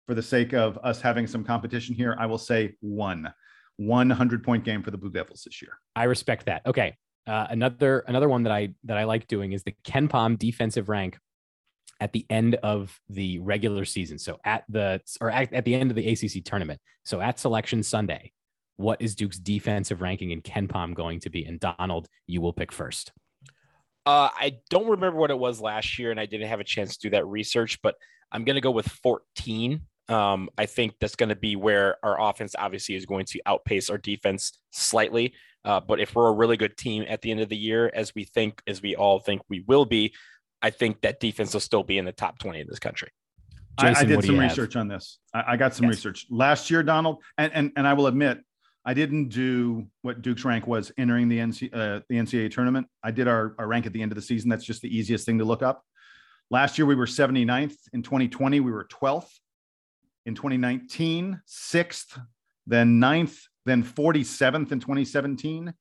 for 0.07 0.15
the 0.15 0.23
sake 0.23 0.53
of 0.53 0.79
us 0.83 1.01
having 1.01 1.27
some 1.27 1.43
competition 1.43 1.93
here. 1.93 2.15
I 2.17 2.25
will 2.25 2.37
say 2.37 2.75
one, 2.79 3.31
100 3.77 4.43
point 4.43 4.63
game 4.63 4.81
for 4.81 4.91
the 4.91 4.97
Blue 4.97 5.11
Devils 5.11 5.43
this 5.45 5.61
year. 5.61 5.73
I 5.95 6.05
respect 6.05 6.45
that. 6.45 6.65
Okay. 6.65 6.95
Uh, 7.27 7.45
another 7.49 8.05
another 8.07 8.29
one 8.29 8.43
that 8.43 8.53
I 8.53 8.69
that 8.85 8.97
I 8.97 9.03
like 9.03 9.27
doing 9.27 9.51
is 9.51 9.63
the 9.63 9.75
KenPom 9.83 10.39
defensive 10.39 10.87
rank 10.87 11.19
at 11.99 12.13
the 12.13 12.25
end 12.29 12.55
of 12.55 12.99
the 13.09 13.39
regular 13.39 13.85
season. 13.85 14.17
So 14.17 14.39
at 14.43 14.63
the 14.69 15.01
or 15.21 15.29
at, 15.29 15.53
at 15.53 15.65
the 15.65 15.75
end 15.75 15.91
of 15.91 15.95
the 15.95 16.07
ACC 16.07 16.43
tournament. 16.43 16.79
So 17.03 17.21
at 17.21 17.39
Selection 17.39 17.83
Sunday, 17.83 18.31
what 18.77 19.01
is 19.01 19.15
Duke's 19.15 19.39
defensive 19.39 20.01
ranking 20.01 20.31
in 20.31 20.41
KenPom 20.41 20.93
going 20.93 21.19
to 21.21 21.29
be? 21.29 21.45
And 21.45 21.59
Donald, 21.59 22.07
you 22.27 22.41
will 22.41 22.53
pick 22.53 22.71
first. 22.71 23.11
Uh, 24.05 24.29
I 24.33 24.59
don't 24.69 24.87
remember 24.87 25.19
what 25.19 25.31
it 25.31 25.39
was 25.39 25.59
last 25.59 25.99
year, 25.99 26.11
and 26.11 26.19
I 26.19 26.25
didn't 26.25 26.47
have 26.47 26.61
a 26.61 26.63
chance 26.63 26.95
to 26.95 27.07
do 27.07 27.09
that 27.09 27.25
research, 27.27 27.79
but 27.81 27.95
I'm 28.31 28.45
going 28.45 28.55
to 28.55 28.61
go 28.61 28.71
with 28.71 28.87
14. 28.87 29.81
Um, 30.07 30.49
I 30.57 30.65
think 30.65 30.93
that's 31.01 31.15
going 31.15 31.29
to 31.29 31.35
be 31.35 31.57
where 31.57 31.97
our 32.03 32.29
offense 32.29 32.55
obviously 32.57 32.95
is 32.95 33.05
going 33.05 33.25
to 33.25 33.41
outpace 33.45 33.89
our 33.89 33.97
defense 33.97 34.59
slightly. 34.71 35.33
Uh, 35.65 35.81
but 35.81 35.99
if 35.99 36.15
we're 36.15 36.29
a 36.29 36.33
really 36.33 36.55
good 36.55 36.77
team 36.77 37.03
at 37.09 37.21
the 37.21 37.31
end 37.31 37.41
of 37.41 37.49
the 37.49 37.57
year, 37.57 37.91
as 37.93 38.15
we 38.15 38.23
think, 38.23 38.61
as 38.67 38.81
we 38.81 38.95
all 38.95 39.19
think 39.19 39.41
we 39.49 39.65
will 39.67 39.83
be, 39.83 40.13
I 40.61 40.69
think 40.69 41.01
that 41.01 41.19
defense 41.19 41.53
will 41.53 41.61
still 41.61 41.83
be 41.83 41.97
in 41.97 42.05
the 42.05 42.11
top 42.11 42.39
20 42.39 42.61
in 42.61 42.67
this 42.67 42.79
country. 42.79 43.09
Jason, 43.79 43.95
I, 43.95 43.99
I, 43.99 44.03
did 44.05 44.25
some 44.25 44.39
research 44.39 44.73
have? 44.73 44.81
on 44.81 44.87
this. 44.87 45.19
I, 45.33 45.43
I 45.49 45.57
got 45.57 45.75
some 45.75 45.85
yes. 45.85 45.95
research 45.95 46.25
last 46.31 46.71
year, 46.71 46.81
Donald, 46.81 47.21
and, 47.37 47.51
and 47.53 47.71
and 47.75 47.87
I 47.87 47.93
will 47.93 48.07
admit 48.07 48.39
I 48.87 48.93
didn't 48.93 49.27
do 49.27 49.85
what 50.01 50.21
Duke's 50.21 50.45
rank 50.45 50.65
was 50.65 50.93
entering 50.97 51.27
the 51.27 51.39
NC, 51.39 51.73
uh, 51.73 51.99
the 52.07 52.15
NCAA 52.15 52.49
tournament. 52.49 52.87
I 53.03 53.11
did 53.11 53.27
our, 53.27 53.53
our 53.59 53.67
rank 53.67 53.85
at 53.85 53.91
the 53.91 54.01
end 54.01 54.13
of 54.13 54.15
the 54.15 54.21
season. 54.21 54.49
That's 54.49 54.63
just 54.63 54.81
the 54.81 54.97
easiest 54.97 55.25
thing 55.25 55.39
to 55.39 55.43
look 55.43 55.61
up. 55.61 55.83
Last 56.49 56.77
year 56.77 56.85
we 56.85 56.95
were 56.95 57.05
79th. 57.05 57.75
In 57.91 58.01
2020 58.01 58.61
we 58.61 58.71
were 58.71 58.85
12th. 58.85 59.29
In 60.25 60.35
2019, 60.35 61.41
sixth, 61.45 62.17
then 62.65 62.99
ninth, 62.99 63.37
then 63.65 63.83
47th 63.83 64.71
in 64.71 64.79
2017, 64.79 65.73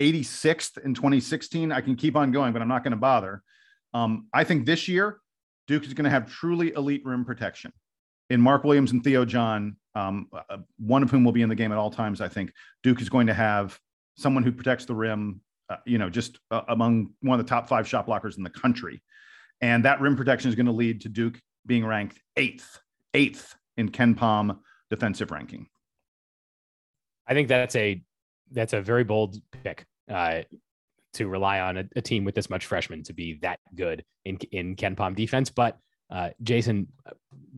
86th 0.00 0.78
in 0.78 0.94
2016. 0.94 1.70
I 1.70 1.82
can 1.82 1.96
keep 1.96 2.16
on 2.16 2.32
going, 2.32 2.54
but 2.54 2.62
I'm 2.62 2.68
not 2.68 2.82
going 2.82 2.92
to 2.92 2.96
bother. 2.96 3.42
Um, 3.94 4.26
I 4.34 4.44
think 4.44 4.66
this 4.66 4.88
year, 4.88 5.20
Duke 5.66 5.86
is 5.86 5.94
going 5.94 6.04
to 6.04 6.10
have 6.10 6.30
truly 6.30 6.72
elite 6.74 7.02
rim 7.04 7.24
protection. 7.24 7.72
In 8.28 8.40
Mark 8.40 8.64
Williams 8.64 8.92
and 8.92 9.02
Theo 9.02 9.24
John, 9.24 9.76
um, 9.94 10.28
uh, 10.32 10.58
one 10.78 11.02
of 11.02 11.10
whom 11.10 11.24
will 11.24 11.32
be 11.32 11.42
in 11.42 11.48
the 11.48 11.54
game 11.54 11.72
at 11.72 11.78
all 11.78 11.90
times, 11.90 12.20
I 12.20 12.28
think 12.28 12.52
Duke 12.82 13.00
is 13.00 13.08
going 13.08 13.28
to 13.28 13.34
have 13.34 13.78
someone 14.16 14.42
who 14.42 14.52
protects 14.52 14.84
the 14.84 14.94
rim, 14.94 15.40
uh, 15.70 15.76
you 15.86 15.98
know, 15.98 16.10
just 16.10 16.38
uh, 16.50 16.62
among 16.68 17.10
one 17.20 17.38
of 17.38 17.46
the 17.46 17.48
top 17.48 17.68
five 17.68 17.88
shot 17.88 18.06
blockers 18.06 18.36
in 18.36 18.42
the 18.42 18.50
country. 18.50 19.02
And 19.60 19.84
that 19.84 20.00
rim 20.00 20.16
protection 20.16 20.48
is 20.48 20.54
going 20.54 20.66
to 20.66 20.72
lead 20.72 21.00
to 21.02 21.08
Duke 21.08 21.40
being 21.66 21.86
ranked 21.86 22.20
eighth, 22.36 22.78
eighth 23.14 23.54
in 23.76 23.90
KenPom 23.90 24.58
defensive 24.90 25.30
ranking. 25.30 25.68
I 27.26 27.34
think 27.34 27.48
that's 27.48 27.76
a 27.76 28.02
that's 28.50 28.72
a 28.72 28.82
very 28.82 29.04
bold 29.04 29.36
pick 29.50 29.86
uh, 30.10 30.42
to 31.14 31.28
rely 31.28 31.60
on 31.60 31.78
a, 31.78 31.84
a, 31.96 32.02
team 32.02 32.24
with 32.24 32.34
this 32.34 32.50
much 32.50 32.66
freshmen 32.66 33.02
to 33.04 33.12
be 33.12 33.38
that 33.42 33.60
good 33.74 34.04
in 34.24 34.36
in 34.52 34.76
KenPom 34.76 35.14
defense. 35.14 35.50
But 35.50 35.78
uh, 36.10 36.30
Jason, 36.42 36.88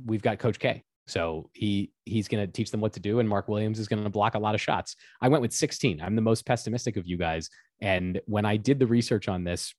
we've 0.05 0.23
got 0.23 0.39
Coach 0.39 0.59
K, 0.59 0.85
so 1.07 1.51
he 1.53 1.93
he's 2.05 2.29
going 2.29 2.47
to 2.47 2.53
teach 2.53 2.71
them 2.71 2.81
what 2.81 2.93
to 2.95 3.01
do, 3.01 3.19
and 3.19 3.29
Mark 3.29 3.49
Williams 3.49 3.79
is 3.79 3.89
going 3.89 4.03
to 4.03 4.11
block 4.11 4.35
a 4.35 4.39
lot 4.39 4.55
of 4.55 4.61
shots. 4.61 4.97
I 5.21 5.29
went 5.29 5.43
with 5.43 5.53
16. 5.53 6.01
I'm 6.01 6.17
the 6.17 6.23
most 6.23 6.47
pessimistic 6.47 6.97
of 6.97 7.07
you 7.07 7.17
guys, 7.17 7.49
and 7.81 8.21
when 8.27 8.45
I 8.45 8.57
did 8.57 8.79
the 8.79 8.87
research 8.87 9.29
on 9.29 9.45
this, 9.45 9.75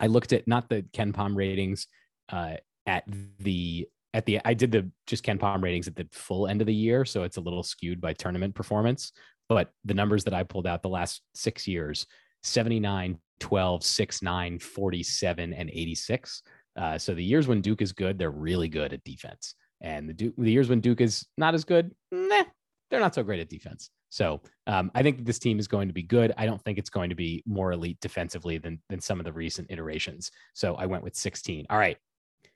I 0.00 0.06
looked 0.06 0.32
at 0.32 0.48
not 0.48 0.68
the 0.68 0.82
KenPom 0.92 1.36
ratings 1.36 1.86
uh, 2.30 2.54
at 2.86 3.04
the 3.38 3.88
at 4.12 4.26
the 4.26 4.40
I 4.44 4.54
did 4.54 4.72
the 4.72 4.90
just 5.06 5.24
KenPom 5.24 5.62
ratings 5.62 5.88
at 5.88 5.96
the 5.96 6.08
full 6.12 6.46
end 6.46 6.60
of 6.60 6.66
the 6.66 6.74
year, 6.74 7.04
so 7.04 7.24
it's 7.24 7.36
a 7.36 7.42
little 7.42 7.62
skewed 7.62 8.00
by 8.00 8.12
tournament 8.12 8.54
performance. 8.54 9.12
But 9.48 9.70
the 9.84 9.94
numbers 9.94 10.24
that 10.24 10.34
I 10.34 10.42
pulled 10.42 10.66
out 10.66 10.82
the 10.82 10.88
last 10.88 11.20
six 11.34 11.68
years 11.68 12.06
79, 12.44 13.18
12, 13.40 13.84
6, 13.84 14.22
9, 14.22 14.58
47, 14.58 15.52
and 15.52 15.70
86. 15.70 16.42
Uh, 16.76 16.98
so 16.98 17.14
the 17.14 17.24
years 17.24 17.46
when 17.46 17.60
Duke 17.60 17.82
is 17.82 17.92
good, 17.92 18.18
they're 18.18 18.30
really 18.30 18.68
good 18.68 18.92
at 18.92 19.04
defense. 19.04 19.54
And 19.80 20.08
the, 20.08 20.14
Duke, 20.14 20.34
the 20.38 20.50
years 20.50 20.68
when 20.68 20.80
Duke 20.80 21.00
is 21.00 21.26
not 21.36 21.54
as 21.54 21.64
good, 21.64 21.92
nah, 22.10 22.44
they're 22.90 23.00
not 23.00 23.14
so 23.14 23.22
great 23.22 23.40
at 23.40 23.48
defense. 23.48 23.90
So 24.10 24.42
um, 24.68 24.90
I 24.94 25.02
think 25.02 25.24
this 25.24 25.40
team 25.40 25.58
is 25.58 25.66
going 25.66 25.88
to 25.88 25.94
be 25.94 26.02
good. 26.02 26.32
I 26.36 26.46
don't 26.46 26.62
think 26.62 26.78
it's 26.78 26.90
going 26.90 27.10
to 27.10 27.16
be 27.16 27.42
more 27.46 27.72
elite 27.72 27.98
defensively 28.00 28.58
than 28.58 28.80
than 28.88 29.00
some 29.00 29.18
of 29.18 29.24
the 29.24 29.32
recent 29.32 29.70
iterations. 29.70 30.30
So 30.54 30.76
I 30.76 30.86
went 30.86 31.02
with 31.02 31.16
16. 31.16 31.66
All 31.68 31.78
right, 31.78 31.96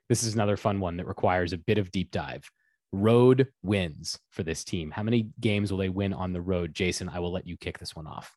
this 0.08 0.22
is 0.22 0.34
another 0.34 0.56
fun 0.56 0.78
one 0.78 0.96
that 0.98 1.08
requires 1.08 1.52
a 1.52 1.58
bit 1.58 1.78
of 1.78 1.90
deep 1.90 2.12
dive. 2.12 2.48
Road 2.92 3.48
wins 3.62 4.18
for 4.30 4.42
this 4.42 4.64
team. 4.64 4.90
How 4.90 5.02
many 5.02 5.30
games 5.40 5.70
will 5.70 5.78
they 5.78 5.88
win 5.88 6.14
on 6.14 6.32
the 6.32 6.40
road? 6.40 6.74
Jason, 6.74 7.08
I 7.08 7.18
will 7.18 7.32
let 7.32 7.46
you 7.46 7.56
kick 7.56 7.78
this 7.78 7.94
one 7.94 8.06
off. 8.06 8.32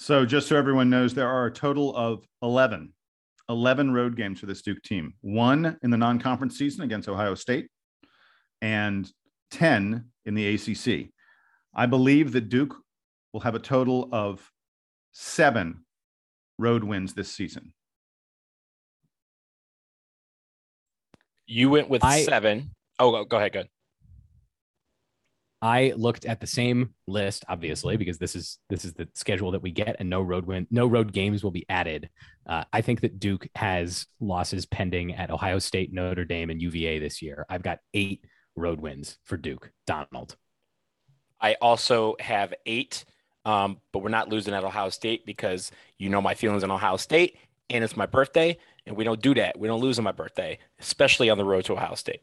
So, 0.00 0.24
just 0.24 0.48
so 0.48 0.56
everyone 0.56 0.88
knows, 0.88 1.12
there 1.12 1.28
are 1.28 1.44
a 1.44 1.52
total 1.52 1.94
of 1.94 2.24
11, 2.40 2.94
11 3.50 3.92
road 3.92 4.16
games 4.16 4.40
for 4.40 4.46
this 4.46 4.62
Duke 4.62 4.82
team. 4.82 5.12
One 5.20 5.76
in 5.82 5.90
the 5.90 5.98
non 5.98 6.18
conference 6.18 6.56
season 6.56 6.84
against 6.84 7.06
Ohio 7.06 7.34
State, 7.34 7.68
and 8.62 9.06
10 9.50 10.06
in 10.24 10.34
the 10.34 10.54
ACC. 10.54 11.10
I 11.74 11.84
believe 11.84 12.32
that 12.32 12.48
Duke 12.48 12.74
will 13.34 13.40
have 13.40 13.54
a 13.54 13.58
total 13.58 14.08
of 14.10 14.50
seven 15.12 15.84
road 16.56 16.82
wins 16.82 17.12
this 17.12 17.30
season. 17.30 17.74
You 21.46 21.68
went 21.68 21.90
with 21.90 22.02
I, 22.02 22.22
seven. 22.22 22.70
Oh, 22.98 23.22
go 23.26 23.36
ahead. 23.36 23.52
Good. 23.52 23.68
I 25.62 25.92
looked 25.96 26.24
at 26.24 26.40
the 26.40 26.46
same 26.46 26.94
list, 27.06 27.44
obviously, 27.48 27.98
because 27.98 28.18
this 28.18 28.34
is 28.34 28.58
this 28.70 28.84
is 28.84 28.94
the 28.94 29.08
schedule 29.14 29.50
that 29.50 29.62
we 29.62 29.70
get, 29.70 29.96
and 29.98 30.08
no 30.08 30.22
road 30.22 30.46
win, 30.46 30.66
no 30.70 30.86
road 30.86 31.12
games 31.12 31.44
will 31.44 31.50
be 31.50 31.66
added. 31.68 32.08
Uh, 32.46 32.64
I 32.72 32.80
think 32.80 33.02
that 33.02 33.20
Duke 33.20 33.46
has 33.54 34.06
losses 34.20 34.64
pending 34.64 35.14
at 35.14 35.30
Ohio 35.30 35.58
State, 35.58 35.92
Notre 35.92 36.24
Dame, 36.24 36.48
and 36.50 36.62
UVA 36.62 36.98
this 36.98 37.20
year. 37.20 37.44
I've 37.50 37.62
got 37.62 37.80
eight 37.92 38.24
road 38.56 38.80
wins 38.80 39.18
for 39.24 39.36
Duke. 39.36 39.70
Donald. 39.86 40.36
I 41.40 41.54
also 41.60 42.16
have 42.20 42.54
eight, 42.64 43.04
um, 43.44 43.78
but 43.92 44.02
we're 44.02 44.08
not 44.08 44.30
losing 44.30 44.54
at 44.54 44.64
Ohio 44.64 44.88
State 44.88 45.26
because 45.26 45.70
you 45.98 46.08
know 46.08 46.22
my 46.22 46.34
feelings 46.34 46.64
on 46.64 46.70
Ohio 46.70 46.96
State, 46.96 47.36
and 47.68 47.84
it's 47.84 47.98
my 47.98 48.06
birthday, 48.06 48.56
and 48.86 48.96
we 48.96 49.04
don't 49.04 49.20
do 49.20 49.34
that. 49.34 49.58
We 49.58 49.68
don't 49.68 49.80
lose 49.80 49.98
on 49.98 50.04
my 50.04 50.12
birthday, 50.12 50.58
especially 50.78 51.28
on 51.28 51.36
the 51.36 51.44
road 51.44 51.66
to 51.66 51.74
Ohio 51.74 51.96
State. 51.96 52.22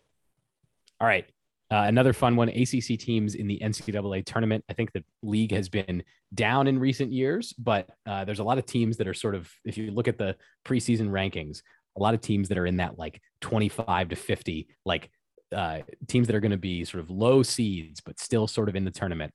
All 1.00 1.08
right. 1.08 1.28
Uh, 1.70 1.84
another 1.88 2.14
fun 2.14 2.38
one 2.38 2.48
ACC 2.48 2.98
teams 2.98 3.36
in 3.36 3.48
the 3.48 3.60
NCAA 3.62 4.26
tournament. 4.26 4.64
I 4.70 4.74
think 4.74 4.94
the 4.94 5.04
league 5.22 5.52
has 5.52 5.68
been 5.68 6.02
down 6.34 6.68
in 6.68 6.80
recent 6.80 7.12
years, 7.12 7.54
but 7.54 7.90
uh, 8.06 8.24
there's 8.24 8.40
a 8.40 8.44
lot 8.44 8.58
of 8.58 8.66
teams 8.66 8.98
that 8.98 9.08
are 9.08 9.14
sort 9.14 9.36
of, 9.36 9.52
if 9.66 9.78
you 9.78 9.92
look 9.92 10.08
at 10.08 10.18
the 10.18 10.38
preseason 10.66 11.10
rankings, 11.10 11.62
a 11.98 12.02
lot 12.02 12.14
of 12.14 12.22
teams 12.22 12.48
that 12.50 12.58
are 12.58 12.66
in 12.66 12.78
that 12.78 12.98
like 12.98 13.22
25 13.42 14.10
to 14.10 14.16
50, 14.16 14.68
like 14.86 15.10
uh, 15.54 15.80
teams 16.08 16.28
that 16.28 16.36
are 16.36 16.40
going 16.40 16.52
to 16.52 16.58
be 16.58 16.86
sort 16.86 17.04
of 17.04 17.10
low 17.10 17.44
seeds, 17.44 18.00
but 18.00 18.20
still 18.20 18.48
sort 18.48 18.70
of 18.70 18.76
in 18.76 18.86
the 18.86 18.92
tournament. 18.92 19.34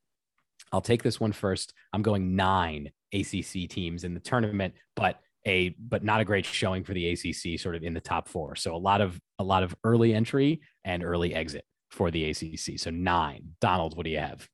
I'll 0.72 0.80
take 0.80 1.02
this 1.02 1.20
one 1.20 1.32
first. 1.32 1.74
I'm 1.92 2.00
going 2.00 2.34
nine 2.34 2.92
ACC 3.12 3.68
teams 3.68 4.04
in 4.04 4.14
the 4.14 4.20
tournament, 4.20 4.72
but 4.96 5.20
a 5.46 5.70
but 5.78 6.04
not 6.04 6.20
a 6.20 6.24
great 6.24 6.46
showing 6.46 6.84
for 6.84 6.94
the 6.94 7.10
ACC 7.10 7.58
sort 7.60 7.74
of 7.74 7.82
in 7.82 7.92
the 7.92 8.00
top 8.00 8.28
4. 8.28 8.56
So 8.56 8.74
a 8.74 8.78
lot 8.78 9.02
of 9.02 9.20
a 9.38 9.44
lot 9.44 9.64
of 9.64 9.74
early 9.84 10.14
entry 10.14 10.62
and 10.84 11.04
early 11.04 11.34
exit 11.34 11.64
for 11.92 12.10
the 12.10 12.30
ACC. 12.30 12.78
So 12.78 12.90
nine. 12.90 13.54
Donald, 13.60 13.96
what 13.96 14.04
do 14.04 14.10
you 14.10 14.18
have? 14.18 14.48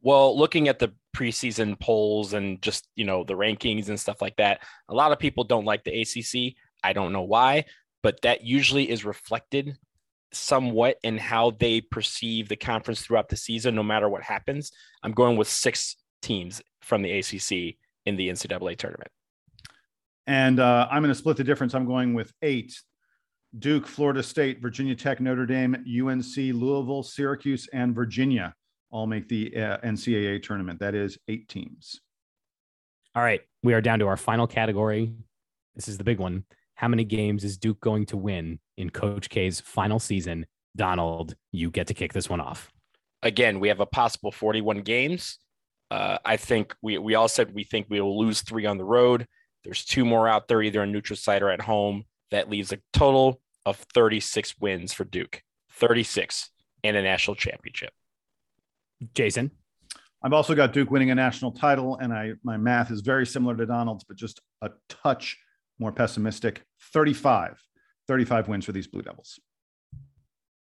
Well, 0.00 0.38
looking 0.38 0.68
at 0.68 0.78
the 0.78 0.92
preseason 1.16 1.78
polls 1.78 2.32
and 2.32 2.60
just 2.62 2.88
you 2.94 3.04
know 3.04 3.24
the 3.24 3.34
rankings 3.34 3.88
and 3.88 3.98
stuff 3.98 4.22
like 4.22 4.36
that, 4.36 4.60
a 4.88 4.94
lot 4.94 5.12
of 5.12 5.18
people 5.18 5.44
don't 5.44 5.64
like 5.64 5.84
the 5.84 6.00
ACC. 6.00 6.54
I 6.82 6.92
don't 6.92 7.12
know 7.12 7.22
why, 7.22 7.64
but 8.02 8.20
that 8.22 8.44
usually 8.44 8.88
is 8.90 9.04
reflected 9.04 9.76
somewhat 10.32 10.98
in 11.02 11.16
how 11.16 11.52
they 11.52 11.80
perceive 11.80 12.48
the 12.48 12.56
conference 12.56 13.00
throughout 13.00 13.28
the 13.28 13.36
season, 13.36 13.74
no 13.74 13.82
matter 13.82 14.08
what 14.08 14.22
happens. 14.22 14.70
I'm 15.02 15.12
going 15.12 15.36
with 15.36 15.48
six 15.48 15.96
teams 16.22 16.60
from 16.82 17.02
the 17.02 17.18
ACC 17.18 17.76
in 18.04 18.16
the 18.16 18.28
NCAA 18.28 18.76
tournament. 18.76 19.10
And 20.26 20.58
uh, 20.58 20.88
I'm 20.90 21.02
going 21.02 21.12
to 21.12 21.18
split 21.18 21.36
the 21.36 21.44
difference. 21.44 21.74
I'm 21.74 21.86
going 21.86 22.14
with 22.14 22.32
eight 22.42 22.74
Duke, 23.58 23.86
Florida 23.86 24.22
State, 24.22 24.60
Virginia 24.60 24.94
Tech, 24.94 25.20
Notre 25.20 25.46
Dame, 25.46 25.74
UNC, 25.74 26.36
Louisville, 26.36 27.02
Syracuse, 27.02 27.68
and 27.72 27.94
Virginia 27.94 28.54
all 28.90 29.06
make 29.06 29.28
the 29.28 29.54
uh, 29.56 29.78
NCAA 29.78 30.42
tournament. 30.42 30.80
That 30.80 30.94
is 30.94 31.18
eight 31.28 31.48
teams. 31.48 32.00
All 33.14 33.22
right. 33.22 33.40
We 33.62 33.74
are 33.74 33.80
down 33.80 33.98
to 34.00 34.06
our 34.06 34.16
final 34.16 34.46
category. 34.46 35.12
This 35.74 35.88
is 35.88 35.98
the 35.98 36.04
big 36.04 36.18
one. 36.18 36.44
How 36.74 36.88
many 36.88 37.04
games 37.04 37.44
is 37.44 37.56
Duke 37.56 37.80
going 37.80 38.06
to 38.06 38.16
win 38.16 38.58
in 38.76 38.90
Coach 38.90 39.28
K's 39.28 39.60
final 39.60 39.98
season? 39.98 40.46
Donald, 40.76 41.36
you 41.52 41.70
get 41.70 41.86
to 41.86 41.94
kick 41.94 42.12
this 42.12 42.28
one 42.28 42.40
off. 42.40 42.72
Again, 43.22 43.60
we 43.60 43.68
have 43.68 43.80
a 43.80 43.86
possible 43.86 44.32
41 44.32 44.82
games. 44.82 45.38
Uh, 45.90 46.18
I 46.24 46.36
think 46.36 46.74
we, 46.82 46.98
we 46.98 47.14
all 47.14 47.28
said 47.28 47.54
we 47.54 47.64
think 47.64 47.86
we 47.88 48.00
will 48.00 48.18
lose 48.18 48.42
three 48.42 48.66
on 48.66 48.78
the 48.78 48.84
road. 48.84 49.26
There's 49.62 49.84
two 49.84 50.04
more 50.04 50.26
out 50.28 50.48
there, 50.48 50.62
either 50.62 50.82
in 50.82 50.92
neutral 50.92 51.16
site 51.16 51.42
or 51.42 51.50
at 51.50 51.60
home. 51.60 52.04
That 52.32 52.50
leaves 52.50 52.72
a 52.72 52.78
total 52.92 53.40
of 53.66 53.76
36 53.94 54.58
wins 54.60 54.92
for 54.92 55.04
Duke, 55.04 55.42
36 55.72 56.50
and 56.82 56.96
a 56.96 57.02
national 57.02 57.36
championship. 57.36 57.92
Jason. 59.14 59.50
I've 60.22 60.32
also 60.32 60.54
got 60.54 60.72
Duke 60.72 60.90
winning 60.90 61.10
a 61.10 61.14
national 61.14 61.52
title, 61.52 61.98
and 61.98 62.12
I 62.12 62.32
my 62.42 62.56
math 62.56 62.90
is 62.90 63.02
very 63.02 63.26
similar 63.26 63.54
to 63.56 63.66
Donald's, 63.66 64.04
but 64.04 64.16
just 64.16 64.40
a 64.62 64.70
touch 64.88 65.38
more 65.78 65.92
pessimistic. 65.92 66.62
35, 66.92 67.60
35 68.08 68.48
wins 68.48 68.64
for 68.64 68.72
these 68.72 68.86
Blue 68.86 69.02
Devils. 69.02 69.38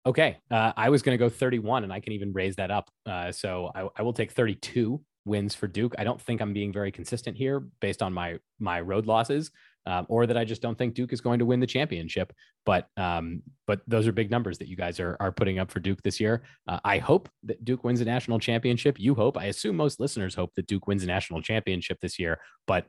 Okay, 0.06 0.38
uh, 0.52 0.74
I 0.76 0.90
was 0.90 1.02
going 1.02 1.18
to 1.18 1.24
go 1.24 1.30
31, 1.30 1.86
and 1.86 1.94
I 1.94 2.02
can 2.02 2.12
even 2.12 2.34
raise 2.34 2.58
that 2.58 2.72
up. 2.72 2.90
Uh, 3.06 3.32
so 3.32 3.72
I, 3.74 3.88
I 3.96 4.02
will 4.02 4.12
take 4.12 4.34
32 4.34 5.02
wins 5.24 5.56
for 5.56 5.68
Duke. 5.68 5.96
I 5.98 6.04
don't 6.04 6.20
think 6.20 6.42
I'm 6.42 6.52
being 6.52 6.74
very 6.74 6.92
consistent 6.92 7.38
here 7.38 7.62
based 7.80 8.02
on 8.02 8.12
my 8.12 8.40
my 8.60 8.82
road 8.82 9.06
losses, 9.06 9.52
um, 9.86 10.06
or 10.10 10.26
that 10.26 10.38
I 10.38 10.46
just 10.46 10.62
don't 10.62 10.78
think 10.78 10.94
Duke 10.94 11.14
is 11.14 11.22
going 11.22 11.40
to 11.40 11.46
win 11.46 11.60
the 11.60 11.68
championship. 11.68 12.34
But 12.66 12.88
um, 12.98 13.42
but 13.68 13.82
those 13.88 14.08
are 14.08 14.12
big 14.12 14.32
numbers 14.32 14.58
that 14.60 14.68
you 14.68 14.76
guys 14.76 15.00
are 15.00 15.18
are 15.20 15.32
putting 15.32 15.60
up 15.60 15.72
for 15.72 15.80
Duke 15.80 16.02
this 16.04 16.20
year. 16.20 16.44
Uh, 16.68 16.80
I 16.84 16.98
hope 17.00 17.30
that 17.44 17.64
Duke 17.64 17.84
wins 17.84 18.02
a 18.02 18.06
national 18.06 18.40
championship. 18.40 19.00
You 19.00 19.16
hope. 19.16 19.38
I 19.38 19.46
assume 19.46 19.76
most 19.76 20.00
listeners 20.00 20.36
hope 20.36 20.52
that 20.56 20.68
Duke 20.68 20.88
wins 20.88 21.04
a 21.04 21.08
national 21.08 21.42
championship 21.42 22.00
this 22.02 22.20
year, 22.20 22.40
but 22.68 22.86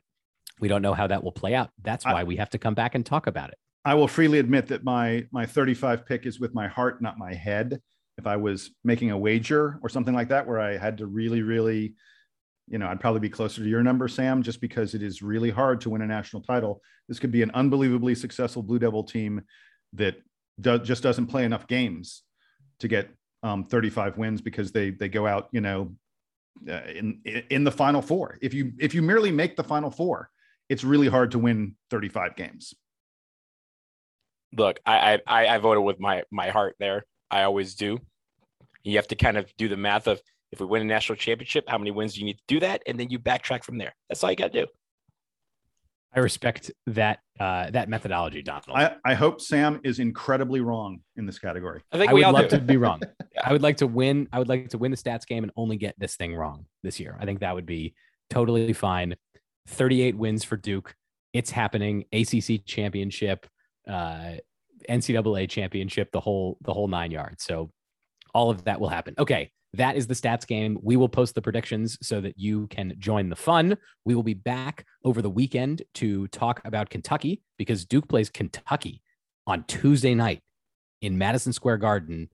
we 0.59 0.67
don't 0.67 0.81
know 0.81 0.93
how 0.93 1.07
that 1.07 1.23
will 1.23 1.31
play 1.31 1.53
out. 1.53 1.69
That's 1.83 2.05
why 2.05 2.21
I, 2.21 2.23
we 2.23 2.37
have 2.37 2.49
to 2.51 2.57
come 2.57 2.75
back 2.75 2.95
and 2.95 3.05
talk 3.05 3.27
about 3.27 3.49
it. 3.49 3.57
I 3.83 3.93
will 3.93 4.07
freely 4.07 4.39
admit 4.39 4.67
that 4.67 4.83
my 4.83 5.27
my 5.31 5.45
35 5.45 6.05
pick 6.05 6.25
is 6.25 6.39
with 6.39 6.53
my 6.53 6.67
heart, 6.67 7.01
not 7.01 7.17
my 7.17 7.33
head. 7.33 7.81
If 8.17 8.25
I 8.25 8.37
was 8.37 8.71
making 8.85 9.11
a 9.11 9.17
wager 9.17 9.77
or 9.83 9.89
something 9.89 10.13
like 10.13 10.29
that, 10.29 10.47
where 10.47 10.59
I 10.59 10.77
had 10.77 10.97
to 10.99 11.05
really, 11.05 11.41
really 11.41 11.95
you 12.67 12.77
know, 12.77 12.87
I'd 12.87 12.99
probably 12.99 13.19
be 13.19 13.29
closer 13.29 13.61
to 13.61 13.69
your 13.69 13.83
number, 13.83 14.07
Sam, 14.07 14.41
just 14.41 14.59
because 14.59 14.95
it 14.95 15.03
is 15.03 15.21
really 15.21 15.51
hard 15.51 15.81
to 15.81 15.89
win 15.89 16.01
a 16.01 16.07
national 16.07 16.41
title. 16.41 16.81
This 17.07 17.19
could 17.19 17.31
be 17.31 17.43
an 17.43 17.51
unbelievably 17.53 18.15
successful 18.15 18.63
Blue 18.63 18.79
Devil 18.79 19.03
team 19.03 19.41
that 19.93 20.15
do, 20.59 20.79
just 20.79 21.03
doesn't 21.03 21.27
play 21.27 21.45
enough 21.45 21.67
games 21.67 22.23
to 22.79 22.87
get 22.87 23.09
um, 23.43 23.65
35 23.65 24.17
wins 24.17 24.41
because 24.41 24.71
they 24.71 24.89
they 24.89 25.09
go 25.09 25.27
out, 25.27 25.49
you 25.51 25.61
know, 25.61 25.95
uh, 26.67 26.81
in 26.87 27.21
in 27.49 27.63
the 27.63 27.71
final 27.71 28.01
four. 28.01 28.37
If 28.41 28.53
you 28.53 28.73
if 28.79 28.95
you 28.95 29.01
merely 29.03 29.31
make 29.31 29.55
the 29.55 29.63
final 29.63 29.91
four, 29.91 30.29
it's 30.67 30.83
really 30.83 31.07
hard 31.07 31.31
to 31.31 31.39
win 31.39 31.75
35 31.91 32.35
games. 32.35 32.73
Look, 34.57 34.79
I 34.85 35.19
I 35.27 35.47
I 35.47 35.57
voted 35.59 35.83
with 35.83 35.99
my 35.99 36.23
my 36.31 36.49
heart 36.49 36.75
there. 36.79 37.05
I 37.29 37.43
always 37.43 37.75
do. 37.75 37.99
You 38.83 38.95
have 38.97 39.07
to 39.07 39.15
kind 39.15 39.37
of 39.37 39.51
do 39.57 39.67
the 39.67 39.77
math 39.77 40.07
of 40.07 40.21
if 40.55 40.61
we 40.61 40.65
win 40.65 40.81
a 40.81 40.85
national 40.85 41.17
championship, 41.17 41.65
how 41.67 41.77
many 41.77 41.91
wins 41.91 42.13
do 42.13 42.21
you 42.21 42.25
need 42.25 42.37
to 42.37 42.43
do 42.47 42.59
that? 42.61 42.81
And 42.87 42.99
then 42.99 43.09
you 43.09 43.19
backtrack 43.19 43.63
from 43.63 43.77
there. 43.77 43.93
That's 44.09 44.23
all 44.23 44.29
you 44.29 44.37
got 44.37 44.53
to 44.53 44.65
do. 44.65 44.67
I 46.15 46.19
respect 46.19 46.71
that 46.87 47.19
uh, 47.41 47.69
that 47.71 47.89
methodology, 47.89 48.41
Donald. 48.41 48.69
I, 48.73 48.95
I 49.03 49.15
hope 49.15 49.41
Sam 49.41 49.81
is 49.83 49.99
incredibly 49.99 50.61
wrong 50.61 51.01
in 51.17 51.25
this 51.25 51.37
category. 51.37 51.81
I 51.91 51.97
think 51.97 52.09
I 52.09 52.13
would 52.13 52.23
love 52.23 52.47
do. 52.47 52.57
to 52.57 52.61
be 52.61 52.77
wrong. 52.77 53.01
yeah. 53.33 53.41
I 53.43 53.51
would 53.51 53.61
like 53.61 53.77
to 53.77 53.87
win. 53.87 54.29
I 54.31 54.39
would 54.39 54.47
like 54.47 54.69
to 54.69 54.77
win 54.77 54.91
the 54.91 54.97
stats 54.97 55.27
game 55.27 55.43
and 55.43 55.51
only 55.57 55.75
get 55.75 55.93
this 55.99 56.15
thing 56.15 56.33
wrong 56.33 56.67
this 56.83 57.01
year. 57.01 57.17
I 57.19 57.25
think 57.25 57.41
that 57.41 57.53
would 57.53 57.65
be 57.65 57.95
totally 58.29 58.71
fine. 58.71 59.15
38 59.67 60.15
wins 60.15 60.45
for 60.45 60.55
Duke. 60.55 60.95
It's 61.33 61.51
happening. 61.51 62.05
ACC 62.13 62.65
championship, 62.65 63.45
uh, 63.85 64.35
NCAA 64.89 65.49
championship, 65.49 66.13
the 66.13 66.21
whole 66.21 66.57
the 66.61 66.73
whole 66.73 66.87
nine 66.87 67.11
yards. 67.11 67.43
So 67.43 67.71
all 68.33 68.49
of 68.49 68.63
that 68.63 68.79
will 68.79 68.89
happen. 68.89 69.15
Okay, 69.19 69.51
that 69.77 69.95
is 69.95 70.07
the 70.07 70.13
stats 70.13 70.45
game. 70.45 70.77
We 70.81 70.95
will 70.95 71.09
post 71.09 71.35
the 71.35 71.41
predictions 71.41 71.97
so 72.01 72.21
that 72.21 72.37
you 72.37 72.67
can 72.67 72.93
join 72.99 73.29
the 73.29 73.35
fun. 73.35 73.77
We 74.03 74.15
will 74.15 74.23
be 74.23 74.33
back 74.33 74.85
over 75.03 75.21
the 75.21 75.29
weekend 75.29 75.83
to 75.95 76.27
talk 76.27 76.61
about 76.65 76.89
Kentucky 76.89 77.41
because 77.57 77.85
Duke 77.85 78.07
plays 78.07 78.29
Kentucky 78.29 79.01
on 79.47 79.63
Tuesday 79.65 80.15
night 80.15 80.41
in 81.01 81.17
Madison 81.17 81.53
Square 81.53 81.77
Garden 81.77 82.29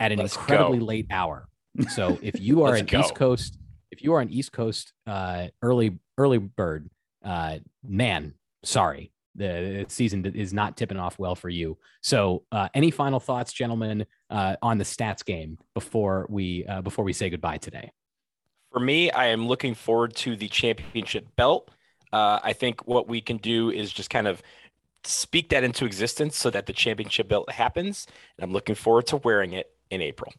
at 0.00 0.12
an 0.12 0.18
Let's 0.18 0.36
incredibly 0.36 0.78
go. 0.78 0.84
late 0.84 1.06
hour. 1.10 1.48
So 1.90 2.18
if 2.22 2.40
you 2.40 2.64
are 2.64 2.74
an 2.74 2.86
go. 2.86 3.00
East 3.00 3.14
Coast, 3.14 3.58
if 3.90 4.02
you 4.02 4.14
are 4.14 4.20
an 4.20 4.30
East 4.30 4.52
Coast 4.52 4.92
uh, 5.06 5.48
early 5.62 5.98
early 6.18 6.38
bird, 6.38 6.90
uh, 7.24 7.58
man, 7.82 8.34
sorry, 8.62 9.12
the 9.34 9.84
season 9.88 10.24
is 10.26 10.52
not 10.52 10.76
tipping 10.76 10.98
off 10.98 11.18
well 11.18 11.34
for 11.34 11.48
you. 11.48 11.78
So, 12.02 12.44
uh, 12.52 12.68
any 12.74 12.90
final 12.90 13.20
thoughts, 13.20 13.52
gentlemen, 13.52 14.06
uh, 14.30 14.56
on 14.62 14.78
the 14.78 14.84
stats 14.84 15.24
game 15.24 15.58
before 15.74 16.26
we 16.28 16.64
uh, 16.66 16.82
before 16.82 17.04
we 17.04 17.12
say 17.12 17.30
goodbye 17.30 17.58
today? 17.58 17.90
For 18.72 18.80
me, 18.80 19.10
I 19.10 19.26
am 19.26 19.46
looking 19.46 19.74
forward 19.74 20.16
to 20.16 20.36
the 20.36 20.48
championship 20.48 21.26
belt. 21.36 21.70
Uh, 22.12 22.38
I 22.42 22.52
think 22.52 22.86
what 22.86 23.08
we 23.08 23.20
can 23.20 23.38
do 23.38 23.70
is 23.70 23.92
just 23.92 24.10
kind 24.10 24.26
of 24.26 24.42
speak 25.04 25.50
that 25.50 25.64
into 25.64 25.84
existence 25.84 26.36
so 26.36 26.50
that 26.50 26.66
the 26.66 26.72
championship 26.72 27.28
belt 27.28 27.50
happens. 27.50 28.06
And 28.36 28.44
I'm 28.44 28.52
looking 28.52 28.74
forward 28.74 29.06
to 29.08 29.18
wearing 29.18 29.52
it 29.52 29.66
in 29.90 30.00
April. 30.00 30.32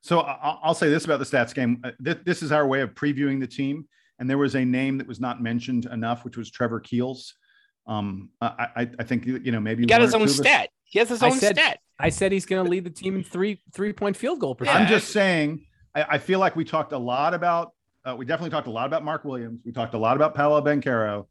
So 0.00 0.20
I'll 0.20 0.74
say 0.74 0.90
this 0.90 1.04
about 1.04 1.20
the 1.20 1.24
stats 1.24 1.54
game. 1.54 1.80
Uh, 1.84 1.92
this 2.00 2.42
is 2.42 2.50
our 2.50 2.66
way 2.66 2.80
of 2.80 2.94
previewing 2.94 3.38
the 3.38 3.46
team. 3.46 3.86
And 4.18 4.28
there 4.28 4.38
was 4.38 4.56
a 4.56 4.64
name 4.64 4.98
that 4.98 5.06
was 5.06 5.20
not 5.20 5.40
mentioned 5.40 5.86
enough, 5.86 6.24
which 6.24 6.36
was 6.36 6.50
Trevor 6.50 6.80
Keels. 6.80 7.34
Um, 7.86 8.30
I, 8.40 8.88
I 8.98 9.04
think 9.04 9.26
you 9.26 9.50
know 9.50 9.60
maybe 9.60 9.82
he 9.82 9.86
got 9.86 10.00
his 10.00 10.14
own 10.14 10.28
stat. 10.28 10.70
He 10.84 10.98
has 10.98 11.08
his 11.08 11.22
own 11.22 11.32
I 11.32 11.38
said, 11.38 11.56
stat. 11.56 11.78
I 11.98 12.10
said 12.10 12.32
he's 12.32 12.46
going 12.46 12.64
to 12.64 12.70
lead 12.70 12.84
the 12.84 12.90
team 12.90 13.16
in 13.16 13.24
three 13.24 13.60
three 13.74 13.92
point 13.92 14.16
field 14.16 14.40
goal 14.40 14.54
percentage. 14.54 14.82
I'm 14.82 14.88
just 14.88 15.08
saying. 15.08 15.66
I, 15.94 16.04
I, 16.10 16.18
feel 16.18 16.38
like 16.38 16.56
we 16.56 16.64
talked 16.64 16.92
a 16.92 16.98
lot 16.98 17.34
about. 17.34 17.72
Uh, 18.04 18.14
we 18.16 18.24
definitely 18.24 18.50
talked 18.50 18.66
a 18.66 18.70
lot 18.70 18.86
about 18.86 19.04
Mark 19.04 19.24
Williams. 19.24 19.60
We 19.64 19.72
talked 19.72 19.94
a 19.94 19.98
lot 19.98 20.16
about 20.16 20.34
Paolo 20.34 20.60
Banchero. 20.60 21.26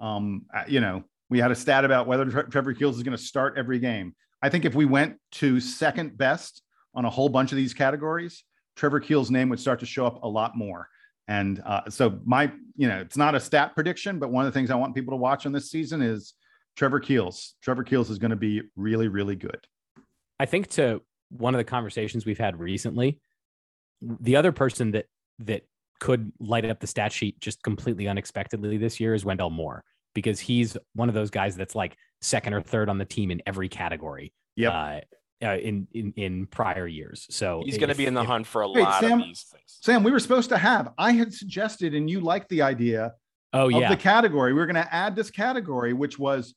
Um, 0.00 0.46
uh, 0.54 0.64
you 0.66 0.80
know, 0.80 1.04
we 1.28 1.38
had 1.38 1.50
a 1.50 1.54
stat 1.54 1.84
about 1.84 2.06
whether 2.06 2.24
Tre- 2.24 2.44
Trevor 2.44 2.74
Keels 2.74 2.96
is 2.96 3.02
going 3.02 3.16
to 3.16 3.22
start 3.22 3.54
every 3.56 3.78
game. 3.78 4.14
I 4.42 4.48
think 4.48 4.64
if 4.64 4.74
we 4.74 4.84
went 4.84 5.16
to 5.32 5.60
second 5.60 6.16
best 6.16 6.62
on 6.94 7.04
a 7.04 7.10
whole 7.10 7.28
bunch 7.28 7.52
of 7.52 7.56
these 7.56 7.74
categories, 7.74 8.44
Trevor 8.76 9.00
Keels' 9.00 9.30
name 9.30 9.48
would 9.48 9.60
start 9.60 9.80
to 9.80 9.86
show 9.86 10.06
up 10.06 10.22
a 10.22 10.28
lot 10.28 10.56
more. 10.56 10.88
And 11.30 11.62
uh, 11.64 11.88
so 11.88 12.18
my, 12.24 12.50
you 12.74 12.88
know, 12.88 12.98
it's 12.98 13.16
not 13.16 13.36
a 13.36 13.40
stat 13.40 13.76
prediction, 13.76 14.18
but 14.18 14.32
one 14.32 14.44
of 14.44 14.52
the 14.52 14.58
things 14.58 14.68
I 14.68 14.74
want 14.74 14.96
people 14.96 15.12
to 15.12 15.16
watch 15.16 15.46
on 15.46 15.52
this 15.52 15.70
season 15.70 16.02
is 16.02 16.34
Trevor 16.76 16.98
Keels. 16.98 17.54
Trevor 17.62 17.84
Keels 17.84 18.10
is 18.10 18.18
going 18.18 18.32
to 18.32 18.36
be 18.36 18.62
really, 18.74 19.06
really 19.06 19.36
good. 19.36 19.64
I 20.40 20.46
think 20.46 20.66
to 20.70 21.02
one 21.28 21.54
of 21.54 21.58
the 21.58 21.64
conversations 21.64 22.26
we've 22.26 22.36
had 22.36 22.58
recently, 22.58 23.20
the 24.02 24.34
other 24.34 24.50
person 24.50 24.90
that 24.90 25.06
that 25.38 25.62
could 26.00 26.32
light 26.40 26.64
up 26.64 26.80
the 26.80 26.86
stat 26.88 27.12
sheet 27.12 27.38
just 27.38 27.62
completely 27.62 28.08
unexpectedly 28.08 28.76
this 28.76 28.98
year 28.98 29.14
is 29.14 29.24
Wendell 29.24 29.50
Moore 29.50 29.84
because 30.14 30.40
he's 30.40 30.76
one 30.94 31.08
of 31.08 31.14
those 31.14 31.30
guys 31.30 31.54
that's 31.54 31.76
like 31.76 31.96
second 32.22 32.54
or 32.54 32.60
third 32.60 32.88
on 32.88 32.98
the 32.98 33.04
team 33.04 33.30
in 33.30 33.40
every 33.46 33.68
category. 33.68 34.32
Yeah. 34.56 34.70
Uh, 34.70 35.00
uh, 35.42 35.56
in, 35.56 35.88
in 35.92 36.12
in 36.16 36.46
prior 36.46 36.86
years. 36.86 37.26
So 37.30 37.62
he's 37.64 37.78
going 37.78 37.88
to 37.88 37.94
be 37.94 38.06
in 38.06 38.14
the 38.14 38.22
if, 38.22 38.26
hunt 38.26 38.46
for 38.46 38.62
a 38.62 38.68
lot 38.68 39.00
Sam, 39.00 39.20
of 39.20 39.26
these 39.26 39.42
things. 39.42 39.78
Sam, 39.80 40.02
we 40.02 40.10
were 40.10 40.20
supposed 40.20 40.48
to 40.50 40.58
have. 40.58 40.92
I 40.98 41.12
had 41.12 41.32
suggested, 41.32 41.94
and 41.94 42.08
you 42.08 42.20
liked 42.20 42.48
the 42.48 42.62
idea. 42.62 43.14
Oh 43.52 43.68
yeah, 43.68 43.88
the 43.88 43.96
category. 43.96 44.52
We 44.52 44.60
were 44.60 44.66
going 44.66 44.76
to 44.76 44.94
add 44.94 45.16
this 45.16 45.30
category, 45.30 45.92
which 45.92 46.18
was 46.18 46.54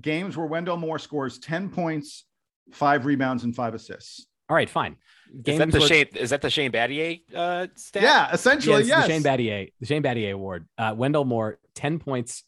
games 0.00 0.36
where 0.36 0.46
Wendell 0.46 0.76
Moore 0.76 0.98
scores 0.98 1.38
ten 1.38 1.68
points, 1.68 2.24
five 2.72 3.04
rebounds, 3.04 3.44
and 3.44 3.54
five 3.54 3.74
assists. 3.74 4.26
All 4.48 4.56
right, 4.56 4.70
fine. 4.70 4.96
Games 5.42 5.54
is 5.54 5.58
that 5.58 5.70
the 5.70 5.78
where... 5.78 5.88
Shane? 5.88 6.06
Is 6.14 6.30
that 6.30 6.42
the 6.42 6.50
Shane 6.50 6.72
Battier 6.72 7.20
uh, 7.34 7.66
stat? 7.76 8.02
Yeah, 8.02 8.32
essentially, 8.32 8.82
yes. 8.84 9.06
The 9.06 9.12
Shane 9.12 9.22
Battier, 9.22 9.72
the 9.78 9.86
Shane 9.86 10.02
Battier 10.02 10.32
Award. 10.32 10.66
Uh, 10.76 10.94
Wendell 10.96 11.24
Moore, 11.24 11.58
ten 11.74 11.98
points, 11.98 12.42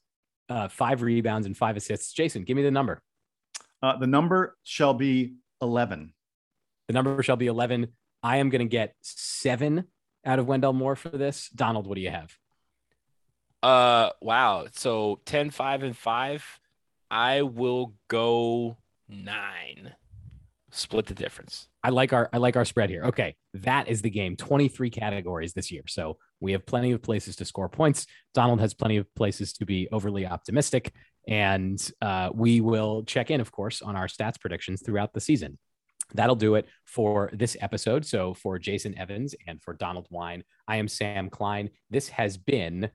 uh, 0.48 0.68
five 0.68 1.02
rebounds, 1.02 1.46
and 1.46 1.56
five 1.56 1.76
assists. 1.76 2.12
Jason, 2.12 2.42
give 2.44 2.56
me 2.56 2.62
the 2.62 2.70
number. 2.70 3.00
Uh, 3.82 3.96
the 3.98 4.06
number 4.06 4.56
shall 4.64 4.94
be 4.94 5.34
eleven. 5.62 6.12
The 6.88 6.94
number 6.94 7.22
shall 7.22 7.36
be 7.36 7.46
11. 7.46 7.88
I 8.22 8.38
am 8.38 8.50
going 8.50 8.60
to 8.60 8.68
get 8.68 8.94
seven 9.00 9.84
out 10.24 10.38
of 10.38 10.46
Wendell 10.46 10.72
Moore 10.72 10.96
for 10.96 11.08
this. 11.08 11.48
Donald, 11.48 11.86
what 11.86 11.94
do 11.94 12.00
you 12.00 12.10
have? 12.10 12.36
Uh, 13.62 14.10
wow. 14.20 14.66
So 14.72 15.20
10, 15.24 15.50
5, 15.50 15.82
and 15.82 15.96
5. 15.96 16.60
I 17.10 17.42
will 17.42 17.94
go 18.08 18.78
nine. 19.08 19.94
Split 20.70 21.06
the 21.06 21.14
difference. 21.14 21.68
I 21.82 21.90
like 21.90 22.14
our 22.14 22.30
I 22.32 22.38
like 22.38 22.56
our 22.56 22.64
spread 22.64 22.88
here. 22.88 23.04
Okay, 23.04 23.36
that 23.52 23.88
is 23.88 24.00
the 24.00 24.08
game. 24.08 24.36
23 24.36 24.88
categories 24.88 25.52
this 25.52 25.70
year. 25.70 25.82
So 25.86 26.16
we 26.40 26.52
have 26.52 26.64
plenty 26.64 26.92
of 26.92 27.02
places 27.02 27.36
to 27.36 27.44
score 27.44 27.68
points. 27.68 28.06
Donald 28.32 28.60
has 28.60 28.72
plenty 28.72 28.96
of 28.96 29.14
places 29.14 29.52
to 29.54 29.66
be 29.66 29.88
overly 29.92 30.26
optimistic. 30.26 30.94
And 31.28 31.80
uh, 32.00 32.30
we 32.34 32.60
will 32.60 33.04
check 33.04 33.30
in, 33.30 33.40
of 33.40 33.52
course, 33.52 33.82
on 33.82 33.96
our 33.96 34.06
stats 34.06 34.40
predictions 34.40 34.82
throughout 34.82 35.12
the 35.12 35.20
season 35.20 35.58
that'll 36.14 36.36
do 36.36 36.54
it 36.54 36.68
for 36.84 37.30
this 37.32 37.56
episode. 37.60 38.04
So 38.04 38.34
for 38.34 38.58
Jason 38.58 38.96
Evans 38.98 39.34
and 39.46 39.62
for 39.62 39.74
Donald 39.74 40.06
Wine, 40.10 40.44
I 40.68 40.76
am 40.76 40.88
Sam 40.88 41.30
Klein. 41.30 41.70
This 41.90 42.08
has 42.10 42.36
been, 42.36 42.90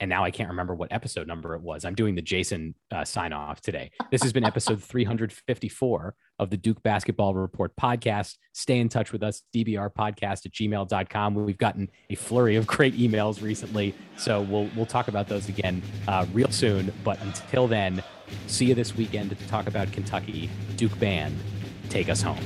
and 0.00 0.08
now 0.08 0.24
I 0.24 0.30
can't 0.30 0.48
remember 0.48 0.74
what 0.74 0.92
episode 0.92 1.26
number 1.26 1.54
it 1.54 1.62
was. 1.62 1.84
I'm 1.84 1.94
doing 1.94 2.14
the 2.14 2.22
Jason 2.22 2.74
uh, 2.92 3.04
sign 3.04 3.32
off 3.32 3.60
today. 3.60 3.90
This 4.10 4.22
has 4.22 4.32
been 4.32 4.44
episode 4.44 4.82
354 4.82 6.14
of 6.40 6.50
the 6.50 6.56
Duke 6.56 6.82
Basketball 6.82 7.34
Report 7.34 7.72
podcast. 7.76 8.36
Stay 8.52 8.78
in 8.78 8.88
touch 8.88 9.12
with 9.12 9.22
us, 9.22 9.42
DBR 9.54 9.90
podcast 9.94 10.46
at 10.46 10.52
gmail.com. 10.52 11.34
We've 11.34 11.58
gotten 11.58 11.90
a 12.10 12.16
flurry 12.16 12.56
of 12.56 12.66
great 12.66 12.96
emails 12.96 13.40
recently. 13.42 13.94
So 14.16 14.42
we'll, 14.42 14.68
we'll 14.76 14.86
talk 14.86 15.08
about 15.08 15.28
those 15.28 15.48
again 15.48 15.82
uh, 16.08 16.26
real 16.32 16.50
soon. 16.50 16.92
But 17.04 17.20
until 17.22 17.68
then, 17.68 18.02
see 18.46 18.66
you 18.66 18.74
this 18.74 18.96
weekend 18.96 19.30
to 19.30 19.46
talk 19.46 19.66
about 19.68 19.92
Kentucky 19.92 20.50
Duke 20.76 20.98
Band 20.98 21.36
take 21.88 22.08
us 22.08 22.22
home. 22.22 22.38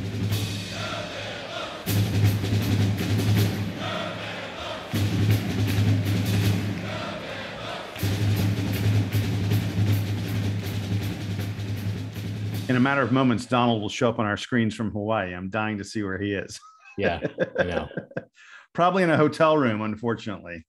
In 12.68 12.76
a 12.76 12.80
matter 12.80 13.00
of 13.00 13.12
moments, 13.12 13.46
Donald 13.46 13.80
will 13.80 13.88
show 13.88 14.10
up 14.10 14.18
on 14.18 14.26
our 14.26 14.36
screens 14.36 14.74
from 14.74 14.90
Hawaii. 14.90 15.34
I'm 15.34 15.48
dying 15.48 15.78
to 15.78 15.84
see 15.84 16.02
where 16.02 16.18
he 16.18 16.34
is. 16.34 16.60
Yeah, 16.98 17.20
I 17.58 17.64
know. 17.64 17.88
Probably 18.74 19.02
in 19.02 19.10
a 19.10 19.16
hotel 19.16 19.56
room, 19.56 19.80
unfortunately. 19.80 20.66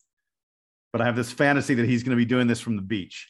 But 0.93 1.01
I 1.01 1.05
have 1.05 1.17
this 1.17 1.31
fantasy 1.31 1.73
that 1.75 1.85
he's 1.85 2.03
going 2.03 2.11
to 2.11 2.15
be 2.15 2.25
doing 2.25 2.47
this 2.47 2.61
from 2.61 2.77
the 2.77 2.81
beach. 2.81 3.29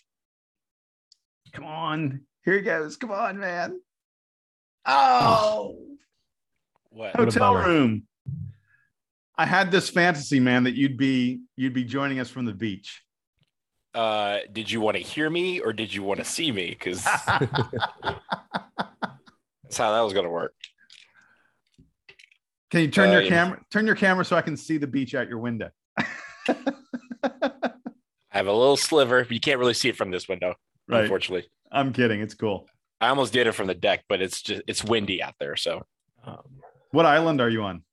Come 1.51 1.65
on. 1.65 2.21
Here 2.45 2.55
he 2.55 2.61
goes. 2.61 2.95
Come 2.95 3.11
on, 3.11 3.39
man. 3.39 3.79
Oh, 4.85 5.75
What? 6.91 7.17
What 7.17 7.25
hotel 7.25 7.53
bummer. 7.53 7.67
room. 7.67 8.03
I 9.35 9.45
had 9.45 9.71
this 9.71 9.89
fantasy, 9.89 10.39
man, 10.39 10.63
that 10.65 10.75
you'd 10.75 10.97
be 10.97 11.41
you'd 11.55 11.73
be 11.73 11.85
joining 11.85 12.19
us 12.19 12.29
from 12.29 12.45
the 12.45 12.53
beach. 12.53 13.01
Uh, 13.95 14.39
did 14.51 14.69
you 14.71 14.81
want 14.81 14.97
to 14.97 15.03
hear 15.03 15.29
me 15.29 15.59
or 15.59 15.73
did 15.73 15.93
you 15.93 16.03
want 16.03 16.19
to 16.19 16.25
see 16.25 16.51
me? 16.51 16.69
Because 16.69 17.03
that's 17.03 17.39
how 19.77 19.91
that 19.93 20.01
was 20.01 20.13
going 20.13 20.25
to 20.25 20.31
work. 20.31 20.53
Can 22.69 22.81
you 22.81 22.87
turn 22.89 23.09
Uh, 23.09 23.13
your 23.13 23.21
yeah. 23.23 23.29
camera 23.29 23.61
turn 23.71 23.87
your 23.87 23.95
camera 23.95 24.23
so 24.23 24.35
I 24.35 24.41
can 24.43 24.55
see 24.55 24.77
the 24.77 24.85
beach 24.87 25.15
out 25.15 25.27
your 25.27 25.39
window? 25.39 25.71
I 26.47 26.55
have 28.29 28.45
a 28.47 28.53
little 28.53 28.77
sliver, 28.77 29.23
but 29.23 29.31
you 29.31 29.39
can't 29.39 29.59
really 29.59 29.73
see 29.73 29.89
it 29.89 29.95
from 29.97 30.11
this 30.11 30.29
window, 30.29 30.53
Right. 30.87 31.01
unfortunately. 31.01 31.49
I'm 31.71 31.91
kidding. 31.91 32.21
It's 32.21 32.35
cool. 32.35 32.67
I 33.01 33.09
almost 33.09 33.33
did 33.33 33.47
it 33.47 33.53
from 33.53 33.65
the 33.67 33.73
deck, 33.73 34.03
but 34.07 34.21
it's 34.21 34.41
just 34.43 34.61
it's 34.67 34.83
windy 34.83 35.23
out 35.23 35.33
there. 35.39 35.55
So 35.55 35.83
Um, 36.23 36.43
What 36.91 37.07
island 37.07 37.41
are 37.41 37.49
you 37.49 37.63
on? 37.63 37.83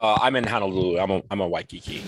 uh, 0.00 0.18
I'm 0.20 0.36
in 0.36 0.44
Honolulu. 0.44 0.98
I'm 0.98 1.10
a, 1.10 1.22
I'm 1.30 1.40
a 1.40 1.48
Waikiki. 1.48 2.02